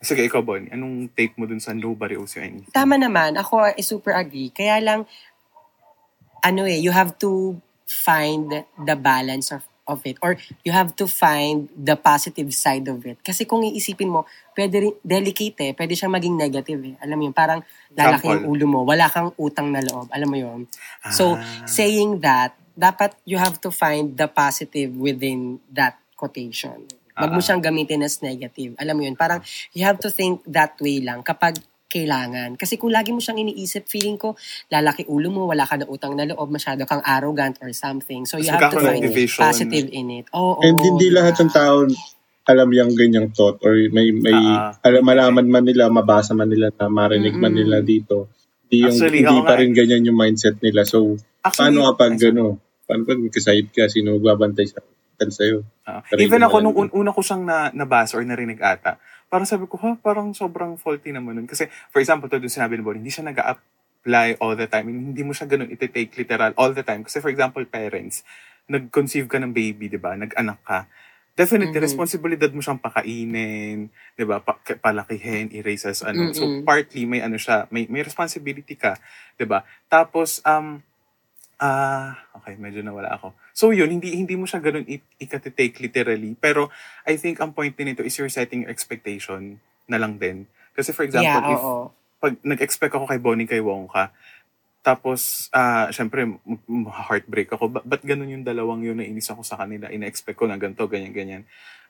sige, 0.00 0.24
ikaw 0.24 0.40
Bonnie, 0.40 0.72
anong 0.72 1.12
take 1.12 1.36
mo 1.36 1.44
dun 1.44 1.60
sa 1.60 1.76
nobody 1.76 2.16
owes 2.16 2.32
you 2.40 2.40
anything? 2.40 2.72
Tama 2.72 2.96
naman. 2.96 3.36
Ako 3.36 3.76
I 3.76 3.84
super 3.84 4.16
agree. 4.16 4.48
Kaya 4.48 4.80
lang, 4.80 5.04
ano 6.40 6.64
eh, 6.64 6.80
you 6.80 6.96
have 6.96 7.20
to 7.20 7.60
find 7.84 8.64
the 8.64 8.96
balance 8.96 9.52
of 9.52 9.68
of 9.90 9.98
it 10.06 10.14
or 10.22 10.38
you 10.62 10.70
have 10.70 10.94
to 10.94 11.10
find 11.10 11.66
the 11.74 11.98
positive 11.98 12.46
side 12.54 12.86
of 12.86 13.02
it. 13.02 13.18
Kasi 13.20 13.42
kung 13.44 13.66
iisipin 13.66 14.06
mo, 14.08 14.22
pwede 14.54 14.76
rin, 14.78 14.94
delicate 15.02 15.58
eh, 15.66 15.72
pwede 15.74 15.98
siyang 15.98 16.14
maging 16.14 16.38
negative 16.38 16.80
eh. 16.86 16.94
Alam 17.02 17.16
mo 17.18 17.22
yun, 17.26 17.34
parang 17.34 17.60
lalaki 17.92 18.30
yung 18.30 18.46
Example. 18.46 18.54
ulo 18.54 18.64
mo, 18.70 18.80
wala 18.86 19.10
kang 19.10 19.34
utang 19.34 19.74
na 19.74 19.82
loob. 19.82 20.06
Alam 20.14 20.28
mo 20.30 20.38
yun? 20.38 20.60
So, 21.10 21.34
Ah. 21.34 21.66
saying 21.66 22.22
that, 22.22 22.54
dapat 22.78 23.18
you 23.26 23.36
have 23.36 23.58
to 23.60 23.68
find 23.68 24.14
the 24.16 24.30
positive 24.30 24.94
within 24.94 25.58
that 25.68 25.98
quotation. 26.14 26.86
Wag 27.12 27.28
mo 27.34 27.42
Ah. 27.42 27.44
siyang 27.44 27.60
gamitin 27.60 28.00
as 28.00 28.22
negative. 28.22 28.72
Alam 28.80 28.94
mo 28.96 29.02
yun, 29.04 29.18
parang 29.18 29.42
you 29.74 29.82
have 29.84 29.98
to 30.00 30.08
think 30.08 30.40
that 30.46 30.78
way 30.80 31.02
lang 31.02 31.20
kapag 31.20 31.58
kailangan. 31.90 32.54
Kasi 32.54 32.78
kung 32.78 32.88
lagi 32.88 33.10
mo 33.10 33.18
siyang 33.18 33.42
iniisip, 33.42 33.84
feeling 33.84 34.14
ko, 34.14 34.38
lalaki 34.68 35.02
ulo 35.04 35.26
mo, 35.28 35.42
wala 35.44 35.66
ka 35.66 35.74
na 35.74 35.84
utang 35.84 36.14
na 36.14 36.24
loob, 36.24 36.46
masyado 36.46 36.86
kang 36.86 37.02
arrogant 37.02 37.58
or 37.58 37.74
something. 37.74 38.22
So 38.24 38.38
you 38.38 38.48
Mas 38.48 38.62
have 38.62 38.70
to 38.70 38.80
find 38.80 39.02
division. 39.02 39.42
positive 39.42 39.90
in 39.90 40.06
it. 40.14 40.26
Oo, 40.30 40.62
And 40.62 40.78
hindi 40.78 41.10
diba? 41.10 41.20
lahat 41.20 41.42
ng 41.42 41.50
tao 41.50 41.84
alam 42.46 42.66
yung 42.72 42.94
ganyang 42.94 43.30
thought 43.30 43.62
or 43.62 43.78
may 43.90 44.10
may 44.10 44.34
Ah. 44.34 44.74
alam 44.80 45.02
malaman 45.02 45.46
man 45.46 45.62
nila, 45.62 45.86
mabasa 45.86 46.32
man 46.32 46.46
nila, 46.46 46.70
na 46.72 46.86
marinig 46.86 47.34
man 47.34 47.50
Mm-mm. 47.50 47.62
nila 47.62 47.78
dito. 47.78 48.26
Hindi 48.66 48.86
yung 48.86 48.96
Actually, 48.96 49.20
hindi 49.22 49.38
pa 49.44 49.54
rin 49.54 49.70
ganyan 49.70 50.02
yung 50.04 50.18
mindset 50.18 50.58
nila. 50.58 50.82
So 50.82 51.14
Actually, 51.42 51.58
paano 51.58 51.78
kapag 51.90 52.12
ay, 52.12 52.18
sorry. 52.18 52.30
ano, 52.32 52.44
paano 52.82 53.02
pag 53.04 53.20
magkasayid 53.20 53.66
ka, 53.70 53.86
sino 53.86 54.18
magbabantay 54.18 54.66
sa 54.66 54.82
sa'yo? 55.28 55.60
Ah, 55.84 56.00
Sarili 56.08 56.24
even 56.24 56.40
ako, 56.40 56.56
nung 56.64 56.76
un- 56.78 56.94
una 56.96 57.12
ko 57.12 57.20
siyang 57.20 57.44
na, 57.44 57.68
nabasa 57.76 58.16
or 58.16 58.24
narinig 58.24 58.56
ata, 58.64 58.96
parang 59.28 59.44
sabi 59.44 59.68
ko, 59.68 59.76
ha, 59.84 60.00
parang 60.00 60.32
sobrang 60.32 60.80
faulty 60.80 61.12
naman 61.12 61.36
nun. 61.36 61.48
Kasi, 61.50 61.68
for 61.92 62.00
example, 62.00 62.32
to 62.32 62.40
doon 62.40 62.48
sinabi 62.48 62.80
ni 62.80 62.82
Bonnie, 62.82 63.04
hindi 63.04 63.12
siya 63.12 63.28
nag 63.28 63.36
apply 63.36 64.40
all 64.40 64.56
the 64.56 64.64
time. 64.64 64.88
Hindi 64.88 65.20
mo 65.20 65.36
siya 65.36 65.44
ganun 65.44 65.68
iti-take 65.68 66.08
literal 66.16 66.56
all 66.56 66.72
the 66.72 66.80
time. 66.80 67.04
Kasi, 67.04 67.20
for 67.20 67.28
example, 67.28 67.60
parents, 67.68 68.24
nag-conceive 68.64 69.28
ka 69.28 69.36
ng 69.36 69.52
baby, 69.52 69.92
di 69.92 70.00
ba? 70.00 70.16
Nag-anak 70.16 70.60
ka. 70.64 70.88
Definitely, 71.30 71.78
Mhm. 71.78 71.86
responsibilidad 71.86 72.50
mo 72.50 72.60
siyang 72.60 72.80
pakainin, 72.80 73.88
di 74.14 74.24
ba? 74.24 74.40
Pa- 74.40 74.60
palakihin, 74.76 75.48
erase 75.50 75.88
as 75.88 76.00
ano. 76.02 76.32
So, 76.32 76.44
Mm-mm. 76.44 76.64
partly, 76.64 77.04
may 77.04 77.20
ano 77.20 77.36
siya, 77.36 77.64
may, 77.68 77.86
may 77.88 78.00
responsibility 78.00 78.76
ka, 78.76 78.96
di 79.36 79.44
ba? 79.44 79.64
Tapos, 79.86 80.40
um, 80.44 80.80
Ah, 81.60 82.16
okay, 82.32 82.56
medyo 82.56 82.80
nawala 82.80 83.12
ako. 83.12 83.36
So 83.52 83.68
yun, 83.76 83.92
hindi 83.92 84.16
hindi 84.16 84.32
mo 84.32 84.48
siya 84.48 84.64
ganun 84.64 84.88
i- 84.88 85.04
ikatitake 85.20 85.76
literally. 85.84 86.32
Pero 86.40 86.72
I 87.04 87.20
think 87.20 87.36
ang 87.36 87.52
point 87.52 87.76
din 87.76 87.92
nito 87.92 88.00
is 88.00 88.16
you're 88.16 88.32
setting 88.32 88.64
your 88.64 88.72
expectation 88.72 89.60
na 89.84 90.00
lang 90.00 90.16
din. 90.16 90.48
Kasi 90.72 90.96
for 90.96 91.04
example, 91.04 91.44
Yeah, 91.44 91.52
if 91.52 91.60
oo. 91.60 91.92
pag 92.16 92.32
nag-expect 92.40 92.96
ako 92.96 93.04
kay 93.04 93.20
Bonnie 93.20 93.44
kay 93.44 93.60
Wongka, 93.60 94.08
tapos, 94.80 95.52
ah, 95.52 95.92
syempre, 95.92 96.24
m- 96.24 96.40
m- 96.64 96.88
heartbreak 96.88 97.52
ako. 97.52 97.68
Ba- 97.68 97.84
ba't 97.84 98.00
ganun 98.00 98.32
yung 98.32 98.44
dalawang 98.48 98.80
yun 98.80 98.96
na 98.96 99.04
inis 99.04 99.28
ako 99.28 99.44
sa 99.44 99.60
kanila? 99.60 99.92
Ina-expect 99.92 100.40
ko 100.40 100.48
na 100.48 100.56
ganito, 100.56 100.88
ganyan, 100.88 101.12
ganyan. 101.12 101.42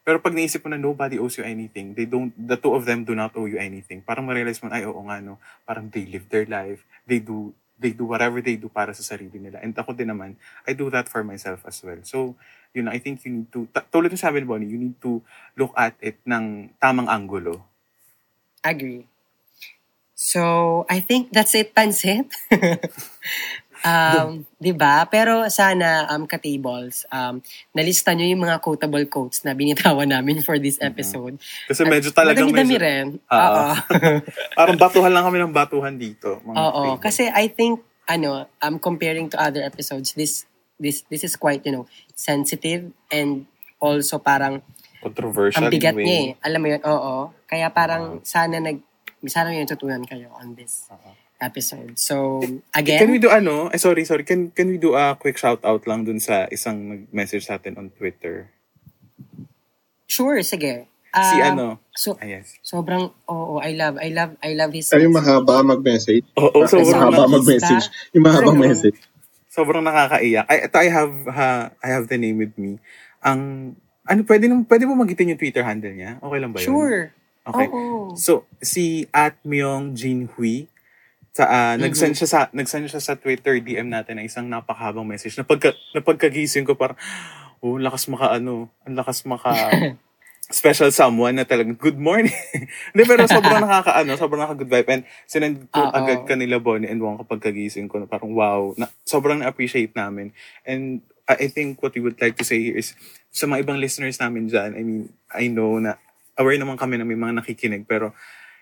Pero 0.03 0.18
pag 0.18 0.35
naisip 0.35 0.66
mo 0.66 0.75
na 0.75 0.81
nobody 0.81 1.14
owes 1.14 1.39
you 1.39 1.47
anything, 1.47 1.95
they 1.95 2.03
don't, 2.03 2.35
the 2.35 2.59
two 2.59 2.75
of 2.75 2.83
them 2.83 3.07
do 3.07 3.14
not 3.14 3.31
owe 3.39 3.47
you 3.47 3.62
anything. 3.62 4.03
Parang 4.03 4.27
ma-realize 4.27 4.59
mo, 4.59 4.75
ay, 4.75 4.83
oo 4.83 4.99
nga, 5.07 5.23
no. 5.23 5.39
Parang 5.62 5.87
they 5.87 6.03
live 6.03 6.27
their 6.27 6.51
life. 6.51 6.83
They 7.07 7.23
do, 7.23 7.55
they 7.81 7.97
do 7.97 8.05
whatever 8.05 8.45
they 8.45 8.61
do 8.61 8.68
para 8.68 8.93
sa 8.93 9.01
sarili 9.01 9.41
nila. 9.41 9.57
And 9.64 9.72
ako 9.72 9.97
din 9.97 10.12
naman, 10.12 10.37
I 10.68 10.76
do 10.76 10.93
that 10.93 11.09
for 11.09 11.24
myself 11.24 11.64
as 11.64 11.81
well. 11.81 11.97
So, 12.05 12.37
yun, 12.76 12.93
I 12.93 13.01
think 13.01 13.24
you 13.24 13.41
need 13.41 13.49
to, 13.57 13.64
ta- 13.72 13.89
tulad 13.89 14.12
ng 14.12 14.20
sabi 14.20 14.45
ni 14.45 14.47
Bonnie, 14.47 14.68
you 14.68 14.76
need 14.76 15.01
to 15.01 15.24
look 15.57 15.72
at 15.72 15.97
it 16.05 16.20
ng 16.28 16.76
tamang 16.76 17.09
angulo. 17.09 17.64
Agree. 18.61 19.09
So, 20.12 20.85
I 20.93 21.01
think 21.01 21.33
that's 21.33 21.57
it, 21.57 21.72
Pansit. 21.72 22.28
um, 23.85 24.45
'di 24.61 24.72
ba? 24.76 25.05
Pero 25.09 25.49
sana 25.49 26.09
um 26.12 26.24
ka-tables, 26.28 27.05
um 27.11 27.41
nalista 27.72 28.12
nyo 28.12 28.26
yung 28.26 28.45
mga 28.45 28.61
quotable 28.61 29.05
quotes 29.09 29.43
na 29.45 29.53
binitawan 29.57 30.09
namin 30.09 30.41
for 30.45 30.61
this 30.61 30.76
episode. 30.81 31.37
Kasi 31.68 31.85
medyo 31.87 32.11
talagang 32.12 32.53
medyo, 32.53 32.78
rin. 32.81 33.07
Oo. 33.28 33.39
Oo. 33.39 33.72
parang 34.59 34.76
batuhan 34.76 35.12
lang 35.12 35.24
kami 35.26 35.39
ng 35.43 35.55
batuhan 35.55 35.95
dito. 35.97 36.41
Oo, 36.45 36.97
kasi 37.01 37.28
I 37.31 37.49
think 37.53 37.81
ano, 38.09 38.49
um 38.61 38.76
comparing 38.81 39.31
to 39.31 39.37
other 39.39 39.62
episodes, 39.62 40.12
this 40.16 40.45
this 40.81 41.05
this 41.12 41.22
is 41.24 41.37
quite, 41.37 41.62
you 41.64 41.72
know, 41.72 41.85
sensitive 42.16 42.91
and 43.12 43.45
also 43.81 44.20
parang 44.20 44.61
controversial 45.01 45.64
ang 45.64 45.72
bigat 45.72 45.97
niya 45.97 46.37
eh. 46.37 46.45
Alam 46.45 46.61
mo 46.61 46.68
yun? 46.68 46.83
Oo. 46.85 47.14
Kaya 47.49 47.72
parang 47.72 48.20
sana 48.24 48.61
nag 48.61 48.81
sana 49.28 49.53
yung 49.53 49.68
tutunan 49.68 50.05
kayo 50.05 50.33
on 50.37 50.53
this 50.57 50.89
Oo. 50.93 51.30
Episode. 51.41 51.97
So, 51.97 52.41
Can 52.41 52.61
we 53.09 53.16
again, 53.16 53.18
do 53.18 53.28
ano? 53.28 53.68
Eh, 53.68 53.76
sorry, 53.76 54.05
sorry. 54.05 54.22
Can 54.22 54.53
can 54.53 54.68
we 54.68 54.76
do 54.76 54.93
a 54.93 55.16
quick 55.16 55.34
shout 55.34 55.64
out 55.64 55.82
lang 55.84 56.05
dun 56.05 56.20
sa 56.20 56.45
isang 56.49 56.76
nag-message 56.86 57.45
sa 57.45 57.57
atin 57.57 57.76
on 57.76 57.88
Twitter? 57.91 58.49
sure, 60.07 60.43
sige. 60.43 60.86
Si 61.11 61.36
Ah, 61.43 61.51
ano? 61.51 61.82
So, 61.91 62.14
Ah, 62.16 62.26
yes. 62.26 62.55
sobrang, 62.62 63.11
oo, 63.26 63.59
I 63.59 63.74
love, 63.74 63.99
I 63.99 64.14
love, 64.14 64.32
I 64.38 64.55
love 64.55 64.70
his 64.70 64.86
Ay, 64.95 65.03
yung 65.03 65.14
mahaba 65.14 65.59
mag-message. 65.66 66.22
Oo, 66.38 66.62
Yung 66.62 66.70
sobrang, 66.70 67.11
mahaba 67.11 67.26
mag-message. 67.26 67.84
Yung 68.14 68.24
mahabang 68.24 68.55
Sobrang- 68.55 68.70
message. 68.70 68.99
sobrang 69.51 69.82
nakakaiyak. 69.82 70.47
Ay, 70.47 70.59
ito 70.70 70.76
I 70.78 70.86
have 70.88 71.14
ha, 71.26 71.51
I 71.82 71.88
have 71.91 72.07
the 72.07 72.14
name 72.14 72.38
with 72.38 72.55
me. 72.55 72.78
Ang 73.20 73.74
ano 74.07 74.20
pwede 74.22 74.47
nung 74.47 74.62
pwede 74.62 74.86
mo 74.86 74.95
magitin 74.95 75.34
yung 75.34 75.41
Twitter 75.43 75.66
handle 75.66 75.91
niya? 75.91 76.22
Okay 76.22 76.38
lang 76.38 76.51
ba 76.55 76.62
'yun? 76.62 76.66
Sure. 76.70 77.01
Okay. 77.43 77.66
Oo. 77.66 78.14
So, 78.14 78.47
si 78.62 79.11
at 79.11 79.34
Myong 79.43 79.99
Jin 79.99 80.30
Hui, 80.30 80.70
sa, 81.41 81.45
ah, 81.49 81.74
nag-send 81.80 82.12
siya 82.20 82.28
sa, 82.28 82.41
nag-send 82.53 82.93
siya 82.93 83.01
sa 83.01 83.16
Twitter 83.16 83.57
DM 83.64 83.88
natin 83.88 84.20
ng 84.20 84.28
isang 84.28 84.45
napakahabang 84.45 85.09
message. 85.09 85.41
Na, 85.41 85.45
pagka, 85.49 85.72
na 85.97 86.05
pagkagising 86.05 86.68
ko 86.68 86.76
parang, 86.76 87.01
oh, 87.64 87.80
lakas 87.80 88.12
maka 88.12 88.36
ano, 88.36 88.68
ang 88.84 88.93
lakas 88.93 89.24
maka 89.24 89.57
special 90.51 90.91
someone 90.91 91.38
na 91.38 91.47
talagang 91.49 91.78
good 91.78 91.97
morning. 91.97 92.34
Hindi, 92.93 93.03
pero 93.07 93.24
sobrang 93.24 93.62
nakakaano, 93.62 94.11
sobrang 94.18 94.43
nakaka-good 94.45 94.68
vibe. 94.68 94.88
And 94.91 95.03
sinend 95.24 95.57
ko 95.70 95.80
Oo. 95.80 95.95
agad 95.95 96.26
kanila 96.26 96.59
Bonnie 96.59 96.91
and 96.91 97.01
Wong 97.01 97.22
kapag 97.22 97.41
kagising 97.41 97.86
ko 97.88 98.03
na 98.03 98.11
parang 98.11 98.34
wow, 98.34 98.74
na, 98.76 98.91
sobrang 99.07 99.41
na-appreciate 99.41 99.95
namin. 99.95 100.34
And 100.66 101.01
I 101.24 101.47
I 101.47 101.49
think 101.49 101.78
what 101.80 101.95
we 101.95 102.03
would 102.03 102.18
like 102.18 102.34
to 102.36 102.45
say 102.45 102.59
here 102.59 102.76
is 102.76 102.99
sa 103.30 103.47
mga 103.47 103.62
ibang 103.62 103.78
listeners 103.78 104.18
namin 104.18 104.51
dyan, 104.51 104.74
I 104.74 104.82
mean, 104.82 105.03
I 105.30 105.47
know 105.47 105.78
na 105.78 105.95
aware 106.34 106.59
naman 106.59 106.74
kami 106.74 106.99
na 106.99 107.07
may 107.07 107.14
mga 107.14 107.41
nakikinig, 107.41 107.86
pero 107.86 108.11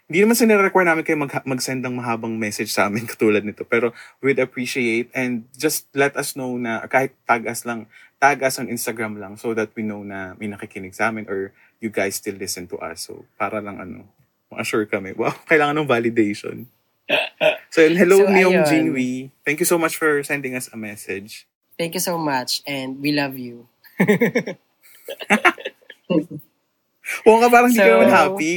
hindi 0.08 0.24
naman 0.24 0.34
sinire-require 0.34 0.88
namin 0.88 1.04
kayo 1.04 1.20
mag- 1.20 1.44
mag-send 1.44 1.84
ng 1.84 1.92
mahabang 1.94 2.32
message 2.32 2.72
sa 2.72 2.88
amin 2.88 3.04
katulad 3.12 3.44
nito. 3.44 3.62
Pero 3.62 3.92
we'd 4.18 4.40
appreciate 4.40 5.12
and 5.12 5.44
just 5.52 5.84
let 5.92 6.16
us 6.16 6.32
know 6.32 6.56
na 6.56 6.80
kahit 6.86 7.12
tag 7.22 7.44
us 7.44 7.62
lang, 7.62 7.84
tag 8.16 8.40
us 8.40 8.56
on 8.56 8.66
Instagram 8.66 9.20
lang 9.20 9.36
so 9.36 9.52
that 9.52 9.68
we 9.76 9.84
know 9.84 10.00
na 10.00 10.32
may 10.34 10.48
nakikinig 10.48 10.96
sa 10.96 11.12
amin 11.12 11.28
or 11.28 11.52
you 11.78 11.92
guys 11.92 12.16
still 12.16 12.34
listen 12.34 12.64
to 12.64 12.80
us. 12.80 13.04
So 13.04 13.28
para 13.36 13.60
lang 13.60 13.76
ano, 13.78 14.08
ma-assure 14.48 14.88
kami. 14.88 15.12
Wow, 15.12 15.36
kailangan 15.50 15.76
ng 15.78 15.88
validation. 15.88 16.64
So 17.68 17.84
yun, 17.84 18.00
hello 18.00 18.24
So, 18.24 18.32
Myung 18.32 18.64
ayun. 18.64 18.68
Jinwi. 18.96 19.12
Thank 19.44 19.60
you 19.60 19.68
so 19.68 19.76
much 19.76 19.94
for 19.94 20.24
sending 20.24 20.56
us 20.56 20.72
a 20.72 20.76
message. 20.76 21.44
Thank 21.76 21.92
you 21.92 22.00
so 22.00 22.16
much 22.16 22.64
and 22.64 22.96
we 22.98 23.12
love 23.12 23.36
you. 23.36 23.68
Oo 27.24 27.36
ka 27.38 27.46
parang 27.48 27.68
hindi 27.68 27.80
ka 27.80 27.86
So- 27.86 27.94
naman 27.94 28.08
happy. 28.10 28.54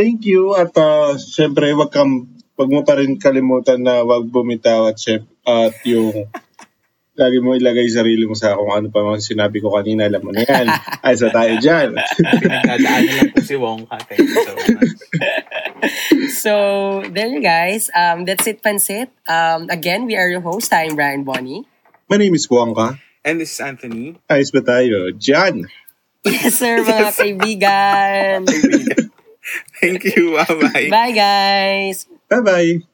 Thank 0.00 0.24
you 0.24 0.56
at 0.56 0.72
uh, 0.80 1.20
syempre 1.20 1.76
wag 1.76 1.92
kang 1.92 2.24
wag 2.56 2.72
mo 2.72 2.80
pa 2.88 2.96
rin 2.96 3.20
kalimutan 3.20 3.84
na 3.84 4.00
wag 4.00 4.24
bumitaw 4.32 4.88
at 4.88 4.96
syem- 4.96 5.28
at 5.44 5.76
yung 5.84 6.24
lagi 7.20 7.36
mo 7.44 7.52
ilagay 7.52 7.84
sarili 7.84 8.24
mo 8.24 8.32
sa 8.32 8.56
kung 8.56 8.72
ano 8.72 8.88
pa 8.88 9.04
mga 9.04 9.20
sinabi 9.20 9.60
ko 9.60 9.76
kanina, 9.76 10.08
alam 10.08 10.24
mo 10.24 10.32
na 10.32 10.40
yan. 10.40 10.72
Ay, 11.04 11.20
sa 11.20 11.28
tayo 11.28 11.52
dyan. 11.60 11.92
Pinagdadaanan 12.16 13.12
lang 13.12 13.30
po 13.36 13.44
si 13.44 13.54
Wongka. 13.60 13.96
Thank 14.08 14.24
you 14.24 14.40
so 14.40 14.52
much. 14.56 14.92
So, 16.40 16.52
there 17.08 17.28
you 17.28 17.40
guys. 17.40 17.88
Um, 17.92 18.24
that's 18.24 18.44
it, 18.48 18.60
Pansit. 18.60 19.08
Um, 19.28 19.68
again, 19.68 20.04
we 20.04 20.16
are 20.16 20.28
your 20.28 20.44
host. 20.44 20.72
I'm 20.72 20.96
Brian 20.96 21.24
Bonnie. 21.24 21.64
My 22.08 22.16
name 22.16 22.36
is 22.36 22.48
Wongka. 22.48 23.00
And 23.24 23.40
this 23.40 23.56
is 23.56 23.60
Anthony. 23.60 24.16
Ayos 24.28 24.52
ba 24.52 24.60
tayo? 24.60 25.12
Dyan! 25.12 25.68
Yes, 26.24 26.60
sir, 26.60 26.84
mga 26.84 27.16
kaibigan. 27.16 28.44
Thank 29.80 30.04
you. 30.04 30.36
Bye-bye. 30.48 30.88
Bye, 30.90 31.12
guys. 31.12 32.06
Bye-bye! 32.28 32.89